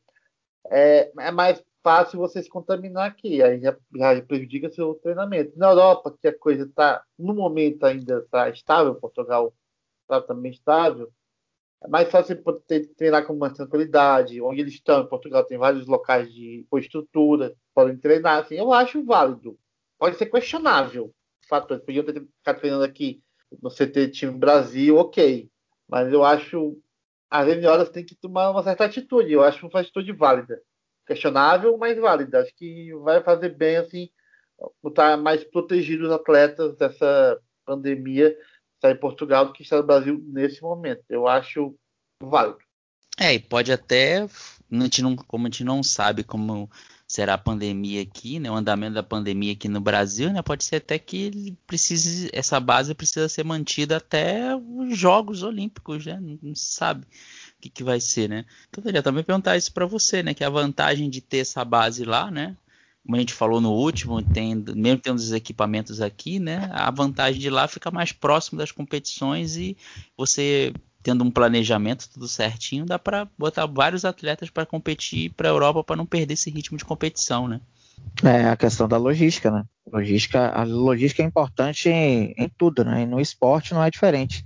é, 0.70 1.12
é 1.20 1.32
mais 1.32 1.64
fácil 1.84 2.20
você 2.20 2.42
se 2.42 2.50
contaminar 2.50 3.08
aqui, 3.08 3.42
aí 3.42 3.60
já, 3.60 3.76
já 3.96 4.22
prejudica 4.22 4.70
seu 4.70 4.96
treinamento. 4.96 5.58
Na 5.58 5.70
Europa, 5.70 6.16
que 6.20 6.28
a 6.28 6.38
coisa 6.38 6.64
está, 6.64 7.04
no 7.18 7.34
momento 7.34 7.86
ainda 7.86 8.20
está 8.20 8.50
estável, 8.50 8.96
Portugal 8.96 9.54
está 10.04 10.22
também 10.22 10.52
estável, 10.52 11.12
é 11.84 11.88
mais 11.88 12.10
fácil 12.10 12.42
poder 12.42 12.88
treinar 12.96 13.26
com 13.26 13.36
mais 13.36 13.54
tranquilidade. 13.54 14.42
Onde 14.42 14.62
eles 14.62 14.74
estão, 14.74 15.02
em 15.02 15.08
Portugal, 15.08 15.44
tem 15.44 15.58
vários 15.58 15.88
locais 15.88 16.32
de 16.32 16.66
com 16.70 16.78
estrutura, 16.78 17.56
podem 17.74 17.98
treinar. 17.98 18.40
Assim, 18.40 18.56
eu 18.56 18.72
acho 18.72 19.04
válido. 19.04 19.58
Pode 19.98 20.18
ser 20.18 20.28
questionável. 20.28 21.06
O 21.06 21.48
fato, 21.48 21.74
eles 21.74 21.84
podiam 21.84 22.06
ter 22.06 22.22
ficado 22.22 22.60
treinando 22.60 22.84
aqui 22.84 23.22
no 23.62 23.70
CT 23.70 24.10
time 24.10 24.38
Brasil, 24.38 24.98
ok. 24.98 25.50
Mas 25.88 26.14
eu 26.14 26.24
acho 26.24 26.78
as 27.32 27.48
senhoras 27.48 27.90
têm 27.90 28.06
que 28.06 28.14
tomar 28.14 28.52
uma 28.52 28.62
certa 28.62 28.84
atitude. 28.84 29.32
Eu 29.32 29.42
acho 29.42 29.66
uma 29.66 29.80
atitude 29.80 30.12
válida. 30.12 30.62
Questionável, 31.08 31.78
mas 31.78 31.98
válida. 31.98 32.42
Acho 32.42 32.54
que 32.56 32.94
vai 32.96 33.24
fazer 33.24 33.56
bem, 33.56 33.78
assim, 33.78 34.10
botar 34.84 35.16
mais 35.16 35.42
protegidos 35.46 36.08
os 36.08 36.14
atletas 36.14 36.76
dessa 36.76 37.40
pandemia 37.66 38.38
está 38.82 38.92
em 38.92 38.98
Portugal 38.98 39.46
do 39.46 39.54
que 39.54 39.62
está 39.62 39.78
no 39.78 39.84
Brasil 39.84 40.24
nesse 40.28 40.62
momento. 40.62 41.04
Eu 41.08 41.28
acho 41.28 41.76
válido. 42.22 42.60
É, 43.20 43.34
e 43.36 43.40
pode 43.40 43.72
até, 43.72 44.24
a 44.24 44.76
gente 44.82 45.02
não, 45.04 45.16
como 45.16 45.46
a 45.46 45.50
gente 45.50 45.64
não 45.64 45.84
sabe 45.84 46.24
como 46.24 46.70
será 47.08 47.34
a 47.34 47.38
pandemia 47.38 48.02
aqui, 48.02 48.40
né, 48.40 48.50
o 48.50 48.56
andamento 48.56 48.94
da 48.94 49.04
pandemia 49.04 49.52
aqui 49.52 49.68
no 49.68 49.82
Brasil, 49.82 50.32
né, 50.32 50.42
pode 50.42 50.64
ser 50.64 50.78
até 50.78 50.98
que 50.98 51.56
precise, 51.68 52.30
essa 52.32 52.58
base 52.58 52.96
precisa 52.96 53.28
ser 53.28 53.44
mantida 53.44 53.98
até 53.98 54.56
os 54.56 54.98
Jogos 54.98 55.44
Olímpicos, 55.44 56.06
né, 56.06 56.18
não, 56.22 56.40
não 56.42 56.56
sabe 56.56 57.04
o 57.04 57.62
que, 57.62 57.70
que 57.70 57.84
vai 57.84 58.00
ser, 58.00 58.30
né. 58.30 58.46
Então, 58.70 58.82
eu 58.90 59.04
também 59.04 59.26
perguntar 59.26 59.58
isso 59.58 59.74
para 59.74 59.86
você, 59.86 60.24
né, 60.24 60.34
que 60.34 60.44
a 60.44 60.50
vantagem 60.50 61.10
de 61.10 61.20
ter 61.20 61.40
essa 61.40 61.66
base 61.66 62.06
lá, 62.06 62.32
né, 62.32 62.56
como 63.04 63.16
a 63.16 63.20
gente 63.20 63.34
falou 63.34 63.60
no 63.60 63.72
último, 63.72 64.22
tem, 64.22 64.56
mesmo 64.56 65.00
tendo 65.00 65.18
os 65.18 65.32
equipamentos 65.32 66.02
aqui, 66.02 66.40
né? 66.40 66.70
A 66.72 66.90
vantagem 66.92 67.42
de 67.42 67.50
lá 67.50 67.68
fica 67.68 67.90
mais 67.90 68.12
próximo 68.12 68.60
das 68.60 68.72
competições 68.72 69.56
e 69.56 69.76
você 70.16 70.72
tendo 71.04 71.24
um 71.24 71.32
planejamento 71.32 72.08
tudo 72.14 72.28
certinho, 72.28 72.86
dá 72.86 73.00
para 73.00 73.28
botar 73.38 73.66
vários 73.66 74.06
atletas 74.06 74.52
para 74.52 74.68
competir 74.68 75.32
para 75.32 75.50
a 75.50 75.52
Europa 75.52 75.84
para 75.84 75.96
não 75.96 76.06
perder 76.06 76.36
esse 76.36 76.52
ritmo 76.52 76.78
de 76.78 76.86
competição, 76.86 77.48
né? 77.48 77.60
É 78.24 78.50
a 78.50 78.56
questão 78.56 78.88
da 78.88 78.98
logística, 78.98 79.50
né? 79.50 79.64
Logística, 79.92 80.50
a 80.50 80.64
logística 80.64 81.24
é 81.24 81.26
importante 81.26 81.90
em, 81.90 82.34
em 82.38 82.50
tudo, 82.56 82.86
né? 82.86 83.02
E 83.02 83.06
no 83.06 83.20
esporte 83.20 83.74
não 83.74 83.84
é 83.84 83.90
diferente. 83.90 84.44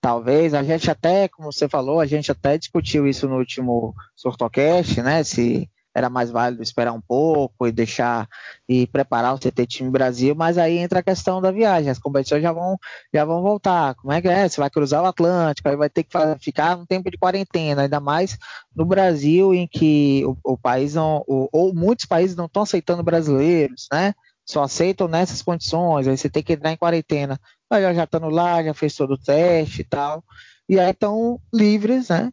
Talvez 0.00 0.54
a 0.54 0.62
gente 0.62 0.90
até, 0.90 1.28
como 1.28 1.52
você 1.52 1.68
falou, 1.68 2.00
a 2.00 2.06
gente 2.06 2.30
até 2.30 2.56
discutiu 2.56 3.06
isso 3.06 3.28
no 3.28 3.36
último 3.36 3.94
Sortocast, 4.16 5.02
né? 5.02 5.22
Se 5.24 5.68
era 5.94 6.08
mais 6.08 6.30
válido 6.30 6.62
esperar 6.62 6.92
um 6.92 7.00
pouco 7.00 7.66
e 7.66 7.72
deixar 7.72 8.28
e 8.68 8.86
preparar 8.86 9.34
o 9.34 9.38
CT 9.38 9.66
time 9.66 9.90
Brasil, 9.90 10.34
mas 10.34 10.56
aí 10.56 10.78
entra 10.78 11.00
a 11.00 11.02
questão 11.02 11.40
da 11.40 11.50
viagem, 11.50 11.90
as 11.90 11.98
competições 11.98 12.42
já 12.42 12.52
vão 12.52 12.78
já 13.12 13.24
vão 13.24 13.42
voltar. 13.42 13.94
Como 13.96 14.12
é 14.12 14.20
que 14.20 14.28
é? 14.28 14.48
Você 14.48 14.60
vai 14.60 14.70
cruzar 14.70 15.02
o 15.02 15.06
Atlântico, 15.06 15.68
aí 15.68 15.76
vai 15.76 15.90
ter 15.90 16.04
que 16.04 16.16
ficar 16.40 16.76
um 16.78 16.86
tempo 16.86 17.10
de 17.10 17.18
quarentena, 17.18 17.82
ainda 17.82 18.00
mais 18.00 18.38
no 18.74 18.84
Brasil 18.84 19.54
em 19.54 19.66
que 19.66 20.24
o, 20.24 20.52
o 20.52 20.58
país 20.58 20.94
não, 20.94 21.24
o, 21.26 21.48
ou 21.52 21.74
muitos 21.74 22.06
países 22.06 22.36
não 22.36 22.46
estão 22.46 22.62
aceitando 22.62 23.02
brasileiros, 23.02 23.86
né? 23.92 24.14
Só 24.46 24.64
aceitam 24.64 25.06
nessas 25.06 25.42
condições, 25.42 26.08
aí 26.08 26.16
você 26.16 26.28
tem 26.28 26.42
que 26.42 26.54
entrar 26.54 26.72
em 26.72 26.76
quarentena. 26.76 27.38
Mas 27.70 27.94
já 27.94 28.04
estando 28.04 28.28
lá, 28.28 28.62
já 28.62 28.74
fez 28.74 28.96
todo 28.96 29.14
o 29.14 29.18
teste 29.18 29.82
e 29.82 29.84
tal. 29.84 30.24
E 30.68 30.78
aí 30.78 30.90
estão 30.90 31.40
livres, 31.52 32.08
né? 32.08 32.32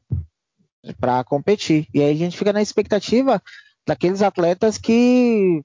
Para 0.93 1.23
competir. 1.23 1.87
E 1.93 2.01
aí 2.01 2.11
a 2.11 2.15
gente 2.15 2.37
fica 2.37 2.53
na 2.53 2.61
expectativa 2.61 3.41
daqueles 3.85 4.21
atletas 4.21 4.77
que 4.77 5.63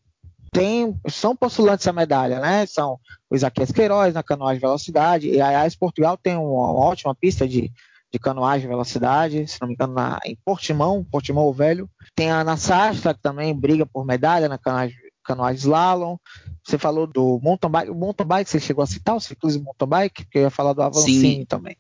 tem, 0.53 0.95
são 1.09 1.35
postulantes 1.35 1.87
à 1.89 1.93
medalha, 1.93 2.39
né? 2.39 2.67
São 2.67 2.99
o 3.29 3.35
Isaquias 3.35 3.73
Queiroz 3.73 4.13
na 4.13 4.23
canoagem 4.23 4.61
velocidade. 4.61 5.29
E 5.29 5.41
aliás, 5.41 5.75
Portugal 5.75 6.17
tem 6.17 6.37
uma, 6.37 6.73
ótima 6.73 7.15
pista 7.15 7.49
de, 7.49 7.73
de 8.13 8.19
canoagem 8.19 8.69
velocidade, 8.69 9.47
se 9.49 9.59
não 9.61 9.69
me 9.69 9.75
engano, 9.75 9.95
na, 9.95 10.21
em 10.25 10.37
Portimão, 10.45 11.05
Portimão 11.11 11.51
Velho. 11.53 11.89
Tem 12.15 12.31
a 12.31 12.41
Ana 12.41 12.59
Sastra, 12.59 13.15
que 13.15 13.23
também 13.23 13.59
briga 13.59 13.87
por 13.87 14.05
medalha 14.05 14.47
na 14.47 14.59
canoagem, 14.59 14.97
canoagem 15.25 15.59
slalom. 15.59 16.19
Você 16.63 16.77
falou 16.77 17.07
do 17.07 17.41
mountain 17.43 17.71
bike, 17.71 17.91
o 17.91 17.95
mountain 17.95 18.27
bike, 18.27 18.51
você 18.51 18.61
chegou 18.61 18.85
a 18.85 18.87
citar 18.87 19.17
o 19.17 19.21
ciclismo 19.21 19.65
mountain 19.65 19.89
bike? 19.89 20.25
Porque 20.25 20.39
eu 20.39 20.43
ia 20.43 20.51
falar 20.51 20.75
do 20.75 20.83
Avancini 20.83 21.47
também. 21.47 21.77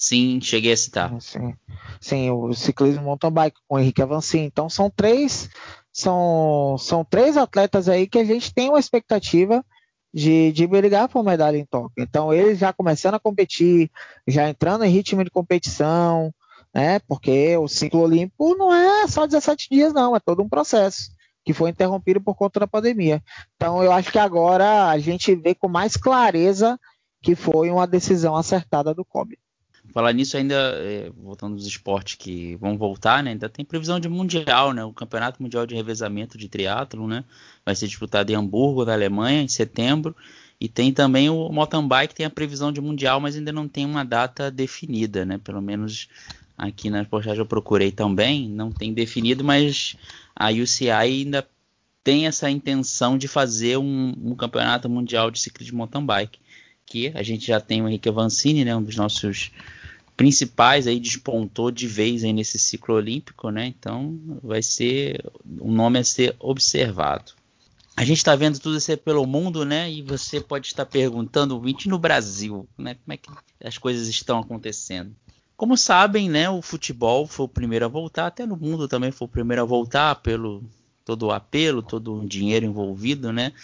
Sim, 0.00 0.40
cheguei 0.40 0.72
a 0.72 0.76
citar. 0.78 1.20
Sim, 1.20 1.54
sim 2.00 2.30
o 2.30 2.54
ciclismo 2.54 3.02
mountain 3.02 3.30
bike 3.30 3.60
com 3.68 3.74
o 3.74 3.78
Henrique 3.78 4.00
Avancini. 4.00 4.46
Então 4.46 4.66
são 4.70 4.88
três, 4.88 5.50
são, 5.92 6.76
são 6.78 7.04
três 7.04 7.36
atletas 7.36 7.86
aí 7.86 8.08
que 8.08 8.18
a 8.18 8.24
gente 8.24 8.54
tem 8.54 8.70
uma 8.70 8.80
expectativa 8.80 9.62
de, 10.12 10.52
de 10.52 10.66
brigar 10.66 11.06
por 11.06 11.22
medalha 11.22 11.58
em 11.58 11.66
Tóquio. 11.66 12.02
Então 12.02 12.32
eles 12.32 12.58
já 12.58 12.72
começando 12.72 13.16
a 13.16 13.20
competir, 13.20 13.90
já 14.26 14.48
entrando 14.48 14.84
em 14.84 14.90
ritmo 14.90 15.22
de 15.22 15.30
competição, 15.30 16.32
né? 16.74 16.98
Porque 17.00 17.54
o 17.58 17.68
ciclo 17.68 18.00
olímpico 18.00 18.56
não 18.56 18.72
é 18.72 19.06
só 19.06 19.26
17 19.26 19.68
dias, 19.70 19.92
não, 19.92 20.16
é 20.16 20.20
todo 20.20 20.42
um 20.42 20.48
processo 20.48 21.10
que 21.44 21.52
foi 21.52 21.68
interrompido 21.68 22.22
por 22.22 22.34
conta 22.34 22.60
da 22.60 22.66
pandemia. 22.66 23.22
Então 23.54 23.84
eu 23.84 23.92
acho 23.92 24.10
que 24.10 24.18
agora 24.18 24.88
a 24.88 24.98
gente 24.98 25.34
vê 25.34 25.54
com 25.54 25.68
mais 25.68 25.94
clareza 25.94 26.80
que 27.22 27.34
foi 27.34 27.70
uma 27.70 27.86
decisão 27.86 28.34
acertada 28.34 28.94
do 28.94 29.04
COB. 29.04 29.36
Falar 29.92 30.12
nisso 30.12 30.36
ainda, 30.36 30.54
é, 30.54 31.10
voltando 31.16 31.54
aos 31.54 31.66
esportes 31.66 32.14
que 32.14 32.56
vão 32.56 32.78
voltar, 32.78 33.22
né? 33.22 33.30
Ainda 33.30 33.48
tem 33.48 33.64
previsão 33.64 33.98
de 33.98 34.08
mundial, 34.08 34.72
né? 34.72 34.84
O 34.84 34.92
Campeonato 34.92 35.42
Mundial 35.42 35.66
de 35.66 35.74
Revezamento 35.74 36.38
de 36.38 36.48
Triatlo, 36.48 37.06
né? 37.08 37.24
Vai 37.64 37.74
ser 37.74 37.88
disputado 37.88 38.30
em 38.30 38.34
Hamburgo, 38.34 38.84
na 38.84 38.92
Alemanha, 38.92 39.42
em 39.42 39.48
setembro. 39.48 40.14
E 40.60 40.68
tem 40.68 40.92
também 40.92 41.30
o 41.30 41.48
mountain 41.48 41.86
bike, 41.88 42.14
tem 42.14 42.26
a 42.26 42.30
previsão 42.30 42.70
de 42.70 42.80
mundial, 42.80 43.18
mas 43.18 43.34
ainda 43.34 43.50
não 43.50 43.66
tem 43.66 43.86
uma 43.86 44.04
data 44.04 44.50
definida, 44.50 45.24
né? 45.24 45.38
Pelo 45.38 45.62
menos 45.62 46.08
aqui 46.56 46.90
na 46.90 47.04
postagem 47.04 47.40
eu 47.40 47.46
procurei 47.46 47.90
também, 47.90 48.48
não 48.48 48.70
tem 48.70 48.92
definido, 48.92 49.42
mas 49.42 49.96
a 50.36 50.50
UCI 50.50 50.90
ainda 50.90 51.48
tem 52.04 52.26
essa 52.26 52.50
intenção 52.50 53.16
de 53.16 53.26
fazer 53.26 53.78
um, 53.78 54.14
um 54.22 54.34
campeonato 54.34 54.88
mundial 54.88 55.30
de 55.30 55.40
ciclismo 55.40 55.78
mountain 55.78 56.04
bike. 56.04 56.38
Que 56.84 57.12
a 57.14 57.22
gente 57.22 57.46
já 57.46 57.60
tem 57.60 57.80
o 57.80 57.88
Henrique 57.88 58.08
Avancini, 58.08 58.64
né? 58.64 58.74
Um 58.76 58.82
dos 58.82 58.96
nossos 58.96 59.50
principais 60.20 60.86
aí 60.86 61.00
despontou 61.00 61.70
de 61.70 61.86
vez 61.86 62.24
aí 62.24 62.32
nesse 62.34 62.58
ciclo 62.58 62.94
olímpico, 62.94 63.48
né? 63.48 63.64
Então 63.64 64.20
vai 64.42 64.60
ser 64.60 65.24
um 65.58 65.72
nome 65.72 65.98
a 65.98 66.04
ser 66.04 66.36
observado. 66.38 67.32
A 67.96 68.04
gente 68.04 68.18
está 68.18 68.36
vendo 68.36 68.58
tudo 68.58 68.76
isso 68.76 68.94
pelo 68.98 69.24
mundo, 69.24 69.64
né? 69.64 69.90
E 69.90 70.02
você 70.02 70.38
pode 70.38 70.66
estar 70.66 70.84
perguntando, 70.84 71.58
20 71.58 71.88
no 71.88 71.98
Brasil, 71.98 72.68
né? 72.76 72.96
Como 73.02 73.14
é 73.14 73.16
que 73.16 73.30
as 73.64 73.78
coisas 73.78 74.08
estão 74.08 74.38
acontecendo? 74.38 75.16
Como 75.56 75.74
sabem, 75.74 76.28
né? 76.28 76.50
O 76.50 76.60
futebol 76.60 77.26
foi 77.26 77.46
o 77.46 77.48
primeiro 77.48 77.86
a 77.86 77.88
voltar, 77.88 78.26
até 78.26 78.44
no 78.44 78.58
mundo 78.58 78.86
também 78.86 79.10
foi 79.10 79.24
o 79.24 79.30
primeiro 79.30 79.62
a 79.62 79.64
voltar 79.64 80.16
pelo 80.16 80.62
todo 81.02 81.28
o 81.28 81.32
apelo, 81.32 81.82
todo 81.82 82.20
o 82.20 82.28
dinheiro 82.28 82.66
envolvido, 82.66 83.32
né? 83.32 83.54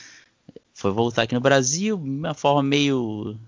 Foi 0.72 0.90
voltar 0.90 1.24
aqui 1.24 1.34
no 1.34 1.40
Brasil, 1.42 1.98
uma 1.98 2.32
forma 2.32 2.62
meio 2.62 3.38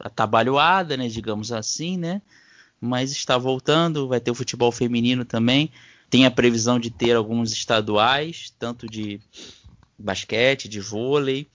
atabalhoada, 0.00 0.96
né? 0.96 1.06
Digamos 1.06 1.52
assim, 1.52 1.96
né? 1.96 2.20
Mas 2.80 3.12
está 3.12 3.36
voltando. 3.38 4.08
Vai 4.08 4.20
ter 4.20 4.30
o 4.30 4.34
futebol 4.34 4.70
feminino 4.72 5.24
também. 5.24 5.70
Tem 6.08 6.24
a 6.24 6.30
previsão 6.30 6.78
de 6.78 6.90
ter 6.90 7.16
alguns 7.16 7.52
estaduais, 7.52 8.52
tanto 8.58 8.86
de 8.86 9.20
basquete, 9.98 10.68
de 10.68 10.80
vôlei. 10.80 11.48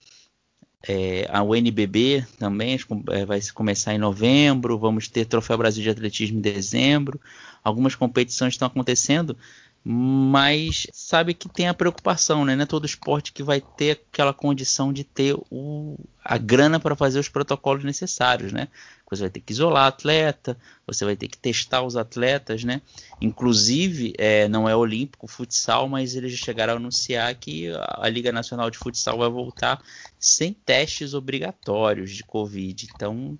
É, 0.86 1.28
a 1.30 1.42
UNBB 1.42 2.26
também 2.38 2.78
é, 3.10 3.24
vai 3.24 3.40
começar 3.54 3.94
em 3.94 3.98
novembro. 3.98 4.78
Vamos 4.78 5.08
ter 5.08 5.24
Troféu 5.24 5.56
Brasil 5.56 5.82
de 5.82 5.90
Atletismo 5.90 6.38
em 6.38 6.42
dezembro. 6.42 7.20
Algumas 7.62 7.94
competições 7.94 8.54
estão 8.54 8.66
acontecendo. 8.66 9.36
Mas 9.84 10.86
sabe 10.92 11.34
que 11.34 11.48
tem 11.48 11.66
a 11.66 11.74
preocupação, 11.74 12.44
né? 12.44 12.54
Não 12.54 12.62
é 12.62 12.66
todo 12.66 12.86
esporte 12.86 13.32
que 13.32 13.42
vai 13.42 13.60
ter 13.60 13.92
aquela 13.92 14.32
condição 14.32 14.92
de 14.92 15.02
ter 15.02 15.34
o, 15.50 15.98
a 16.24 16.38
grana 16.38 16.78
para 16.78 16.94
fazer 16.94 17.18
os 17.18 17.28
protocolos 17.28 17.82
necessários, 17.82 18.52
né? 18.52 18.68
Você 19.10 19.22
vai 19.22 19.30
ter 19.30 19.40
que 19.40 19.52
isolar 19.52 19.88
atleta, 19.88 20.56
você 20.86 21.04
vai 21.04 21.16
ter 21.16 21.28
que 21.28 21.36
testar 21.36 21.82
os 21.82 21.96
atletas, 21.96 22.62
né? 22.62 22.80
Inclusive, 23.20 24.14
é, 24.16 24.48
não 24.48 24.68
é 24.68 24.74
olímpico, 24.74 25.26
futsal, 25.26 25.88
mas 25.88 26.14
eles 26.14 26.32
chegaram 26.32 26.74
a 26.74 26.76
anunciar 26.76 27.34
que 27.34 27.70
a 27.76 28.08
Liga 28.08 28.30
Nacional 28.32 28.70
de 28.70 28.78
Futsal 28.78 29.18
vai 29.18 29.28
voltar 29.28 29.82
sem 30.18 30.52
testes 30.54 31.12
obrigatórios 31.12 32.12
de 32.12 32.22
Covid. 32.22 32.88
Então, 32.94 33.36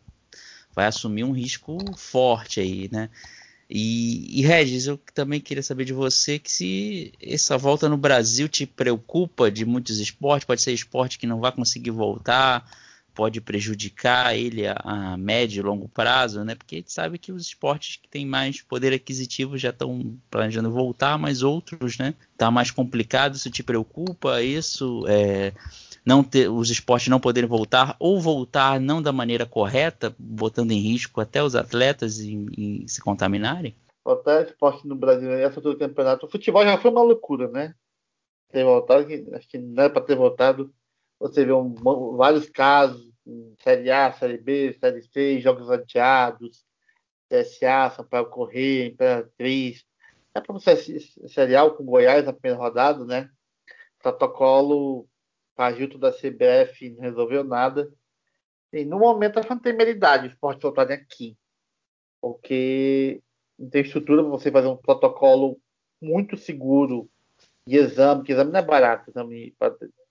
vai 0.74 0.86
assumir 0.86 1.24
um 1.24 1.32
risco 1.32 1.78
forte 1.96 2.60
aí, 2.60 2.88
né? 2.92 3.08
E, 3.74 4.38
e, 4.38 4.42
Regis, 4.42 4.86
eu 4.86 5.00
também 5.14 5.40
queria 5.40 5.62
saber 5.62 5.86
de 5.86 5.94
você 5.94 6.38
que 6.38 6.52
se 6.52 7.12
essa 7.18 7.56
volta 7.56 7.88
no 7.88 7.96
Brasil 7.96 8.46
te 8.46 8.66
preocupa 8.66 9.50
de 9.50 9.64
muitos 9.64 9.98
esportes, 9.98 10.44
pode 10.44 10.60
ser 10.60 10.72
esporte 10.72 11.18
que 11.18 11.26
não 11.26 11.40
vai 11.40 11.50
conseguir 11.52 11.90
voltar, 11.90 12.70
pode 13.14 13.40
prejudicar 13.40 14.36
ele 14.36 14.66
a, 14.66 14.74
a 14.84 15.16
médio 15.16 15.60
e 15.60 15.62
longo 15.62 15.88
prazo, 15.88 16.44
né? 16.44 16.54
Porque 16.54 16.74
a 16.74 16.78
gente 16.80 16.92
sabe 16.92 17.16
que 17.16 17.32
os 17.32 17.46
esportes 17.46 17.96
que 17.96 18.06
têm 18.08 18.26
mais 18.26 18.60
poder 18.60 18.92
aquisitivo 18.92 19.56
já 19.56 19.70
estão 19.70 20.18
planejando 20.30 20.70
voltar, 20.70 21.18
mas 21.18 21.42
outros, 21.42 21.96
né? 21.96 22.12
Tá 22.36 22.50
mais 22.50 22.70
complicado, 22.70 23.36
isso 23.36 23.50
te 23.50 23.62
preocupa? 23.62 24.42
Isso 24.42 25.06
é, 25.08 25.54
não 26.04 26.22
ter, 26.24 26.48
os 26.48 26.70
esportes 26.70 27.08
não 27.08 27.20
poderem 27.20 27.48
voltar 27.48 27.96
ou 27.98 28.20
voltar 28.20 28.80
não 28.80 29.00
da 29.00 29.12
maneira 29.12 29.46
correta, 29.46 30.14
botando 30.18 30.72
em 30.72 30.78
risco 30.78 31.20
até 31.20 31.42
os 31.42 31.54
atletas 31.54 32.20
em, 32.20 32.46
em 32.56 32.88
se 32.88 33.00
contaminarem? 33.00 33.74
Voltar 34.04 34.42
esporte 34.42 34.86
no 34.86 34.96
Brasil 34.96 35.30
essa 35.32 35.58
altura 35.58 35.74
do 35.74 35.78
campeonato. 35.78 36.26
O 36.26 36.30
futebol 36.30 36.64
já 36.64 36.76
foi 36.76 36.90
uma 36.90 37.02
loucura, 37.02 37.48
né? 37.48 37.74
Ter 38.50 38.64
voltado, 38.64 39.06
acho 39.34 39.48
que 39.48 39.58
não 39.58 39.84
era 39.84 39.92
para 39.92 40.02
ter 40.02 40.16
voltado. 40.16 40.74
Você 41.20 41.44
vê 41.44 41.52
um, 41.52 41.72
vários 42.16 42.50
casos, 42.50 43.08
Série 43.62 43.90
A, 43.90 44.12
Série 44.12 44.38
B, 44.38 44.76
Série 44.80 45.02
C, 45.02 45.40
jogos 45.40 45.70
adiados, 45.70 46.64
CSA, 47.30 47.94
São 47.94 48.04
Paulo 48.04 48.28
Correia, 48.28 48.86
Imperatriz. 48.86 49.84
É 50.34 50.40
para 50.40 50.52
você 50.52 50.76
serial 51.28 51.76
com 51.76 51.84
Goiás 51.84 52.24
na 52.24 52.32
primeira 52.32 52.60
rodada, 52.60 53.04
né? 53.04 53.30
Protocolo 54.02 55.06
Fajuto 55.62 55.96
da 55.96 56.10
CBF 56.10 56.90
não 56.90 57.02
resolveu 57.02 57.44
nada. 57.44 57.88
E 58.72 58.84
no 58.84 58.98
momento, 58.98 59.38
acho 59.38 59.46
que 59.46 59.54
não 59.54 59.62
tem 59.62 59.72
meridade 59.72 60.26
o 60.26 60.28
esporte 60.28 60.60
voltar 60.60 60.90
aqui. 60.90 61.36
Porque 62.20 63.22
não 63.56 63.70
tem 63.70 63.82
estrutura 63.82 64.22
para 64.22 64.30
você 64.30 64.50
fazer 64.50 64.66
um 64.66 64.76
protocolo 64.76 65.56
muito 66.00 66.36
seguro 66.36 67.08
de 67.64 67.76
exame, 67.76 68.24
que 68.24 68.32
exame 68.32 68.50
não 68.50 68.58
é 68.58 68.62
barato, 68.62 69.08
exame, 69.08 69.54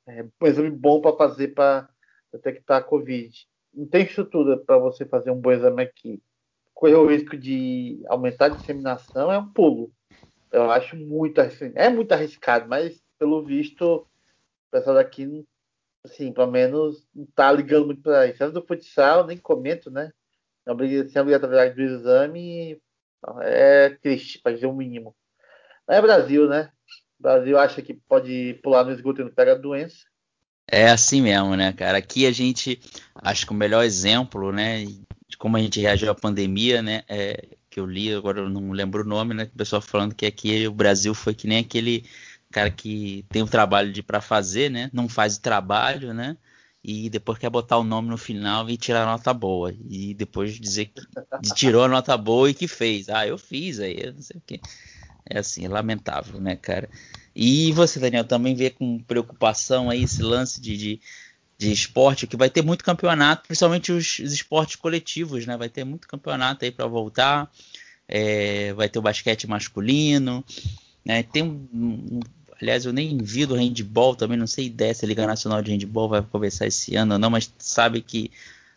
é 0.08 0.24
um 0.24 0.47
exame 0.47 0.70
bom 0.70 1.02
para 1.02 1.18
fazer 1.18 1.49
para 1.49 1.89
detectar 2.32 2.78
a 2.78 2.84
Covid. 2.84 3.45
Não 3.74 3.86
tem 3.86 4.04
estrutura 4.04 4.58
para 4.58 4.78
você 4.78 5.06
fazer 5.06 5.32
um 5.32 5.41
bom 5.41 5.52
exame 5.52 5.84
aqui. 5.84 6.24
Correr 6.74 6.95
o 6.95 7.08
risco 7.08 7.36
de 7.36 8.02
aumentar 8.08 8.45
a 8.45 8.56
disseminação 8.56 9.30
é 9.30 9.38
um 9.38 9.52
pulo. 9.52 9.91
Eu 10.49 10.72
acho 10.72 10.95
muito 10.95 11.41
é 11.41 11.89
muito 11.89 12.14
arriscado, 12.14 12.70
mas 12.70 13.04
pelo 13.20 13.43
visto 13.43 14.08
o 14.72 14.78
pessoal 14.78 14.95
daqui, 14.95 15.45
assim, 16.05 16.32
pelo 16.32 16.49
menos 16.49 17.05
não 17.13 17.26
tá 17.36 17.51
ligando 17.51 17.88
muito 17.88 18.01
para 18.01 18.26
isso. 18.28 18.41
Antes 18.41 18.53
do 18.53 18.65
futsal, 18.65 19.28
nem 19.28 19.38
comento, 19.38 19.91
né? 19.91 20.11
Sem 20.65 21.22
obrigatoriedade 21.22 21.76
do 21.76 21.82
exame 21.82 22.82
é 23.41 23.89
triste, 24.01 24.39
para 24.39 24.53
dizer 24.53 24.67
o 24.67 24.74
mínimo. 24.74 25.13
Não 25.88 25.95
é 25.95 26.01
Brasil, 26.01 26.47
né? 26.47 26.72
O 27.19 27.24
Brasil 27.24 27.57
acha 27.57 27.82
que 27.82 27.93
pode 27.93 28.59
pular 28.63 28.86
no 28.86 28.91
esgoto 28.91 29.22
e 29.22 29.24
não 29.26 29.32
pega 29.32 29.51
a 29.51 29.57
doença. 29.57 30.05
É 30.67 30.89
assim 30.89 31.22
mesmo, 31.22 31.55
né, 31.55 31.74
cara? 31.74 31.97
Aqui 31.97 32.26
a 32.26 32.32
gente, 32.32 32.80
acho 33.15 33.45
que 33.45 33.51
o 33.51 33.55
melhor 33.55 33.84
exemplo, 33.84 34.53
né, 34.53 34.86
de 34.86 35.38
como 35.38 35.57
a 35.57 35.59
gente 35.59 35.82
reagiu 35.82 36.09
à 36.09 36.15
pandemia, 36.15 36.82
né, 36.82 37.03
é, 37.09 37.57
que 37.69 37.80
eu 37.80 37.86
li, 37.86 38.13
agora 38.13 38.39
eu 38.39 38.49
não 38.49 38.72
lembro 38.72 39.03
o 39.03 39.07
nome, 39.07 39.34
né, 39.34 39.49
o 39.53 39.57
pessoal 39.57 39.82
falando 39.82 40.15
que 40.15 40.26
aqui 40.26 40.65
o 40.67 40.72
Brasil 40.72 41.13
foi 41.13 41.34
que 41.34 41.47
nem 41.47 41.59
aquele 41.59 42.05
cara 42.52 42.70
que 42.70 43.26
tem 43.30 43.41
o 43.41 43.47
trabalho 43.47 43.91
de 43.91 44.04
para 44.04 44.22
fazer, 44.22 44.70
né? 44.70 44.89
Não 44.93 45.10
faz 45.10 45.38
o 45.38 45.41
trabalho, 45.41 46.14
né? 46.14 46.38
E 46.84 47.10
depois 47.10 47.38
quer 47.38 47.49
botar 47.49 47.78
o 47.78 47.84
nome 47.84 48.10
no 48.10 48.18
final 48.18 48.68
e 48.70 48.76
tirar 48.76 49.04
a 49.04 49.06
nota 49.06 49.34
boa. 49.34 49.74
E 49.88 50.14
depois 50.16 50.60
dizer 50.60 50.88
que 50.88 51.54
tirou 51.54 51.84
a 51.84 51.88
nota 51.88 52.18
boa 52.18 52.49
e 52.49 52.54
que 52.54 52.68
fez. 52.68 53.08
Ah, 53.08 53.28
eu 53.28 53.38
fiz 53.38 53.80
aí, 53.80 54.12
não 54.12 54.22
sei 54.22 54.38
o 54.38 54.43
quê. 54.45 54.60
É 55.30 55.39
assim, 55.39 55.64
é 55.64 55.70
lamentável, 55.70 56.41
né, 56.41 56.56
cara? 56.56 56.89
E 57.36 57.72
você, 57.74 57.99
Daniel, 57.99 58.26
também 58.26 58.56
vê 58.56 58.72
com 58.72 58.99
preocupação 58.99 59.89
aí 59.89 60.04
esse 60.04 60.24
lance 60.24 60.60
de, 60.60 60.76
de, 60.76 61.02
de 61.58 61.72
esporte, 61.72 62.26
que 62.26 62.36
vai 62.36 62.49
ter 62.49 62.64
muito 62.64 62.84
campeonato, 62.84 63.47
principalmente 63.47 63.91
os, 63.91 64.20
os 64.20 64.34
esportes 64.34 64.76
coletivos, 64.76 65.45
né? 65.45 65.56
Vai 65.56 65.70
ter 65.70 65.84
muito 65.84 66.08
campeonato 66.08 66.66
aí 66.66 66.72
para 66.72 66.88
voltar. 66.88 67.49
É, 68.08 68.74
vai 68.74 68.89
ter 68.89 68.99
o 68.99 69.04
basquete 69.04 69.47
masculino, 69.47 70.43
né? 71.06 71.22
Tem 71.24 71.43
um, 71.43 71.70
um 71.72 72.20
Aliás, 72.62 72.86
eu 72.86 72.93
nem 72.93 73.18
vi 73.18 73.45
do 73.45 73.55
handball 73.55 74.16
também, 74.16 74.38
não 74.38 74.45
sei 74.45 74.68
ideia 74.68 74.93
se 74.93 75.03
a 75.03 75.07
Liga 75.07 75.26
Nacional 75.26 75.62
de 75.64 75.72
Handball 75.72 76.07
vai 76.07 76.22
começar 76.22 76.68
esse 76.68 76.95
ano 76.95 77.14
ou 77.14 77.20
não, 77.20 77.30
mas 77.30 77.51
sabe 77.57 78.01
que 78.01 78.30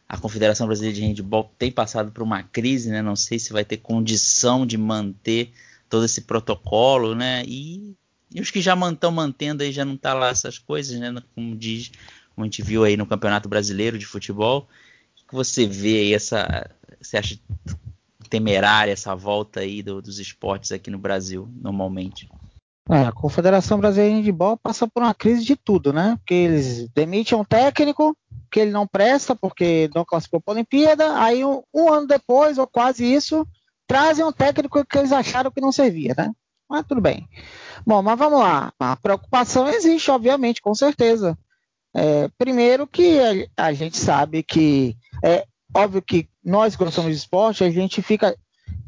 a 0.09 0.17
Confederação 0.17 0.67
Brasileira 0.67 0.97
de 0.97 1.05
Handball 1.05 1.53
tem 1.59 1.71
passado 1.71 2.11
por 2.11 2.23
uma 2.23 2.43
crise, 2.43 2.91
né? 2.91 3.03
Não 3.03 3.17
sei 3.17 3.39
se 3.39 3.53
vai 3.53 3.65
ter 3.65 3.79
condição 3.79 4.67
de 4.67 4.79
manter 4.79 5.53
todo 5.89 6.05
esse 6.05 6.23
protocolo, 6.23 7.15
né? 7.15 7.43
E, 7.47 7.95
e 8.35 8.41
os 8.41 8.51
que 8.51 8.63
já 8.63 8.75
estão 8.91 9.11
mantendo 9.11 9.63
aí 9.63 9.71
já 9.71 9.85
não 9.85 9.97
tá 9.97 10.15
lá 10.15 10.29
essas 10.29 10.59
coisas, 10.59 10.99
né? 10.99 11.15
Como 11.35 11.55
diz, 11.55 11.91
como 12.35 12.45
a 12.45 12.47
gente 12.47 12.63
viu 12.63 12.85
aí 12.85 12.97
no 12.97 13.07
Campeonato 13.07 13.49
Brasileiro 13.49 13.99
de 13.99 14.07
Futebol. 14.07 14.69
O 15.25 15.29
que 15.29 15.35
você 15.35 15.67
vê 15.67 15.99
aí 15.99 16.15
essa, 16.15 16.71
você 17.01 17.19
acha 17.19 17.39
temerária 18.31 18.93
essa 18.93 19.15
volta 19.15 19.61
aí 19.61 19.83
do, 19.83 20.01
dos 20.01 20.19
esportes 20.19 20.73
aqui 20.73 20.91
no 20.91 20.99
Brasil 20.99 21.49
normalmente? 21.61 22.29
É, 22.91 23.07
a 23.07 23.13
Confederação 23.13 23.79
Brasileira 23.79 24.21
de 24.21 24.29
Handball 24.29 24.59
passa 24.59 24.87
por 24.87 25.03
uma 25.03 25.15
crise 25.15 25.43
de 25.43 25.57
tudo, 25.57 25.93
né? 25.93 26.17
Porque 26.19 26.35
eles 26.35 26.89
demitem 26.91 27.39
um 27.39 27.45
técnico 27.45 28.17
que 28.51 28.61
ele 28.61 28.71
não 28.71 28.87
presta 28.87 29.35
porque 29.35 29.91
não 29.95 30.05
classificou 30.05 30.41
para 30.41 30.53
a 30.53 30.57
Olimpíada, 30.57 31.19
aí 31.19 31.45
um, 31.45 31.63
um, 31.75 31.93
ano 31.93 32.07
depois, 32.07 32.59
ou 32.59 32.67
quase 32.67 33.05
isso, 33.05 33.47
trazem 33.87 34.25
um 34.25 34.33
técnico 34.33 34.85
que 34.85 34.99
eles 34.99 35.13
acharam 35.13 35.51
que 35.51 35.63
não 35.63 35.73
servia, 35.73 36.15
né? 36.17 36.31
Mas 36.69 36.87
tudo 36.87 37.01
bem. 37.01 37.27
Bom, 37.87 38.03
mas 38.03 38.19
vamos 38.19 38.41
lá. 38.41 38.73
A 38.79 38.97
preocupação 38.97 39.69
existe, 39.69 40.11
obviamente, 40.11 40.61
com 40.61 40.75
certeza. 40.75 41.39
É, 41.95 42.29
primeiro 42.37 42.87
que 42.87 43.19
a, 43.57 43.67
a, 43.69 43.73
gente 43.73 43.97
sabe 43.97 44.43
que 44.43 44.97
é 45.23 45.45
óbvio 45.75 46.03
que 46.03 46.29
nós 46.45 46.77
que 46.77 46.85
gostamos 46.85 47.13
de 47.13 47.17
esporte, 47.17 47.65
a 47.65 47.71
gente 47.71 48.03
fica. 48.03 48.37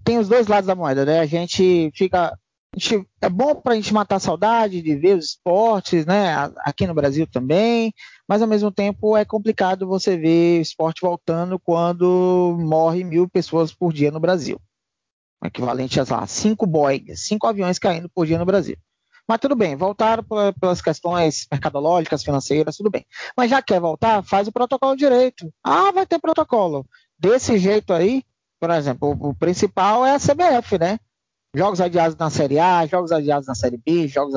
Tem 0.04 0.18
os 0.18 0.28
dois 0.28 0.46
lados 0.46 0.66
da 0.66 0.74
moeda, 0.74 1.04
né? 1.04 1.20
A 1.20 1.26
gente 1.26 1.90
fica 1.94 2.36
gente, 2.76 3.08
é 3.22 3.28
bom 3.28 3.54
para 3.54 3.72
a 3.72 3.76
gente 3.76 3.92
matar 3.92 4.16
a 4.16 4.20
saudade 4.20 4.82
de 4.82 4.94
ver 4.94 5.16
os 5.16 5.30
esportes, 5.30 6.04
né? 6.04 6.34
Aqui 6.58 6.86
no 6.86 6.94
Brasil 6.94 7.26
também, 7.26 7.92
mas 8.28 8.42
ao 8.42 8.48
mesmo 8.48 8.70
tempo 8.70 9.16
é 9.16 9.24
complicado 9.24 9.86
você 9.86 10.16
ver 10.16 10.58
o 10.58 10.62
esporte 10.62 11.00
voltando 11.00 11.58
quando 11.58 12.56
morre 12.60 13.02
mil 13.02 13.28
pessoas 13.28 13.72
por 13.72 13.92
dia 13.92 14.10
no 14.10 14.20
Brasil. 14.20 14.60
Equivalente 15.44 15.98
a 15.98 16.04
lá, 16.08 16.26
cinco 16.26 16.66
Boeing, 16.66 17.14
cinco 17.16 17.46
aviões 17.46 17.78
caindo 17.78 18.08
por 18.08 18.26
dia 18.26 18.38
no 18.38 18.46
Brasil. 18.46 18.76
Mas 19.28 19.40
tudo 19.40 19.56
bem, 19.56 19.74
voltaram 19.74 20.24
pelas 20.60 20.80
questões 20.80 21.46
mercadológicas, 21.50 22.22
financeiras, 22.22 22.76
tudo 22.76 22.90
bem. 22.90 23.04
Mas 23.36 23.50
já 23.50 23.60
quer 23.60 23.80
voltar, 23.80 24.22
faz 24.22 24.46
o 24.46 24.52
protocolo 24.52 24.96
direito. 24.96 25.52
Ah, 25.64 25.90
vai 25.90 26.06
ter 26.06 26.20
protocolo. 26.20 26.86
Desse 27.18 27.58
jeito 27.58 27.92
aí, 27.92 28.22
por 28.60 28.70
exemplo, 28.70 29.16
o 29.18 29.34
principal 29.34 30.06
é 30.06 30.14
a 30.14 30.20
CBF, 30.20 30.78
né? 30.78 30.98
Jogos 31.56 31.80
adiados 31.80 32.18
na 32.18 32.28
Série 32.28 32.58
A, 32.58 32.84
jogos 32.84 33.10
adiados 33.10 33.48
na 33.48 33.54
Série 33.54 33.78
B, 33.78 34.06
jogos 34.06 34.34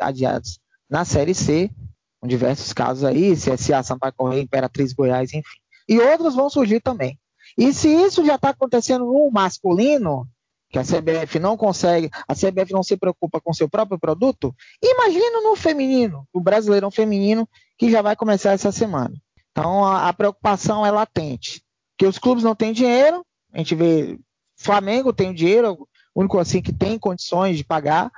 adiados 0.00 0.58
na 0.88 1.04
Série 1.04 1.34
C, 1.34 1.70
com 2.18 2.26
diversos 2.26 2.72
casos 2.72 3.04
aí, 3.04 3.34
CSA, 3.36 3.82
Sampaio 3.82 4.14
Correia, 4.16 4.40
Imperatriz, 4.40 4.94
Goiás, 4.94 5.34
enfim. 5.34 5.58
E 5.86 5.98
outros 5.98 6.34
vão 6.34 6.48
surgir 6.48 6.80
também. 6.80 7.18
E 7.58 7.74
se 7.74 7.88
isso 7.88 8.24
já 8.24 8.36
está 8.36 8.48
acontecendo 8.48 9.04
no 9.04 9.30
masculino, 9.30 10.26
que 10.70 10.78
a 10.78 10.82
CBF 10.82 11.38
não 11.38 11.58
consegue, 11.58 12.08
a 12.26 12.34
CBF 12.34 12.72
não 12.72 12.82
se 12.82 12.96
preocupa 12.96 13.38
com 13.38 13.52
seu 13.52 13.68
próprio 13.68 13.98
produto, 13.98 14.54
imagina 14.82 15.42
no 15.42 15.54
feminino, 15.54 16.26
o 16.32 16.40
brasileirão 16.40 16.90
feminino, 16.90 17.46
que 17.76 17.90
já 17.90 18.00
vai 18.00 18.16
começar 18.16 18.52
essa 18.52 18.72
semana. 18.72 19.12
Então 19.50 19.84
a, 19.84 20.08
a 20.08 20.12
preocupação 20.14 20.86
é 20.86 20.90
latente. 20.90 21.62
Que 21.98 22.06
os 22.06 22.18
clubes 22.18 22.42
não 22.42 22.54
têm 22.54 22.72
dinheiro, 22.72 23.22
a 23.52 23.58
gente 23.58 23.74
vê 23.74 24.18
Flamengo 24.62 25.12
tem 25.12 25.34
dinheiro, 25.34 25.88
o 26.14 26.20
único 26.20 26.38
assim 26.38 26.60
que 26.60 26.72
tem 26.72 26.98
condições 26.98 27.56
de 27.56 27.64
pagar, 27.64 28.10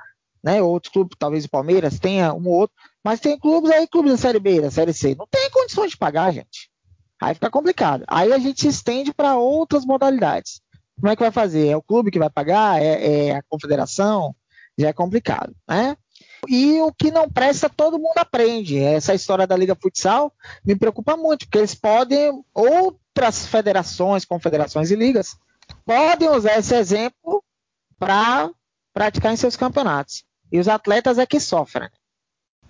né? 0.43 0.61
Outros 0.61 0.91
clubes, 0.91 1.15
talvez 1.17 1.45
o 1.45 1.49
Palmeiras 1.49 1.99
tenha 1.99 2.33
um 2.33 2.47
ou 2.47 2.53
outro, 2.53 2.75
mas 3.03 3.19
tem 3.19 3.37
clubes 3.37 3.71
aí, 3.71 3.87
clubes 3.87 4.11
da 4.11 4.17
Série 4.17 4.39
B, 4.39 4.61
da 4.61 4.71
Série 4.71 4.93
C, 4.93 5.15
não 5.15 5.27
tem 5.27 5.49
condições 5.49 5.91
de 5.91 5.97
pagar, 5.97 6.31
gente. 6.31 6.69
Aí 7.21 7.33
fica 7.33 7.49
complicado. 7.49 8.03
Aí 8.07 8.31
a 8.33 8.37
gente 8.37 8.67
estende 8.67 9.13
para 9.13 9.37
outras 9.37 9.85
modalidades. 9.85 10.61
Como 10.99 11.11
é 11.11 11.15
que 11.15 11.21
vai 11.21 11.31
fazer? 11.31 11.67
É 11.69 11.77
o 11.77 11.81
clube 11.81 12.11
que 12.11 12.19
vai 12.19 12.29
pagar? 12.29 12.81
É, 12.81 13.27
é, 13.27 13.35
a 13.35 13.43
confederação? 13.43 14.35
já 14.77 14.89
é 14.89 14.93
complicado, 14.93 15.55
né? 15.67 15.97
E 16.47 16.79
o 16.81 16.93
que 16.93 17.09
não 17.09 17.29
presta, 17.29 17.69
todo 17.69 17.97
mundo 17.97 18.17
aprende. 18.17 18.77
Essa 18.77 19.15
história 19.15 19.47
da 19.47 19.55
Liga 19.55 19.75
Futsal 19.75 20.31
me 20.63 20.75
preocupa 20.75 21.17
muito, 21.17 21.45
porque 21.45 21.57
eles 21.57 21.73
podem, 21.73 22.43
outras 22.53 23.47
federações, 23.47 24.25
confederações 24.25 24.91
e 24.91 24.95
ligas, 24.95 25.37
podem 25.85 26.29
usar 26.29 26.59
esse 26.59 26.75
exemplo 26.75 27.43
para 27.99 28.49
praticar 28.93 29.33
em 29.33 29.37
seus 29.37 29.55
campeonatos. 29.55 30.23
E 30.51 30.59
os 30.59 30.67
atletas 30.67 31.17
é 31.17 31.25
que 31.25 31.39
sofrem. 31.39 31.89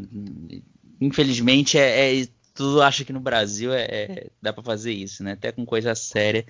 infelizmente 1.01 1.77
é, 1.77 2.21
é 2.21 2.27
tudo 2.53 2.81
acha 2.81 3.03
que 3.03 3.11
no 3.11 3.19
Brasil 3.19 3.73
é, 3.73 3.83
é 3.83 4.27
dá 4.41 4.53
para 4.53 4.63
fazer 4.63 4.93
isso, 4.93 5.23
né? 5.23 5.33
Até 5.33 5.51
com 5.51 5.65
coisa 5.65 5.95
séria 5.95 6.45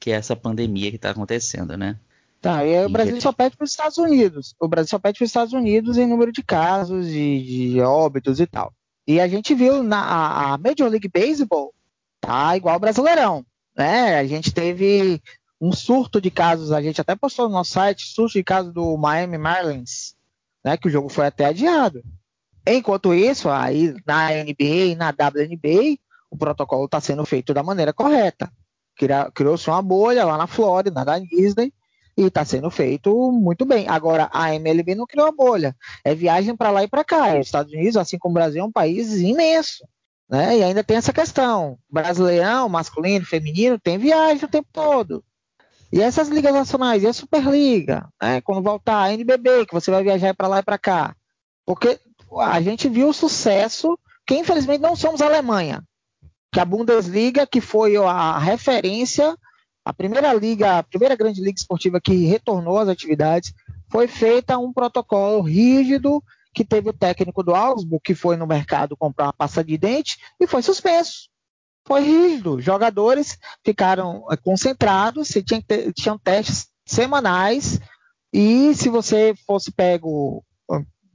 que 0.00 0.10
é 0.10 0.14
essa 0.14 0.34
pandemia 0.34 0.90
que 0.90 0.96
está 0.96 1.10
acontecendo, 1.10 1.76
né? 1.76 1.98
Tá, 2.40 2.64
e 2.64 2.86
o 2.86 2.88
Brasil 2.88 3.20
só 3.20 3.32
pede 3.32 3.54
para 3.54 3.64
os 3.64 3.70
Estados 3.70 3.98
Unidos. 3.98 4.54
O 4.58 4.66
Brasil 4.66 4.88
só 4.88 4.98
pede 4.98 5.18
para 5.18 5.24
os 5.24 5.28
Estados 5.28 5.52
Unidos 5.52 5.98
em 5.98 6.06
número 6.06 6.32
de 6.32 6.42
casos, 6.42 7.06
de, 7.06 7.72
de 7.72 7.80
óbitos 7.82 8.40
e 8.40 8.46
tal. 8.46 8.72
E 9.06 9.20
a 9.20 9.28
gente 9.28 9.54
viu 9.54 9.82
na 9.82 10.54
a 10.54 10.58
Major 10.58 10.88
League 10.88 11.10
Baseball 11.12 11.74
tá 12.20 12.56
igual 12.56 12.76
o 12.76 12.80
Brasileirão, 12.80 13.44
né? 13.76 14.18
A 14.18 14.26
gente 14.26 14.52
teve 14.52 15.20
um 15.60 15.72
surto 15.72 16.20
de 16.20 16.30
casos, 16.30 16.72
a 16.72 16.80
gente 16.80 17.00
até 17.00 17.14
postou 17.14 17.46
no 17.46 17.54
nosso 17.54 17.72
site, 17.72 18.06
surto 18.06 18.34
de 18.34 18.44
casos 18.44 18.72
do 18.72 18.96
Miami 18.96 19.36
Marlins, 19.36 20.14
né? 20.64 20.78
Que 20.78 20.88
o 20.88 20.90
jogo 20.90 21.10
foi 21.10 21.26
até 21.26 21.44
adiado. 21.44 22.02
Enquanto 22.66 23.14
isso, 23.14 23.48
aí 23.48 23.94
na 24.06 24.30
NBA 24.30 24.92
e 24.92 24.94
na 24.94 25.08
WNBA, 25.08 25.98
o 26.30 26.36
protocolo 26.36 26.84
está 26.84 27.00
sendo 27.00 27.24
feito 27.24 27.52
da 27.54 27.62
maneira 27.62 27.92
correta 27.92 28.50
criou-se 29.34 29.68
uma 29.68 29.82
bolha 29.82 30.24
lá 30.24 30.36
na 30.36 30.46
Flórida, 30.46 31.04
na 31.04 31.18
Disney, 31.18 31.72
e 32.16 32.24
está 32.24 32.44
sendo 32.44 32.70
feito 32.70 33.32
muito 33.32 33.64
bem. 33.64 33.88
Agora, 33.88 34.28
a 34.32 34.54
MLB 34.54 34.94
não 34.94 35.06
criou 35.06 35.28
a 35.28 35.32
bolha, 35.32 35.74
é 36.04 36.14
viagem 36.14 36.56
para 36.56 36.70
lá 36.70 36.82
e 36.82 36.88
para 36.88 37.04
cá. 37.04 37.36
E 37.36 37.40
os 37.40 37.46
Estados 37.46 37.72
Unidos, 37.72 37.96
assim 37.96 38.18
como 38.18 38.32
o 38.32 38.34
Brasil, 38.34 38.62
é 38.62 38.64
um 38.64 38.72
país 38.72 39.20
imenso. 39.20 39.84
Né? 40.28 40.58
E 40.58 40.62
ainda 40.62 40.84
tem 40.84 40.96
essa 40.96 41.12
questão: 41.12 41.78
brasileirão, 41.88 42.68
masculino, 42.68 43.24
feminino, 43.24 43.78
tem 43.78 43.98
viagem 43.98 44.44
o 44.44 44.48
tempo 44.48 44.68
todo. 44.72 45.24
E 45.92 46.00
essas 46.00 46.28
ligas 46.28 46.54
nacionais, 46.54 47.02
e 47.02 47.06
a 47.06 47.12
Superliga, 47.12 48.08
né? 48.22 48.40
quando 48.42 48.62
voltar 48.62 49.02
a 49.02 49.12
NBB, 49.12 49.66
que 49.66 49.74
você 49.74 49.90
vai 49.90 50.04
viajar 50.04 50.34
para 50.34 50.46
lá 50.46 50.58
e 50.60 50.62
para 50.62 50.78
cá. 50.78 51.16
Porque 51.66 51.98
a 52.38 52.60
gente 52.60 52.88
viu 52.88 53.08
o 53.08 53.14
sucesso, 53.14 53.98
que 54.26 54.34
infelizmente 54.34 54.80
não 54.80 54.94
somos 54.94 55.20
a 55.20 55.26
Alemanha 55.26 55.82
que 56.52 56.60
a 56.60 56.64
Bundesliga, 56.64 57.46
que 57.46 57.60
foi 57.60 57.96
a 57.96 58.38
referência, 58.38 59.36
a 59.84 59.92
primeira 59.92 60.32
liga, 60.32 60.78
a 60.78 60.82
primeira 60.82 61.14
grande 61.14 61.40
liga 61.40 61.56
esportiva 61.56 62.00
que 62.00 62.26
retornou 62.26 62.78
às 62.78 62.88
atividades, 62.88 63.52
foi 63.90 64.06
feita 64.06 64.58
um 64.58 64.72
protocolo 64.72 65.42
rígido 65.42 66.22
que 66.52 66.64
teve 66.64 66.90
o 66.90 66.92
técnico 66.92 67.42
do 67.42 67.54
Augsburg, 67.54 68.02
que 68.02 68.14
foi 68.14 68.36
no 68.36 68.46
mercado 68.46 68.96
comprar 68.96 69.26
uma 69.26 69.32
pasta 69.32 69.62
de 69.62 69.78
dente 69.78 70.18
e 70.40 70.46
foi 70.46 70.62
suspenso. 70.62 71.28
Foi 71.86 72.00
rígido. 72.02 72.60
Jogadores 72.60 73.38
ficaram 73.64 74.26
eh, 74.30 74.36
concentrados, 74.36 75.28
se 75.28 75.42
tinha, 75.42 75.62
tinham 75.94 76.18
testes 76.18 76.68
semanais 76.84 77.80
e 78.32 78.74
se 78.74 78.88
você 78.88 79.34
fosse 79.46 79.70
pego 79.70 80.44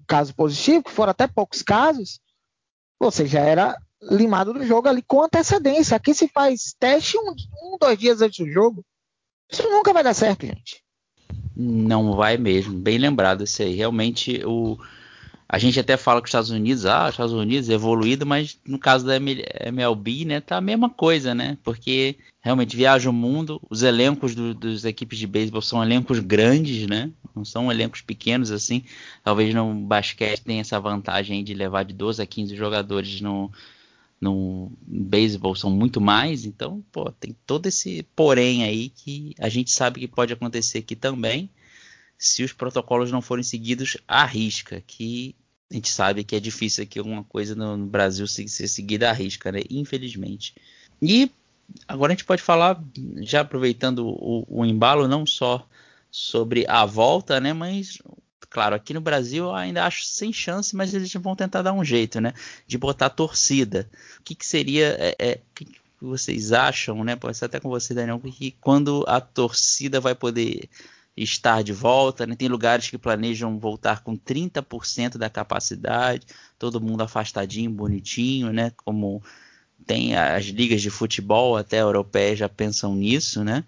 caso 0.06 0.36
positivo, 0.36 0.84
que 0.84 0.91
foram 0.91 1.12
até 1.12 1.28
poucos 1.28 1.62
casos, 1.62 2.20
você 2.99 3.26
já 3.26 3.41
era 3.41 3.76
limado 4.01 4.53
do 4.53 4.66
jogo 4.66 4.88
ali 4.88 5.01
com 5.01 5.24
antecedência. 5.24 5.97
Aqui 5.97 6.14
se 6.14 6.28
faz 6.28 6.76
teste 6.80 7.18
um, 7.18 7.32
um, 7.64 7.78
dois 7.80 7.97
dias 7.97 8.22
antes 8.22 8.45
do 8.45 8.51
jogo. 8.51 8.86
Isso 9.51 9.64
nunca 9.64 9.93
vai 9.93 10.03
dar 10.03 10.14
certo, 10.14 10.45
gente. 10.45 10.84
Não 11.56 12.16
vai 12.16 12.38
mesmo. 12.38 12.78
Bem 12.78 12.97
lembrado 12.97 13.43
isso 13.43 13.62
aí. 13.62 13.76
Realmente 13.76 14.43
o 14.45 14.78
a 15.48 15.60
gente 15.60 15.80
até 15.80 15.96
fala 15.96 16.22
que 16.22 16.26
os 16.26 16.30
Estados 16.30 16.50
Unidos, 16.50 16.86
ah, 16.86 17.06
os 17.06 17.12
Estados 17.12 17.34
Unidos 17.34 17.70
é 17.70 17.74
evoluído, 17.74 18.26
mas 18.26 18.60
no 18.66 18.80
caso 18.80 19.06
da 19.06 19.16
MLB, 19.16 20.26
né, 20.26 20.41
tá 20.41 20.58
a 20.58 20.62
mesma 20.62 20.89
coisa, 20.89 21.36
né? 21.36 21.58
Porque 21.64 22.18
realmente 22.41 22.76
viaja 22.76 23.10
o 23.10 23.14
mundo, 23.14 23.62
os 23.70 23.84
elencos 23.84 24.34
do, 24.34 24.54
dos 24.54 24.86
equipes 24.86 25.20
de 25.20 25.28
beisebol 25.28 25.62
são 25.62 25.84
elencos 25.84 26.20
grandes, 26.20 26.88
né? 26.88 27.12
Não 27.36 27.46
são 27.46 27.72
elencos 27.72 28.02
pequenos 28.02 28.52
assim. 28.52 28.84
Talvez 29.24 29.54
no 29.54 29.74
basquete 29.74 30.43
tenha 30.43 30.62
essa 30.62 30.80
vantagem 30.80 31.43
de 31.43 31.54
levar 31.54 31.84
de 31.84 31.93
12 31.93 32.22
a 32.22 32.26
15 32.26 32.56
jogadores 32.56 33.22
no, 33.22 33.52
no 34.20 34.72
beisebol 34.82 35.56
são 35.56 35.70
muito 35.70 36.02
mais, 36.02 36.46
então, 36.46 36.84
pô, 36.91 37.12
tem 37.12 37.36
todo 37.46 37.68
esse 37.68 38.04
porém 38.16 38.64
aí 38.64 38.89
que 38.89 39.36
a 39.39 39.50
gente 39.50 39.72
sabe 39.72 40.00
que 40.00 40.08
pode 40.08 40.34
acontecer 40.34 40.80
aqui 40.80 40.96
também, 40.96 41.50
se 42.18 42.43
os 42.43 42.53
protocolos 42.53 43.11
não 43.11 43.22
forem 43.22 43.43
seguidos 43.43 43.97
à 44.07 44.26
risca, 44.26 44.82
que 44.86 45.36
a 45.72 45.74
gente 45.74 45.89
sabe 45.89 46.24
que 46.24 46.36
é 46.36 46.39
difícil 46.39 46.84
aqui 46.84 46.99
alguma 46.99 47.24
coisa 47.24 47.55
no, 47.55 47.86
Brasil 47.86 48.28
ser 48.28 48.47
seguida 48.47 49.09
à 49.09 49.13
risca, 49.13 49.51
né? 49.51 49.61
Infelizmente. 49.70 50.55
E 51.01 51.32
agora 51.88 52.13
a 52.13 52.16
gente 52.16 52.26
pode 52.26 52.41
falar, 52.41 52.82
já 53.18 53.41
aproveitando 53.41 54.07
o, 54.07 54.45
o 54.47 54.66
embalo, 54.66 55.07
não 55.07 55.26
só 55.26 55.68
sobre 56.11 56.66
a 56.70 56.86
volta, 56.86 57.39
né, 57.39 57.51
mas 57.51 57.99
Claro, 58.55 58.74
aqui 58.74 58.93
no 58.93 59.01
Brasil 59.01 59.53
ainda 59.53 59.86
acho 59.86 60.05
sem 60.05 60.32
chance, 60.32 60.74
mas 60.74 60.93
eles 60.93 61.11
vão 61.16 61.36
tentar 61.36 61.61
dar 61.61 61.74
um 61.74 61.84
jeito, 61.84 62.22
né? 62.22 62.34
De 62.66 62.78
botar 62.78 63.09
torcida. 63.09 63.89
O 64.18 64.24
que, 64.24 64.34
que 64.34 64.45
seria. 64.45 64.95
É, 64.97 65.16
é, 65.20 65.34
o 65.34 65.53
que 65.53 65.68
vocês 65.99 66.53
acham, 66.53 67.03
né? 67.03 67.18
Pode 67.18 67.36
ser 67.36 67.45
até 67.45 67.59
com 67.59 67.68
você, 67.68 67.93
Daniel, 67.93 68.18
que 68.18 68.51
quando 68.61 69.03
a 69.09 69.20
torcida 69.20 69.99
vai 69.99 70.16
poder 70.16 70.70
estar 71.16 71.63
de 71.63 71.72
volta, 71.72 72.26
né? 72.28 72.36
Tem 72.36 72.47
lugares 72.47 72.89
que 72.89 72.97
planejam 72.97 73.57
voltar 73.57 74.03
com 74.03 74.18
30% 74.18 75.18
da 75.18 75.30
capacidade, 75.30 76.28
todo 76.59 76.82
mundo 76.82 77.01
afastadinho, 77.01 77.72
bonitinho, 77.72 78.51
né? 78.51 78.72
Como 78.78 79.24
tem 79.86 80.16
as 80.16 80.45
ligas 80.45 80.82
de 80.82 80.89
futebol 80.89 81.55
até 81.57 81.82
europeias 81.82 82.39
já 82.39 82.49
pensam 82.49 82.95
nisso, 82.95 83.43
né? 83.43 83.63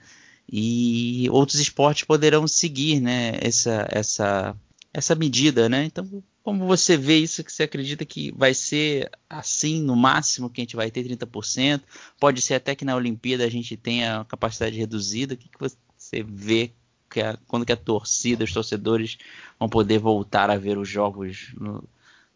E 0.52 1.28
outros 1.32 1.60
esportes 1.60 2.04
poderão 2.04 2.48
seguir, 2.48 3.00
né? 3.00 3.38
Essa 3.42 3.88
essa 3.90 4.56
essa 4.94 5.16
medida, 5.16 5.70
né? 5.70 5.86
Então, 5.86 6.24
como 6.42 6.66
você 6.66 6.98
vê 6.98 7.18
isso, 7.18 7.44
que 7.44 7.52
você 7.52 7.64
acredita 7.64 8.06
que 8.06 8.32
vai 8.32 8.54
ser 8.54 9.12
assim, 9.30 9.82
no 9.82 9.96
máximo, 9.96 10.50
que 10.50 10.62
a 10.62 10.64
gente 10.64 10.76
vai 10.78 10.90
ter 10.90 11.04
30%? 11.04 11.82
Pode 12.20 12.42
ser 12.42 12.56
até 12.56 12.74
que 12.74 12.86
na 12.86 12.96
Olimpíada 12.96 13.44
a 13.44 13.50
gente 13.50 13.76
tenha 13.78 14.26
capacidade 14.26 14.78
reduzida. 14.78 15.34
O 15.34 15.38
que, 15.38 15.50
que 15.50 15.60
você 15.60 16.24
vê 16.24 16.72
que 17.18 17.22
a, 17.22 17.38
quando 17.48 17.66
que 17.66 17.72
a 17.72 17.78
torcida, 17.78 18.44
os 18.44 18.54
torcedores 18.54 19.18
vão 19.60 19.68
poder 19.68 19.98
voltar 19.98 20.52
a 20.52 20.58
ver 20.58 20.78
os 20.78 20.88
jogos 20.88 21.52
no, 21.60 21.84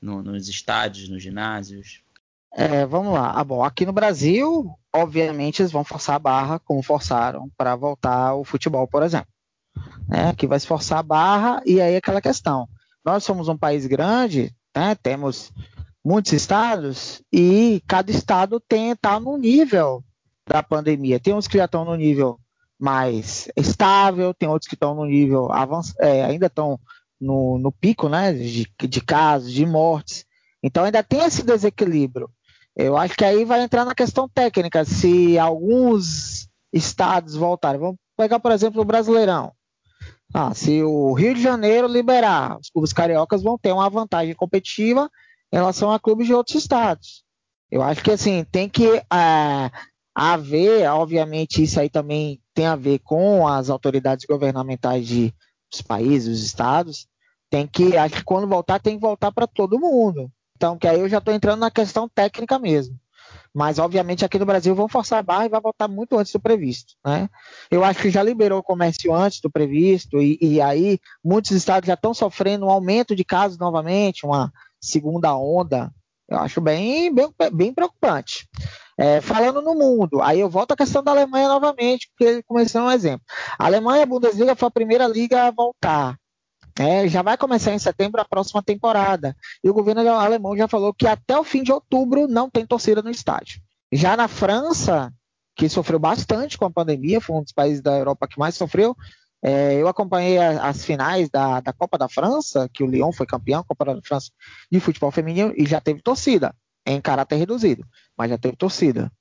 no, 0.01 0.23
nos 0.23 0.49
estádios, 0.49 1.07
nos 1.07 1.21
ginásios? 1.21 2.01
É, 2.51 2.83
vamos 2.85 3.13
lá. 3.13 3.31
Ah, 3.31 3.43
bom, 3.43 3.63
aqui 3.63 3.85
no 3.85 3.93
Brasil, 3.93 4.73
obviamente, 4.91 5.61
eles 5.61 5.71
vão 5.71 5.83
forçar 5.83 6.15
a 6.15 6.19
barra, 6.19 6.59
como 6.59 6.81
forçaram 6.81 7.47
para 7.55 7.75
voltar 7.75 8.33
o 8.33 8.43
futebol, 8.43 8.87
por 8.87 9.03
exemplo. 9.03 9.27
né, 10.09 10.33
vai 10.47 10.59
se 10.59 10.65
forçar 10.65 10.97
a 10.97 11.03
barra, 11.03 11.61
e 11.63 11.79
aí 11.79 11.95
aquela 11.95 12.21
questão. 12.21 12.67
Nós 13.05 13.23
somos 13.23 13.47
um 13.47 13.57
país 13.57 13.85
grande, 13.85 14.53
né, 14.75 14.95
temos 14.95 15.53
muitos 16.03 16.33
estados, 16.33 17.21
e 17.31 17.83
cada 17.87 18.09
estado 18.09 18.59
tem 18.59 18.89
está 18.89 19.19
no 19.19 19.37
nível 19.37 20.03
da 20.47 20.63
pandemia. 20.63 21.19
Tem 21.19 21.35
uns 21.35 21.47
que 21.47 21.57
já 21.57 21.65
estão 21.65 21.85
no 21.85 21.95
nível 21.95 22.40
mais 22.81 23.47
estável, 23.55 24.33
tem 24.33 24.49
outros 24.49 24.67
que 24.67 24.73
estão 24.73 24.95
no 24.95 25.05
nível 25.05 25.51
avançado, 25.51 25.97
é, 26.01 26.23
ainda 26.23 26.47
estão 26.47 26.79
no, 27.19 27.59
no, 27.59 27.71
pico 27.71 28.09
né, 28.09 28.33
de, 28.33 28.67
de 28.81 29.01
casos, 29.01 29.51
de 29.53 29.65
mortes. 29.65 30.25
Então 30.63 30.83
ainda 30.83 31.03
tem 31.03 31.19
esse 31.19 31.43
desequilíbrio. 31.43 32.27
Eu 32.75 32.97
acho 32.97 33.15
que 33.15 33.23
aí 33.23 33.45
vai 33.45 33.61
entrar 33.61 33.85
na 33.85 33.93
questão 33.93 34.27
técnica. 34.27 34.83
Se 34.83 35.37
alguns 35.37 36.49
estados 36.73 37.35
voltarem, 37.35 37.79
vamos 37.79 37.97
pegar, 38.17 38.39
por 38.39 38.51
exemplo, 38.51 38.81
o 38.81 38.85
Brasileirão. 38.85 39.51
Ah, 40.33 40.53
se 40.53 40.81
o 40.81 41.13
Rio 41.13 41.35
de 41.35 41.41
Janeiro 41.41 41.87
liberar, 41.87 42.57
os 42.57 42.69
clubes 42.69 42.93
cariocas 42.93 43.43
vão 43.43 43.59
ter 43.59 43.73
uma 43.73 43.89
vantagem 43.89 44.33
competitiva 44.33 45.09
em 45.51 45.57
relação 45.57 45.91
a 45.91 45.99
clubes 45.99 46.25
de 46.25 46.33
outros 46.33 46.55
estados. 46.55 47.23
Eu 47.69 47.83
acho 47.83 48.01
que 48.03 48.11
assim 48.11 48.43
tem 48.45 48.67
que 48.67 48.87
é, 48.87 49.71
haver, 50.15 50.89
obviamente, 50.89 51.63
isso 51.63 51.79
aí 51.79 51.89
também 51.89 52.41
tem 52.53 52.65
a 52.65 52.75
ver 52.75 52.99
com 52.99 53.47
as 53.47 53.69
autoridades 53.69 54.25
governamentais 54.25 55.07
de, 55.07 55.33
dos 55.71 55.81
países, 55.81 56.29
dos 56.29 56.45
estados. 56.45 57.07
Tem 57.49 57.67
que, 57.67 57.97
acho 57.97 58.15
que 58.15 58.23
quando 58.23 58.47
voltar, 58.47 58.79
tem 58.79 58.95
que 58.95 59.01
voltar 59.01 59.31
para 59.31 59.47
todo 59.47 59.79
mundo. 59.79 60.31
Então, 60.55 60.77
que 60.77 60.87
aí 60.87 60.99
eu 60.99 61.09
já 61.09 61.17
estou 61.17 61.33
entrando 61.33 61.59
na 61.59 61.71
questão 61.71 62.07
técnica 62.07 62.59
mesmo. 62.59 62.95
Mas, 63.53 63.79
obviamente, 63.79 64.23
aqui 64.23 64.39
no 64.39 64.45
Brasil 64.45 64.73
vão 64.73 64.87
forçar 64.87 65.19
a 65.19 65.23
barra 65.23 65.45
e 65.45 65.49
vai 65.49 65.59
voltar 65.59 65.87
muito 65.87 66.17
antes 66.17 66.31
do 66.31 66.39
previsto. 66.39 66.93
Né? 67.05 67.29
Eu 67.69 67.83
acho 67.83 67.99
que 68.01 68.09
já 68.09 68.23
liberou 68.23 68.59
o 68.59 68.63
comércio 68.63 69.13
antes 69.13 69.41
do 69.41 69.51
previsto, 69.51 70.21
e, 70.21 70.37
e 70.41 70.61
aí 70.61 70.99
muitos 71.23 71.51
estados 71.51 71.87
já 71.87 71.95
estão 71.95 72.13
sofrendo 72.13 72.65
um 72.65 72.69
aumento 72.69 73.15
de 73.15 73.25
casos 73.25 73.57
novamente, 73.57 74.25
uma 74.25 74.51
segunda 74.79 75.35
onda. 75.35 75.91
Eu 76.29 76.39
acho 76.39 76.61
bem, 76.61 77.13
bem, 77.13 77.29
bem 77.51 77.73
preocupante. 77.73 78.47
É, 79.01 79.19
falando 79.19 79.63
no 79.63 79.73
mundo, 79.73 80.21
aí 80.21 80.39
eu 80.39 80.47
volto 80.47 80.73
à 80.73 80.75
questão 80.75 81.03
da 81.03 81.09
Alemanha 81.09 81.47
novamente, 81.47 82.07
porque 82.09 82.43
começou 82.43 82.83
um 82.83 82.91
exemplo. 82.91 83.25
A 83.57 83.65
Alemanha, 83.65 84.03
a 84.03 84.05
Bundesliga, 84.05 84.55
foi 84.55 84.67
a 84.67 84.71
primeira 84.71 85.07
liga 85.07 85.47
a 85.47 85.49
voltar. 85.49 86.15
É, 86.77 87.07
já 87.07 87.23
vai 87.23 87.35
começar 87.35 87.73
em 87.73 87.79
setembro 87.79 88.21
a 88.21 88.25
próxima 88.25 88.61
temporada. 88.61 89.35
E 89.63 89.69
o 89.71 89.73
governo 89.73 90.07
alemão 90.07 90.55
já 90.55 90.67
falou 90.67 90.93
que 90.93 91.07
até 91.07 91.35
o 91.35 91.43
fim 91.43 91.63
de 91.63 91.71
outubro 91.71 92.27
não 92.27 92.47
tem 92.47 92.63
torcida 92.63 93.01
no 93.01 93.09
estádio. 93.09 93.59
Já 93.91 94.15
na 94.15 94.27
França, 94.27 95.11
que 95.55 95.67
sofreu 95.67 95.97
bastante 95.97 96.55
com 96.55 96.65
a 96.65 96.71
pandemia, 96.71 97.19
foi 97.19 97.35
um 97.35 97.41
dos 97.41 97.53
países 97.53 97.81
da 97.81 97.97
Europa 97.97 98.27
que 98.27 98.37
mais 98.37 98.53
sofreu. 98.53 98.95
É, 99.43 99.73
eu 99.81 99.87
acompanhei 99.87 100.37
a, 100.37 100.69
as 100.69 100.85
finais 100.85 101.27
da, 101.27 101.59
da, 101.59 101.73
Copa 101.73 101.97
da 101.97 102.07
França, 102.07 102.69
que 102.71 102.83
o 102.83 102.87
Lyon 102.87 103.11
foi 103.11 103.25
campeão, 103.25 103.65
Copa 103.67 103.83
da 103.83 104.01
França 104.03 104.29
de 104.71 104.79
futebol 104.79 105.09
feminino, 105.09 105.51
e 105.57 105.65
já 105.65 105.81
teve 105.81 106.03
torcida, 106.03 106.53
em 106.85 107.01
caráter 107.01 107.35
reduzido, 107.35 107.85
mas 108.17 108.29
já 108.29 108.37
teve 108.37 108.55
torcida. 108.55 109.11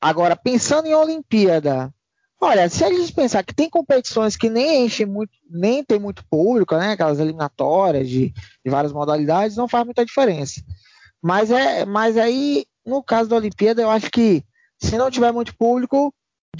Agora, 0.00 0.36
pensando 0.36 0.86
em 0.86 0.94
Olimpíada, 0.94 1.92
Olha, 2.38 2.68
se 2.68 2.84
a 2.84 2.92
gente 2.92 3.12
pensar 3.14 3.42
que 3.42 3.54
tem 3.54 3.68
competições 3.68 4.36
que 4.36 4.50
nem 4.50 4.84
enchem 4.84 5.06
muito, 5.06 5.32
nem 5.48 5.82
tem 5.82 5.98
muito 5.98 6.22
público, 6.28 6.76
né? 6.76 6.92
Aquelas 6.92 7.18
eliminatórias 7.18 8.08
de, 8.08 8.32
de 8.64 8.70
várias 8.70 8.92
modalidades, 8.92 9.56
não 9.56 9.66
faz 9.66 9.84
muita 9.84 10.04
diferença. 10.04 10.62
Mas 11.22 11.50
é, 11.50 11.84
mas 11.86 12.16
aí, 12.18 12.66
no 12.84 13.02
caso 13.02 13.30
da 13.30 13.36
Olimpíada, 13.36 13.80
eu 13.80 13.90
acho 13.90 14.10
que 14.10 14.44
se 14.78 14.98
não 14.98 15.10
tiver 15.10 15.32
muito 15.32 15.56
público, 15.56 16.14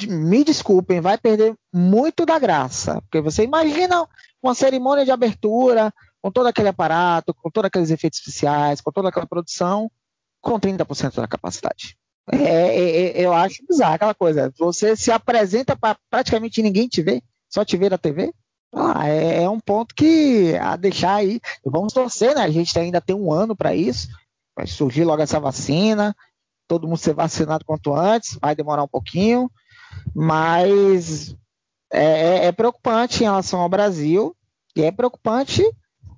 me 0.09 0.43
desculpem, 0.45 1.01
vai 1.01 1.19
perder 1.19 1.55
muito 1.73 2.25
da 2.25 2.39
graça. 2.39 3.01
Porque 3.03 3.21
você 3.21 3.45
imagina 3.45 4.07
uma 4.43 4.55
cerimônia 4.55 5.05
de 5.05 5.11
abertura, 5.11 5.93
com 6.23 6.31
todo 6.31 6.47
aquele 6.47 6.69
aparato, 6.69 7.35
com 7.35 7.51
todos 7.51 7.69
aqueles 7.69 7.91
efeitos 7.91 8.19
especiais, 8.19 8.81
com 8.81 8.91
toda 8.91 9.11
aquela 9.11 9.27
produção, 9.27 9.91
com 10.47 10.61
30% 10.61 11.17
da 11.17 11.27
capacidade. 11.27 11.99
É, 12.33 12.37
é, 12.37 13.21
é, 13.21 13.25
eu 13.25 13.33
acho 13.33 13.67
bizarro 13.69 13.95
aquela 13.95 14.15
coisa. 14.15 14.53
Você 14.59 14.95
se 14.95 15.11
apresenta 15.11 15.77
para 15.77 15.99
praticamente 16.09 16.63
ninguém 16.63 16.87
te 16.87 17.03
ver, 17.03 17.21
só 17.49 17.65
te 17.65 17.77
ver 17.77 17.91
na 17.91 17.99
TV. 17.99 18.33
Ah, 18.73 19.09
é, 19.09 19.43
é, 19.43 19.51
um 19.51 19.59
ponto 19.59 19.93
que 19.95 20.55
a 20.61 20.77
deixar 20.77 21.17
aí. 21.17 21.41
Vamos 21.65 21.93
torcer, 21.93 22.35
né? 22.37 22.43
A 22.43 22.51
gente 22.51 22.79
ainda 22.79 23.01
tem 23.01 23.17
um 23.17 23.33
ano 23.33 23.57
para 23.57 23.75
isso. 23.75 24.09
Vai 24.57 24.69
surgir 24.69 25.05
logo 25.05 25.23
essa 25.23 25.41
vacina. 25.41 26.15
Todo 26.69 26.87
mundo 26.87 26.99
ser 26.99 27.15
vacinado 27.15 27.65
quanto 27.65 27.93
antes. 27.93 28.39
Vai 28.41 28.55
demorar 28.55 28.85
um 28.85 28.89
pouquinho. 28.89 29.51
Mas 30.15 31.35
é, 31.93 32.05
é, 32.05 32.45
é 32.47 32.53
preocupante 32.53 33.23
em 33.23 33.27
relação 33.27 33.61
ao 33.61 33.69
Brasil. 33.69 34.37
E 34.77 34.83
é 34.83 34.93
preocupante 34.93 35.63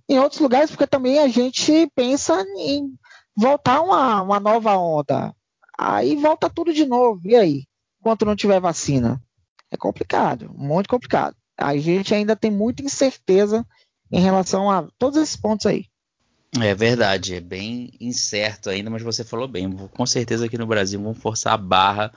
em 0.08 0.18
outros 0.18 0.40
lugares, 0.40 0.70
porque 0.70 0.86
também 0.86 1.18
a 1.18 1.28
gente 1.28 1.90
pensa 1.94 2.44
em 2.56 2.98
voltar 3.38 3.80
uma, 3.80 4.22
uma 4.22 4.40
nova 4.40 4.76
onda 4.76 5.34
Aí 5.78 6.16
volta 6.16 6.50
tudo 6.50 6.72
de 6.74 6.84
novo. 6.84 7.20
E 7.24 7.36
aí? 7.36 7.64
Enquanto 8.00 8.24
não 8.24 8.34
tiver 8.34 8.60
vacina? 8.60 9.22
É 9.70 9.76
complicado, 9.76 10.52
muito 10.52 10.88
complicado. 10.88 11.36
A 11.56 11.76
gente 11.76 12.12
ainda 12.12 12.34
tem 12.34 12.50
muita 12.50 12.82
incerteza 12.82 13.64
em 14.10 14.20
relação 14.20 14.68
a 14.68 14.88
todos 14.98 15.22
esses 15.22 15.36
pontos 15.36 15.66
aí. 15.66 15.86
É 16.60 16.74
verdade, 16.74 17.34
é 17.34 17.40
bem 17.40 17.92
incerto 18.00 18.70
ainda, 18.70 18.90
mas 18.90 19.02
você 19.02 19.22
falou 19.22 19.46
bem. 19.46 19.70
Com 19.70 20.06
certeza 20.06 20.46
aqui 20.46 20.58
no 20.58 20.66
Brasil 20.66 21.00
vão 21.00 21.14
forçar 21.14 21.52
a 21.52 21.58
barra 21.58 22.12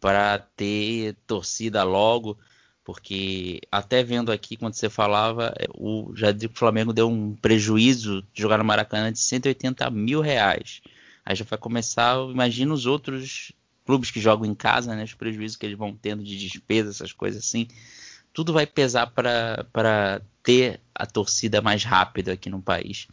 para 0.00 0.38
ter 0.38 1.16
torcida 1.26 1.84
logo, 1.84 2.36
porque 2.84 3.62
até 3.72 4.04
vendo 4.04 4.30
aqui 4.30 4.56
quando 4.56 4.74
você 4.74 4.90
falava, 4.90 5.54
é, 5.58 5.66
o, 5.74 6.12
já 6.14 6.30
o 6.30 6.54
Flamengo 6.54 6.92
deu 6.92 7.08
um 7.08 7.34
prejuízo 7.34 8.22
de 8.32 8.42
jogar 8.42 8.58
no 8.58 8.64
Maracanã 8.64 9.10
de 9.10 9.18
180 9.18 9.90
mil 9.90 10.20
reais. 10.20 10.82
Aí 11.24 11.34
já 11.34 11.44
vai 11.44 11.58
começar, 11.58 12.16
imagina 12.30 12.74
os 12.74 12.84
outros 12.84 13.52
clubes 13.86 14.10
que 14.10 14.20
jogam 14.20 14.46
em 14.46 14.54
casa, 14.54 14.94
né, 14.94 15.04
os 15.04 15.14
prejuízos 15.14 15.56
que 15.56 15.64
eles 15.64 15.78
vão 15.78 15.96
tendo 15.96 16.22
de 16.22 16.36
despesa, 16.36 16.90
essas 16.90 17.12
coisas 17.12 17.42
assim. 17.42 17.66
Tudo 18.32 18.52
vai 18.52 18.66
pesar 18.66 19.06
para 19.06 20.20
ter 20.42 20.80
a 20.94 21.06
torcida 21.06 21.62
mais 21.62 21.84
rápida 21.84 22.32
aqui 22.32 22.50
no 22.50 22.60
país. 22.60 23.08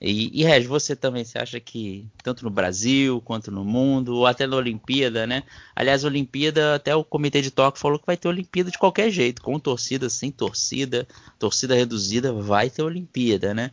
E, 0.00 0.42
e 0.42 0.44
Reg, 0.44 0.66
você 0.66 0.94
também, 0.94 1.24
você 1.24 1.38
acha 1.38 1.58
que 1.58 2.06
tanto 2.22 2.44
no 2.44 2.50
Brasil 2.50 3.20
quanto 3.22 3.50
no 3.50 3.64
mundo, 3.64 4.16
ou 4.16 4.26
até 4.26 4.46
na 4.46 4.56
Olimpíada, 4.56 5.26
né? 5.26 5.42
Aliás, 5.74 6.04
Olimpíada, 6.04 6.74
até 6.74 6.94
o 6.94 7.02
Comitê 7.02 7.40
de 7.40 7.50
Tóquio 7.50 7.80
falou 7.80 7.98
que 7.98 8.06
vai 8.06 8.16
ter 8.16 8.28
Olimpíada 8.28 8.70
de 8.70 8.78
qualquer 8.78 9.10
jeito, 9.10 9.40
com 9.42 9.58
torcida, 9.58 10.10
sem 10.10 10.30
torcida, 10.30 11.08
torcida 11.38 11.74
reduzida, 11.74 12.32
vai 12.32 12.68
ter 12.68 12.82
Olimpíada, 12.82 13.54
né? 13.54 13.70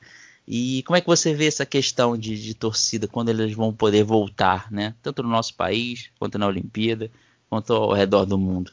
E 0.47 0.83
como 0.83 0.95
é 0.97 1.01
que 1.01 1.07
você 1.07 1.33
vê 1.33 1.47
essa 1.47 1.65
questão 1.65 2.17
de, 2.17 2.41
de, 2.41 2.53
torcida 2.53 3.07
quando 3.07 3.29
eles 3.29 3.53
vão 3.53 3.73
poder 3.73 4.03
voltar, 4.03 4.71
né? 4.71 4.95
Tanto 5.01 5.23
no 5.23 5.29
nosso 5.29 5.55
país, 5.55 6.09
quanto 6.19 6.37
na 6.37 6.47
Olimpíada, 6.47 7.11
quanto 7.49 7.73
ao 7.73 7.93
redor 7.93 8.25
do 8.25 8.37
mundo? 8.37 8.71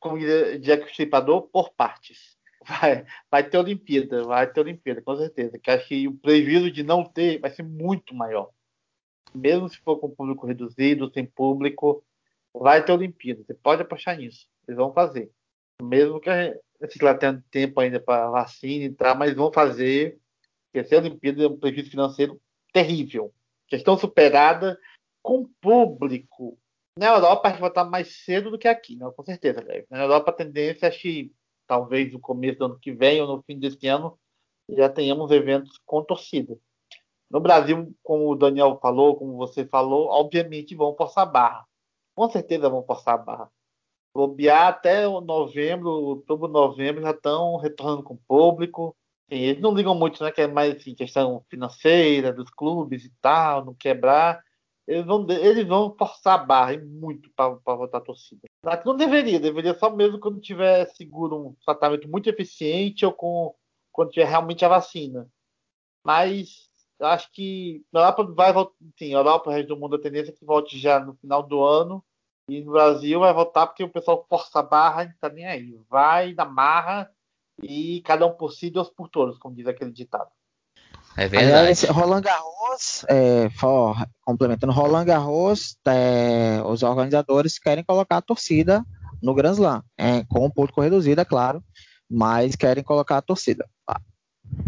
Como 0.00 0.18
Jack 0.18 0.90
Stripador, 0.90 1.42
por 1.42 1.70
partes. 1.70 2.37
Vai, 2.68 3.06
vai 3.30 3.48
ter 3.48 3.56
Olimpíada, 3.56 4.24
vai 4.24 4.52
ter 4.52 4.60
Olimpíada, 4.60 5.00
com 5.00 5.16
certeza. 5.16 5.58
Que 5.58 5.70
acho 5.70 5.88
que 5.88 6.06
o 6.06 6.14
prejuízo 6.14 6.70
de 6.70 6.82
não 6.82 7.02
ter 7.02 7.40
vai 7.40 7.50
ser 7.50 7.62
muito 7.62 8.14
maior. 8.14 8.50
Mesmo 9.34 9.68
se 9.68 9.78
for 9.78 9.98
com 9.98 10.10
público 10.10 10.46
reduzido, 10.46 11.10
sem 11.12 11.24
público, 11.24 12.04
vai 12.52 12.84
ter 12.84 12.92
Olimpíada. 12.92 13.42
Você 13.42 13.54
pode 13.54 13.82
apostar 13.82 14.18
nisso. 14.18 14.46
Eles 14.66 14.76
vão 14.76 14.92
fazer. 14.92 15.30
Mesmo 15.82 16.20
que 16.20 16.28
gente 16.30 17.02
lá 17.02 17.14
tenha 17.14 17.42
tempo 17.50 17.80
ainda 17.80 17.98
para 17.98 18.30
vacina 18.30 18.84
e 18.84 18.92
tal, 18.92 19.16
mas 19.16 19.34
vão 19.34 19.52
fazer 19.52 20.18
porque 20.72 20.94
a 20.94 20.98
Olimpíada 20.98 21.42
é 21.42 21.48
um 21.48 21.58
prejuízo 21.58 21.90
financeiro 21.90 22.40
terrível. 22.72 23.32
Questão 23.66 23.98
superada 23.98 24.78
com 25.22 25.48
público. 25.60 26.58
Na 26.98 27.08
Europa 27.08 27.48
a 27.48 27.50
gente 27.50 27.60
vai 27.60 27.70
estar 27.70 27.84
mais 27.84 28.24
cedo 28.24 28.50
do 28.50 28.58
que 28.58 28.68
aqui, 28.68 28.96
né? 28.96 29.10
com 29.16 29.24
certeza. 29.24 29.62
Né? 29.62 29.84
Na 29.90 30.02
Europa 30.02 30.30
a 30.30 30.34
tendência 30.34 30.86
é 30.86 30.90
que 30.90 31.32
talvez 31.68 32.12
no 32.12 32.18
começo 32.18 32.58
do 32.58 32.64
ano 32.64 32.78
que 32.80 32.90
vem 32.90 33.20
ou 33.20 33.28
no 33.28 33.42
fim 33.42 33.58
desse 33.58 33.86
ano 33.86 34.18
já 34.68 34.88
tenhamos 34.88 35.30
eventos 35.30 35.78
com 35.86 36.02
torcida. 36.02 36.58
No 37.30 37.40
Brasil, 37.40 37.94
como 38.02 38.30
o 38.30 38.34
Daniel 38.34 38.78
falou, 38.80 39.16
como 39.16 39.36
você 39.36 39.66
falou, 39.66 40.08
obviamente 40.08 40.74
vão 40.74 40.96
a 40.98 41.26
barra. 41.26 41.66
Com 42.14 42.28
certeza 42.30 42.68
vão 42.68 42.84
a 42.88 43.16
barra. 43.16 43.50
Bobear 44.14 44.68
até 44.68 45.06
novembro, 45.06 45.90
outubro, 45.90 46.48
novembro 46.48 47.02
já 47.02 47.10
estão 47.10 47.56
retornando 47.58 48.02
com 48.02 48.14
o 48.14 48.20
público. 48.26 48.96
Eles 49.30 49.60
não 49.60 49.74
ligam 49.74 49.94
muito, 49.94 50.22
né? 50.24 50.32
Que 50.32 50.42
é 50.42 50.46
mais 50.46 50.74
assim, 50.74 50.94
questão 50.94 51.44
financeira 51.50 52.32
dos 52.32 52.50
clubes 52.50 53.04
e 53.04 53.12
tal, 53.20 53.64
não 53.64 53.74
quebrar. 53.74 54.42
Eles 54.88 55.04
vão, 55.04 55.26
eles 55.28 55.68
vão 55.68 55.94
forçar 55.94 56.40
a 56.40 56.42
barra 56.42 56.78
muito 56.78 57.30
para 57.36 57.58
votar 57.76 58.00
a 58.00 58.04
torcida. 58.04 58.48
Não 58.86 58.96
deveria, 58.96 59.38
deveria 59.38 59.74
só 59.74 59.94
mesmo 59.94 60.18
quando 60.18 60.40
tiver 60.40 60.86
seguro 60.86 61.48
um 61.48 61.54
tratamento 61.62 62.08
muito 62.08 62.30
eficiente 62.30 63.04
ou 63.04 63.12
com, 63.12 63.54
quando 63.92 64.10
tiver 64.10 64.24
realmente 64.24 64.64
a 64.64 64.68
vacina. 64.68 65.28
Mas 66.02 66.70
acho 67.00 67.30
que 67.32 67.84
a 67.94 67.98
Europa 67.98 68.24
vai 68.34 68.50
voltar, 68.50 68.74
sim, 68.98 69.12
Europa, 69.12 69.50
o 69.50 69.52
resto 69.52 69.68
do 69.68 69.76
mundo, 69.76 69.96
a 69.96 70.00
tendência 70.00 70.30
é 70.30 70.34
que 70.34 70.44
volte 70.44 70.78
já 70.78 70.98
no 70.98 71.14
final 71.16 71.42
do 71.42 71.62
ano. 71.62 72.02
E 72.48 72.62
no 72.62 72.72
Brasil 72.72 73.20
vai 73.20 73.34
voltar 73.34 73.66
porque 73.66 73.84
o 73.84 73.90
pessoal 73.90 74.24
força 74.26 74.60
a 74.60 74.62
barra 74.62 75.04
e 75.04 75.08
não 75.08 75.14
tá 75.20 75.28
nem 75.28 75.46
aí. 75.46 75.78
Vai 75.86 76.32
na 76.32 76.46
marra 76.46 77.14
e 77.62 78.00
cada 78.06 78.26
um 78.26 78.32
por 78.32 78.52
si, 78.52 78.70
Deus 78.70 78.88
por 78.88 79.10
todos, 79.10 79.36
como 79.36 79.54
diz 79.54 79.66
aquele 79.66 79.92
ditado. 79.92 80.30
É 81.18 81.26
verdade. 81.26 81.72
Esse 81.72 81.86
Roland 81.86 82.20
Garros, 82.20 83.04
é, 83.08 83.50
for, 83.50 83.96
complementando 84.22 84.72
Roland 84.72 85.04
Garros, 85.04 85.76
é, 85.84 86.62
os 86.64 86.84
organizadores 86.84 87.58
querem 87.58 87.82
colocar 87.82 88.18
a 88.18 88.22
torcida 88.22 88.84
no 89.20 89.34
Grand 89.34 89.54
Slam, 89.54 89.82
é, 89.98 90.22
com 90.28 90.46
o 90.46 90.50
público 90.50 90.80
reduzido, 90.80 91.20
é 91.20 91.24
claro, 91.24 91.60
mas 92.08 92.54
querem 92.54 92.84
colocar 92.84 93.16
a 93.16 93.22
torcida. 93.22 93.68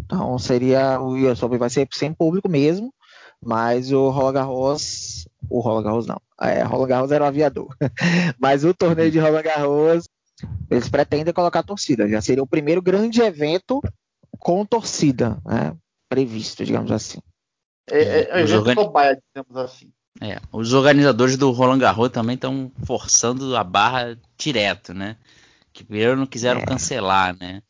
Então 0.04 0.36
seria 0.40 1.00
o 1.00 1.14
Open 1.30 1.58
vai 1.58 1.70
ser 1.70 1.86
sem 1.92 2.12
público 2.12 2.48
mesmo, 2.48 2.92
mas 3.40 3.92
o 3.92 4.10
Roland 4.10 4.32
Garros, 4.32 5.28
o 5.48 5.60
Roland 5.60 5.84
Garros 5.84 6.06
não, 6.08 6.20
é, 6.42 6.64
Roland 6.64 6.88
Garros 6.88 7.12
era 7.12 7.24
o 7.24 7.28
aviador, 7.28 7.68
mas 8.40 8.64
o 8.64 8.74
torneio 8.74 9.10
de 9.12 9.20
Roland 9.20 9.42
Garros 9.42 10.08
eles 10.68 10.88
pretendem 10.88 11.32
colocar 11.32 11.60
a 11.60 11.62
torcida, 11.62 12.08
já 12.08 12.20
seria 12.20 12.42
o 12.42 12.46
primeiro 12.46 12.82
grande 12.82 13.22
evento 13.22 13.80
com 14.40 14.66
torcida, 14.66 15.40
né? 15.46 15.76
Previsto, 16.10 16.64
digamos 16.64 16.90
assim. 16.90 17.20
É, 17.88 18.02
é, 18.02 18.40
é 18.40 18.44
Os 18.44 18.50
evento 18.50 18.58
organi- 18.58 18.84
cobaia, 18.84 19.22
digamos 19.34 19.56
assim. 19.56 19.90
É, 20.20 20.38
os 20.52 20.74
organizadores 20.74 21.36
do 21.36 21.50
Roland 21.52 21.78
Garros 21.78 22.10
também 22.10 22.34
estão 22.34 22.70
forçando 22.84 23.56
a 23.56 23.64
barra 23.64 24.18
direto, 24.36 24.92
né? 24.92 25.16
Que 25.72 25.84
primeiro 25.84 26.16
não 26.16 26.26
quiseram 26.26 26.60
É. 26.60 26.66
cancelar, 26.66 27.34
né? 27.38 27.62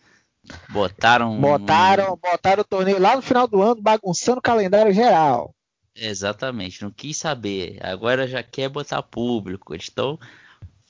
Botaram. 0.70 1.38
Botaram, 1.38 2.16
botaram 2.16 2.62
o 2.62 2.64
torneio 2.64 2.98
lá 2.98 3.14
no 3.14 3.22
final 3.22 3.46
do 3.46 3.62
ano, 3.62 3.80
bagunçando 3.80 4.38
o 4.38 4.42
calendário 4.42 4.92
geral. 4.92 5.54
Exatamente, 5.94 6.82
não 6.82 6.90
quis 6.90 7.16
saber. 7.18 7.78
Agora 7.82 8.26
já 8.26 8.42
quer 8.42 8.68
botar 8.70 9.02
público. 9.02 9.74
Eles 9.74 9.84
estão 9.84 10.18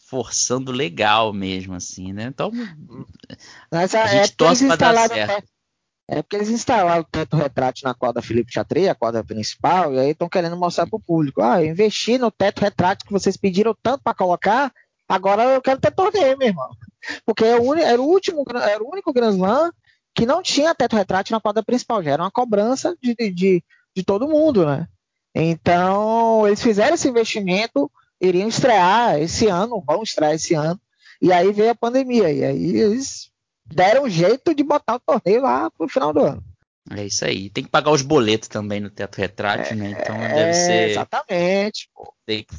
forçando 0.07 0.71
legal 0.71 1.33
mesmo, 1.33 1.75
assim, 1.75 2.13
né? 2.13 2.25
Então, 2.25 2.53
Mas 3.71 3.95
A 3.95 4.07
é, 4.07 4.09
gente 4.09 4.23
porque 4.37 4.45
torce 4.45 4.67
pra 4.67 4.77
dar 4.77 5.09
certo. 5.09 5.45
É 6.13 6.23
porque 6.23 6.35
eles 6.35 6.49
instalaram 6.49 7.03
o 7.03 7.05
teto 7.05 7.37
retrátil 7.37 7.87
na 7.87 7.95
quadra 7.95 8.21
Felipe 8.21 8.53
Chatrey, 8.53 8.89
a 8.89 8.97
quadra 8.97 9.23
principal, 9.23 9.95
e 9.95 9.99
aí 10.01 10.11
estão 10.11 10.29
querendo 10.29 10.57
mostrar 10.57 10.85
para 10.85 10.97
o 10.97 11.01
público. 11.01 11.41
Ah, 11.41 11.63
eu 11.63 11.71
investi 11.71 12.19
no 12.19 12.33
teto 12.33 12.63
retrátil 12.63 13.07
que 13.07 13.13
vocês 13.13 13.37
pediram 13.37 13.77
tanto 13.81 14.03
para 14.03 14.13
colocar, 14.13 14.73
agora 15.09 15.45
eu 15.45 15.63
quero 15.63 15.79
ter 15.79 15.93
torneio, 15.93 16.37
meu 16.37 16.49
irmão. 16.49 16.69
Porque 17.25 17.45
é 17.45 17.57
era 17.85 18.03
o, 18.03 18.05
último, 18.05 18.45
era 18.53 18.83
o 18.83 18.91
único 18.91 19.13
Grand 19.13 19.31
Slam 19.31 19.71
que 20.13 20.27
não 20.27 20.43
tinha 20.43 20.75
teto 20.75 20.97
retrátil 20.97 21.33
na 21.33 21.41
quadra 21.41 21.63
principal, 21.63 22.03
já 22.03 22.11
era 22.11 22.25
uma 22.25 22.31
cobrança 22.31 22.97
de, 23.01 23.15
de, 23.15 23.65
de 23.95 24.03
todo 24.03 24.29
mundo, 24.29 24.67
né? 24.67 24.89
Então, 25.33 26.45
eles 26.45 26.61
fizeram 26.61 26.95
esse 26.95 27.09
investimento, 27.09 27.89
iriam 28.21 28.49
estrear 28.49 29.17
esse 29.21 29.47
ano, 29.47 29.81
vão 29.87 30.03
estrear 30.03 30.33
esse 30.33 30.55
ano, 30.55 30.81
e 31.23 31.33
aí 31.33 31.53
veio 31.53 31.71
a 31.71 31.77
pandemia, 31.77 32.33
e 32.33 32.45
aí 32.45 32.77
eles 32.77 33.30
deram 33.73 34.05
um 34.05 34.11
jeito 34.11 34.55
de 34.55 34.63
botar 34.63 34.97
o 34.97 35.01
torneio 35.01 35.43
lá 35.43 35.71
pro 35.71 35.89
final 35.89 36.13
do 36.13 36.21
ano. 36.21 36.45
é 36.91 37.07
isso 37.07 37.25
aí. 37.25 37.51
Tem 37.51 37.65
que 37.65 37.71
pagar 37.71 37.91
os 37.91 38.03
boletos 38.03 38.49
também 38.49 38.81
no 38.81 38.91
teto 38.91 39.17
retrátil, 39.19 39.77
né? 39.77 39.91
Então 40.01 40.17
É, 40.17 40.35
deve 40.35 40.55
ser. 40.55 40.91
Exatamente. 40.91 41.89
pô. 41.95 42.13
Tem 42.27 42.43
que, 42.45 42.55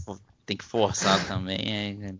tem 0.45 0.57
que 0.57 0.63
forçar 0.65 1.25
também. 1.27 1.59
é. 1.59 2.13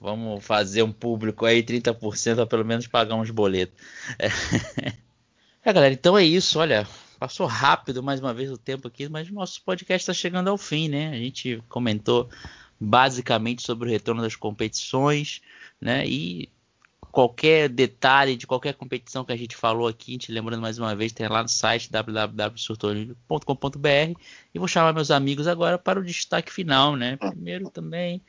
Vamos 0.00 0.44
fazer 0.44 0.82
um 0.82 0.90
público 0.92 1.46
aí, 1.46 1.62
30% 1.62 2.34
para 2.34 2.46
pelo 2.46 2.64
menos 2.64 2.86
pagar 2.88 3.14
uns 3.14 3.30
boletos. 3.30 3.74
É. 4.18 4.28
É, 5.64 5.72
galera, 5.72 5.94
então 5.94 6.18
é 6.18 6.24
isso. 6.24 6.58
Olha, 6.58 6.88
passou 7.20 7.46
rápido 7.46 8.02
mais 8.02 8.18
uma 8.18 8.34
vez 8.34 8.50
o 8.50 8.58
tempo 8.58 8.88
aqui, 8.88 9.08
mas 9.08 9.30
o 9.30 9.32
nosso 9.32 9.62
podcast 9.62 10.02
está 10.02 10.12
chegando 10.12 10.48
ao 10.48 10.58
fim, 10.58 10.88
né? 10.88 11.10
A 11.10 11.14
gente 11.18 11.62
comentou 11.68 12.28
basicamente 12.80 13.62
sobre 13.62 13.88
o 13.88 13.92
retorno 13.92 14.22
das 14.22 14.34
competições, 14.34 15.40
né? 15.80 16.04
E 16.04 16.48
qualquer 17.12 17.68
detalhe 17.68 18.36
de 18.36 18.46
qualquer 18.46 18.72
competição 18.72 19.22
que 19.22 19.32
a 19.32 19.36
gente 19.36 19.54
falou 19.54 19.86
aqui, 19.86 20.16
te 20.16 20.32
lembrando 20.32 20.62
mais 20.62 20.78
uma 20.78 20.96
vez, 20.96 21.12
tem 21.12 21.28
lá 21.28 21.42
no 21.42 21.48
site 21.48 21.92
www.surtoolímpico.com.br 21.92 24.18
e 24.54 24.58
vou 24.58 24.66
chamar 24.66 24.94
meus 24.94 25.10
amigos 25.10 25.46
agora 25.46 25.78
para 25.78 26.00
o 26.00 26.04
destaque 26.04 26.50
final, 26.50 26.96
né? 26.96 27.16
Primeiro 27.16 27.68
também, 27.68 28.22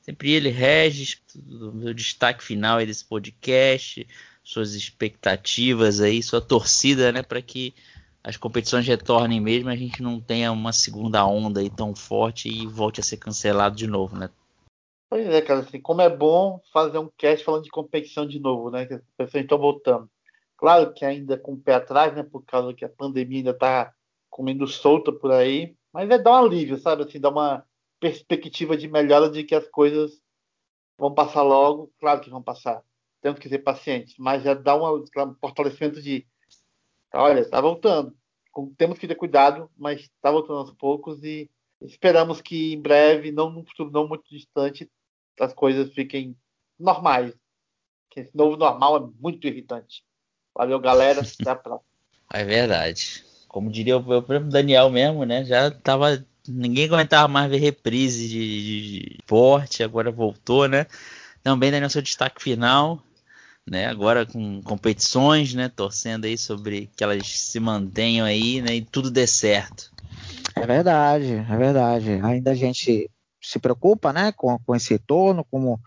sempre 0.00 0.32
ele, 0.32 0.48
Regis, 0.48 1.20
o 1.36 1.70
meu 1.70 1.92
destaque 1.92 2.42
final 2.42 2.78
aí 2.78 2.86
desse 2.86 3.04
podcast, 3.04 4.08
suas 4.42 4.74
expectativas 4.74 6.00
aí, 6.00 6.22
sua 6.22 6.40
torcida, 6.40 7.12
né, 7.12 7.22
para 7.22 7.42
que 7.42 7.74
as 8.24 8.38
competições 8.38 8.86
retornem 8.86 9.38
mesmo, 9.38 9.68
a 9.68 9.76
gente 9.76 10.02
não 10.02 10.18
tenha 10.18 10.50
uma 10.50 10.72
segunda 10.72 11.26
onda 11.26 11.60
aí 11.60 11.68
tão 11.68 11.94
forte 11.94 12.48
e 12.48 12.66
volte 12.66 13.00
a 13.00 13.02
ser 13.02 13.18
cancelado 13.18 13.76
de 13.76 13.86
novo, 13.86 14.16
né? 14.16 14.30
Pois 15.10 15.26
é, 15.26 15.42
cara, 15.42 15.60
assim, 15.60 15.80
como 15.80 16.00
é 16.00 16.08
bom 16.08 16.60
fazer 16.72 16.98
um 16.98 17.10
cast 17.18 17.44
falando 17.44 17.64
de 17.64 17.70
competição 17.70 18.24
de 18.24 18.38
novo, 18.38 18.70
né? 18.70 18.86
Que 18.86 18.94
as 18.94 19.02
pessoas 19.16 19.42
estão 19.42 19.58
voltando. 19.58 20.08
Claro 20.56 20.94
que 20.94 21.04
ainda 21.04 21.36
com 21.36 21.54
o 21.54 21.60
pé 21.60 21.74
atrás, 21.74 22.14
né? 22.14 22.22
Por 22.22 22.44
causa 22.44 22.72
que 22.72 22.84
a 22.84 22.88
pandemia 22.88 23.38
ainda 23.38 23.52
tá 23.52 23.92
comendo 24.30 24.68
solta 24.68 25.10
por 25.12 25.32
aí. 25.32 25.74
Mas 25.92 26.08
é 26.10 26.16
dar 26.16 26.30
um 26.30 26.44
alívio, 26.44 26.78
sabe? 26.78 27.02
Assim, 27.02 27.18
dar 27.18 27.30
uma 27.30 27.66
perspectiva 27.98 28.76
de 28.76 28.86
melhora 28.86 29.28
de 29.28 29.42
que 29.42 29.54
as 29.54 29.66
coisas 29.68 30.22
vão 30.96 31.12
passar 31.12 31.42
logo. 31.42 31.92
Claro 31.98 32.20
que 32.20 32.30
vão 32.30 32.42
passar. 32.42 32.80
Temos 33.20 33.40
que 33.40 33.48
ser 33.48 33.58
pacientes. 33.58 34.14
Mas 34.16 34.44
já 34.44 34.54
dá 34.54 34.76
um 34.76 35.04
fortalecimento 35.40 36.00
de 36.00 36.24
olha, 37.12 37.48
tá 37.50 37.60
voltando. 37.60 38.14
Temos 38.78 38.96
que 38.96 39.08
ter 39.08 39.16
cuidado, 39.16 39.68
mas 39.76 40.08
tá 40.22 40.30
voltando 40.30 40.60
aos 40.60 40.72
poucos 40.72 41.24
e 41.24 41.50
esperamos 41.80 42.40
que 42.40 42.72
em 42.74 42.80
breve, 42.80 43.32
não 43.32 43.50
num 43.50 43.64
futuro 43.64 43.90
não 43.90 44.06
muito 44.06 44.24
distante, 44.30 44.88
as 45.38 45.52
coisas 45.52 45.92
fiquem 45.92 46.36
normais. 46.78 47.34
Que 48.10 48.20
esse 48.20 48.36
novo 48.36 48.56
normal 48.56 48.96
é 48.96 49.08
muito 49.20 49.46
irritante. 49.46 50.02
Valeu, 50.54 50.80
galera. 50.80 51.20
Até 51.40 51.50
a 51.50 51.56
próxima. 51.56 51.90
É 52.32 52.44
verdade. 52.44 53.24
Como 53.48 53.70
diria 53.70 53.98
o 53.98 54.02
meu 54.02 54.22
próprio 54.22 54.50
Daniel 54.50 54.90
mesmo, 54.90 55.24
né? 55.24 55.44
Já 55.44 55.70
tava. 55.70 56.24
Ninguém 56.48 56.86
aguentava 56.86 57.28
mais 57.28 57.50
ver 57.50 57.58
reprise 57.58 58.28
de, 58.28 58.48
de, 58.48 59.00
de 59.00 59.16
esporte, 59.20 59.82
agora 59.82 60.10
voltou, 60.10 60.66
né? 60.66 60.86
Também 61.42 61.70
Daniel, 61.70 61.90
seu 61.90 62.02
destaque 62.02 62.42
final, 62.42 63.02
né? 63.68 63.86
Agora 63.86 64.24
com 64.24 64.62
competições, 64.62 65.54
né? 65.54 65.68
Torcendo 65.68 66.24
aí 66.24 66.38
sobre 66.38 66.90
que 66.96 67.04
elas 67.04 67.26
se 67.26 67.60
mantenham 67.60 68.26
aí, 68.26 68.62
né? 68.62 68.76
E 68.76 68.82
tudo 68.82 69.10
dê 69.10 69.26
certo. 69.26 69.90
É 70.56 70.66
verdade, 70.66 71.32
é 71.34 71.56
verdade. 71.56 72.20
Ainda 72.22 72.52
a 72.52 72.54
gente 72.54 73.10
se 73.40 73.58
preocupa, 73.58 74.12
né, 74.12 74.32
com, 74.32 74.58
com 74.58 74.74
esse 74.74 74.94
retorno, 74.94 75.44
como 75.50 75.80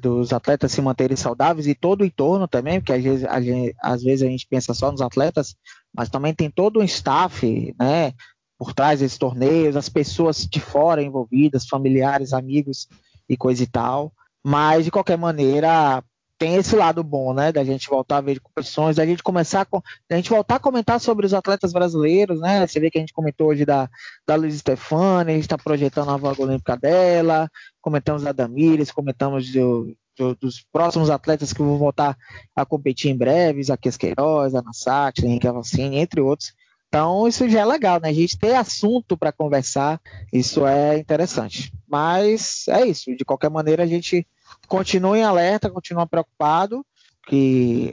dos 0.00 0.32
atletas 0.32 0.72
se 0.72 0.80
manterem 0.80 1.16
saudáveis 1.16 1.66
e 1.66 1.74
todo 1.74 2.00
o 2.00 2.04
entorno 2.04 2.48
também, 2.48 2.80
porque 2.80 2.94
às 2.94 3.02
vezes, 3.02 3.24
a 3.26 3.40
gente, 3.40 3.76
às 3.82 4.02
vezes 4.02 4.26
a 4.26 4.30
gente 4.30 4.46
pensa 4.48 4.72
só 4.72 4.90
nos 4.90 5.02
atletas, 5.02 5.54
mas 5.94 6.08
também 6.08 6.32
tem 6.32 6.50
todo 6.50 6.80
um 6.80 6.82
staff, 6.82 7.74
né, 7.78 8.14
por 8.58 8.72
trás 8.72 9.00
desses 9.00 9.18
torneios, 9.18 9.76
as 9.76 9.88
pessoas 9.88 10.46
de 10.46 10.60
fora 10.60 11.02
envolvidas, 11.02 11.68
familiares, 11.68 12.32
amigos 12.32 12.88
e 13.28 13.36
coisa 13.36 13.62
e 13.62 13.66
tal. 13.66 14.12
Mas 14.42 14.84
de 14.84 14.90
qualquer 14.90 15.18
maneira 15.18 16.02
tem 16.38 16.56
esse 16.56 16.76
lado 16.76 17.02
bom, 17.02 17.32
né, 17.32 17.50
da 17.50 17.64
gente 17.64 17.88
voltar 17.88 18.18
a 18.18 18.20
ver 18.20 18.40
competições, 18.40 18.96
da 18.96 19.06
gente 19.06 19.22
começar 19.22 19.62
a, 19.72 19.80
da 20.08 20.16
gente 20.16 20.28
voltar 20.30 20.56
a 20.56 20.60
comentar 20.60 21.00
sobre 21.00 21.24
os 21.26 21.32
atletas 21.34 21.72
brasileiros, 21.72 22.40
né? 22.40 22.66
Você 22.66 22.78
vê 22.78 22.90
que 22.90 22.98
a 22.98 23.00
gente 23.00 23.12
comentou 23.12 23.48
hoje 23.48 23.64
da 23.64 23.88
da 24.26 24.34
Luiz 24.34 24.58
Stefani, 24.58 25.30
a 25.30 25.34
gente 25.34 25.44
está 25.44 25.56
projetando 25.58 26.10
a 26.10 26.16
vaga 26.16 26.42
olímpica 26.42 26.76
dela, 26.76 27.48
comentamos 27.80 28.22
da 28.22 28.32
Damires, 28.32 28.90
comentamos 28.90 29.50
do- 29.52 29.96
do- 30.18 30.34
dos 30.36 30.64
próximos 30.72 31.10
atletas 31.10 31.52
que 31.52 31.62
vão 31.62 31.78
voltar 31.78 32.16
a 32.54 32.64
competir 32.66 33.10
em 33.10 33.16
breve, 33.16 33.60
Isaquias 33.60 33.96
Queiroz, 33.96 34.54
Ana 34.54 34.72
Sati, 34.72 35.24
Henrique 35.26 35.46
Avancini, 35.48 35.96
entre 35.98 36.20
outros. 36.20 36.52
Então, 36.88 37.26
isso 37.28 37.48
já 37.48 37.60
é 37.60 37.64
legal, 37.64 38.00
né? 38.00 38.08
A 38.08 38.12
gente 38.12 38.38
ter 38.38 38.54
assunto 38.54 39.16
para 39.16 39.32
conversar, 39.32 40.00
isso 40.32 40.66
é 40.66 40.98
interessante. 40.98 41.72
Mas 41.86 42.66
é 42.68 42.86
isso, 42.86 43.14
de 43.14 43.24
qualquer 43.24 43.50
maneira, 43.50 43.82
a 43.82 43.86
gente 43.86 44.26
continua 44.66 45.18
em 45.18 45.22
alerta, 45.22 45.70
continua 45.70 46.06
preocupado, 46.06 46.84
que 47.26 47.92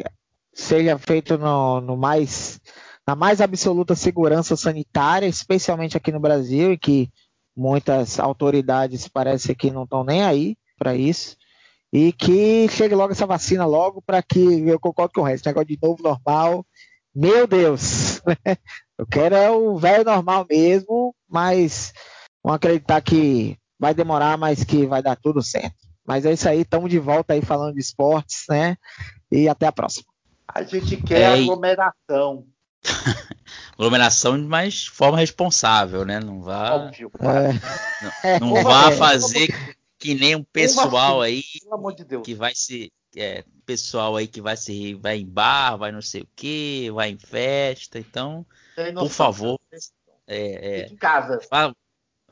seja 0.54 0.98
feito 0.98 1.38
no, 1.38 1.82
no 1.82 1.98
mais 1.98 2.60
na 3.06 3.16
mais 3.16 3.42
absoluta 3.42 3.96
segurança 3.96 4.56
sanitária, 4.56 5.28
especialmente 5.28 5.98
aqui 5.98 6.12
no 6.12 6.20
Brasil, 6.20 6.72
e 6.72 6.78
que 6.78 7.10
muitas 7.56 8.20
autoridades 8.20 9.08
parece 9.08 9.54
que 9.54 9.72
não 9.72 9.84
estão 9.84 10.04
nem 10.04 10.24
aí 10.24 10.56
para 10.78 10.96
isso. 10.96 11.36
E 11.92 12.12
que 12.12 12.68
chegue 12.70 12.96
logo 12.96 13.12
essa 13.12 13.28
vacina 13.28 13.66
logo 13.66 14.02
para 14.02 14.24
que 14.24 14.40
eu 14.68 14.80
concordo 14.80 15.14
com 15.14 15.22
o 15.22 15.24
resto, 15.24 15.46
negócio 15.46 15.68
de 15.68 15.78
novo 15.82 16.02
normal. 16.02 16.66
Meu 17.14 17.46
Deus! 17.46 18.22
Eu 18.98 19.08
quero 19.08 19.36
é 19.36 19.50
o 19.50 19.76
velho 19.76 20.04
normal 20.04 20.46
mesmo, 20.48 21.16
mas 21.28 21.94
vamos 22.44 22.58
acreditar 22.58 23.02
que 23.02 23.58
vai 23.80 23.94
demorar, 23.94 24.38
mas 24.38 24.64
que 24.64 24.86
vai 24.86 25.02
dar 25.02 25.16
tudo 25.16 25.42
certo. 25.42 25.83
Mas 26.06 26.26
é 26.26 26.34
isso 26.34 26.48
aí, 26.50 26.62
estamos 26.62 26.90
de 26.90 27.00
volta 27.00 27.34
aí 27.34 27.42
falando 27.42 27.74
de 27.74 27.80
esportes, 27.80 28.44
né? 28.50 28.78
E 29.32 29.48
até 29.48 29.68
a 29.68 29.72
próxima. 29.72 30.06
A 30.48 30.64
gente 30.64 30.98
quer 30.98 31.22
É, 31.22 31.42
aglomeração. 31.42 32.46
Aglomeração 33.74 34.38
de 34.38 34.46
mais 34.46 34.86
forma 34.86 35.18
responsável, 35.18 36.06
né? 36.06 36.20
Não 36.20 36.42
vá, 36.42 36.76
Óbvio. 36.76 37.12
É, 38.24 38.40
não 38.40 38.58
é, 38.58 38.64
vá 38.64 38.92
fazer 38.92 39.48
que 39.98 40.14
nem 40.14 40.36
um 40.36 40.44
pessoal 40.44 41.22
aí 41.22 41.44
Pelo 41.62 41.76
amor 41.76 41.96
de 41.96 42.04
Deus. 42.04 42.24
que 42.24 42.36
vai 42.36 42.54
se 42.54 42.92
é, 43.16 43.44
pessoal 43.66 44.16
aí 44.16 44.28
que 44.28 44.42
vai 44.42 44.58
se 44.58 44.96
vai 44.96 45.18
em 45.18 45.26
bar, 45.26 45.78
vai 45.78 45.92
não 45.92 46.02
sei 46.02 46.22
o 46.22 46.28
que, 46.36 46.92
vai 46.92 47.10
em 47.10 47.18
festa, 47.18 48.00
então, 48.00 48.46
por 48.98 49.10
favor, 49.10 49.60
é, 50.28 50.82
é, 50.82 50.86
em 50.88 50.96
casa. 50.96 51.40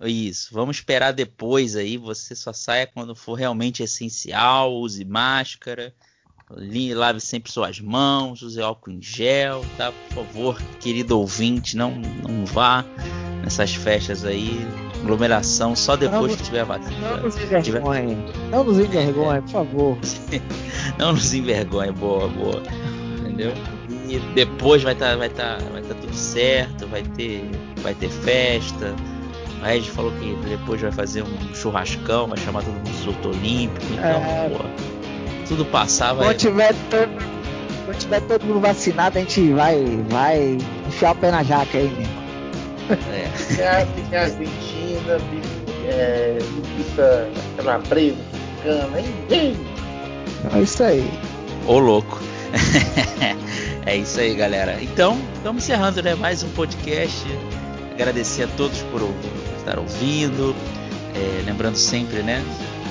Isso, 0.07 0.49
vamos 0.51 0.77
esperar 0.77 1.11
depois 1.11 1.75
aí. 1.75 1.97
Você 1.97 2.35
só 2.35 2.51
saia 2.51 2.87
quando 2.87 3.15
for 3.15 3.35
realmente 3.35 3.83
essencial. 3.83 4.73
Use 4.73 5.05
máscara, 5.05 5.93
lave 6.95 7.19
sempre 7.19 7.51
suas 7.51 7.79
mãos, 7.79 8.41
use 8.41 8.59
álcool 8.59 8.91
em 8.91 9.01
gel, 9.01 9.63
tá? 9.77 9.91
Por 9.91 10.25
favor, 10.25 10.61
querido 10.79 11.19
ouvinte, 11.19 11.77
não, 11.77 11.91
não 11.91 12.45
vá 12.45 12.83
nessas 13.43 13.75
festas 13.75 14.25
aí. 14.25 14.59
Aglomeração 15.03 15.75
só 15.75 15.95
depois 15.95 16.31
não, 16.31 16.37
que 16.37 16.43
tiver 16.43 16.63
vacina. 16.63 16.99
Não 16.99 17.23
nos 17.23 17.35
envergonhe. 17.35 18.17
Não 18.51 18.63
nos 18.63 18.77
envergonhe, 18.77 19.41
por 19.41 19.49
favor. 19.49 19.97
não 20.99 21.13
nos 21.13 21.33
envergonhe, 21.33 21.91
boa, 21.91 22.27
boa. 22.27 22.61
Entendeu? 23.19 23.51
E 24.07 24.19
depois 24.35 24.83
vai 24.83 24.93
estar 24.93 25.11
tá, 25.11 25.15
vai 25.15 25.29
tá, 25.29 25.57
vai 25.71 25.81
tá 25.81 25.95
tudo 25.95 26.13
certo, 26.13 26.85
vai 26.87 27.01
ter, 27.01 27.49
vai 27.81 27.95
ter 27.95 28.09
festa 28.09 28.93
a 29.61 29.67
Red 29.67 29.83
falou 29.83 30.11
que 30.13 30.35
depois 30.47 30.81
vai 30.81 30.91
fazer 30.91 31.23
um 31.23 31.55
churrascão, 31.55 32.27
vai 32.27 32.37
chamar 32.37 32.63
todo 32.63 32.73
mundo 32.73 33.03
surto 33.03 33.29
olímpico. 33.29 33.85
Então, 33.93 34.03
é... 34.03 34.49
pô, 34.49 34.63
tudo 35.47 35.65
passar 35.65 36.13
vai. 36.13 36.27
Quando 36.27 36.37
tiver, 36.37 36.75
todo, 36.89 37.11
quando 37.85 37.97
tiver 37.97 38.21
todo 38.21 38.45
mundo 38.45 38.59
vacinado, 38.59 39.17
a 39.17 39.21
gente 39.21 39.51
vai, 39.53 39.83
vai 40.09 40.57
enfiar 40.87 41.11
o 41.11 41.15
pé 41.15 41.31
na 41.31 41.43
jaca 41.43 41.77
aí, 41.77 41.89
mesmo. 41.89 42.21
É. 43.59 43.85
Tem 44.09 44.19
a 44.19 44.23
Argentina, 44.23 45.17
é, 45.85 46.37
pizza 46.75 47.29
calabresa, 47.57 48.17
mexicana, 48.61 48.99
hein? 48.99 49.55
É 50.53 50.61
isso 50.61 50.83
aí. 50.83 51.09
Ô 51.67 51.79
louco. 51.79 52.19
é 53.85 53.95
isso 53.97 54.19
aí, 54.19 54.35
galera. 54.35 54.77
Então, 54.81 55.19
estamos 55.35 55.63
encerrando 55.63 56.01
né, 56.01 56.15
mais 56.15 56.43
um 56.43 56.49
podcast. 56.49 57.25
Agradecer 57.93 58.43
a 58.43 58.47
todos 58.57 58.81
por 58.83 59.01
estar 59.61 59.79
ouvindo. 59.79 60.55
É, 61.15 61.43
lembrando 61.45 61.75
sempre, 61.75 62.21
né? 62.21 62.43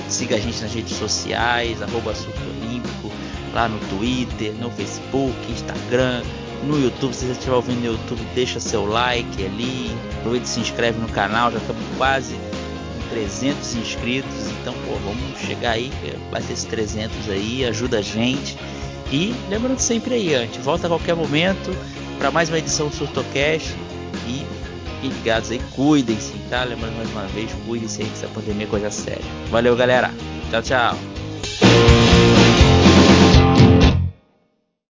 Siga 0.09 0.35
a 0.35 0.39
gente 0.39 0.61
nas 0.61 0.73
redes 0.73 0.97
sociais, 0.97 1.81
arroba 1.81 2.11
Olímpico, 2.11 3.11
lá 3.53 3.67
no 3.67 3.79
Twitter, 3.87 4.53
no 4.53 4.69
Facebook, 4.71 5.35
Instagram, 5.49 6.21
no 6.65 6.79
YouTube. 6.79 7.13
Se 7.13 7.25
você 7.25 7.31
estiver 7.31 7.55
ouvindo 7.55 7.79
no 7.79 7.85
YouTube, 7.93 8.21
deixa 8.35 8.59
seu 8.59 8.85
like 8.85 9.45
ali. 9.45 9.95
Aproveita 10.19 10.45
e 10.45 10.49
se 10.49 10.59
inscreve 10.59 10.99
no 10.99 11.07
canal, 11.09 11.51
já 11.51 11.57
estamos 11.57 11.83
quase 11.97 12.33
com 12.33 13.09
300 13.09 13.75
inscritos. 13.75 14.51
Então, 14.61 14.73
pô, 14.85 14.95
vamos 15.03 15.39
chegar 15.39 15.71
aí, 15.71 15.91
bater 16.29 16.53
esses 16.53 16.65
300 16.65 17.29
aí, 17.29 17.65
ajuda 17.65 17.99
a 17.99 18.01
gente. 18.01 18.57
E 19.11 19.33
lembrando 19.49 19.79
sempre 19.79 20.15
aí, 20.15 20.35
a 20.35 20.41
gente 20.41 20.59
volta 20.59 20.87
a 20.87 20.89
qualquer 20.89 21.15
momento 21.15 21.75
para 22.17 22.31
mais 22.31 22.49
uma 22.49 22.59
edição 22.59 22.87
do 22.87 22.95
Surtocast. 22.95 23.73
E 24.27 24.45
fiquem 25.01 25.09
ligados 25.09 25.51
aí, 25.51 25.59
cuidem-se, 25.71 26.33
tá? 26.49 26.63
Lembrando 26.63 26.95
mais 26.95 27.09
uma 27.11 27.25
vez, 27.27 27.51
cuidem-se 27.65 28.03
aí 28.03 28.11
essa 28.13 28.27
pandemia 28.27 28.65
é 28.65 28.69
coisa 28.69 28.91
séria. 28.91 29.25
Valeu, 29.49 29.75
galera. 29.75 30.11
Tchau, 30.51 30.61
tchau. 30.61 31.90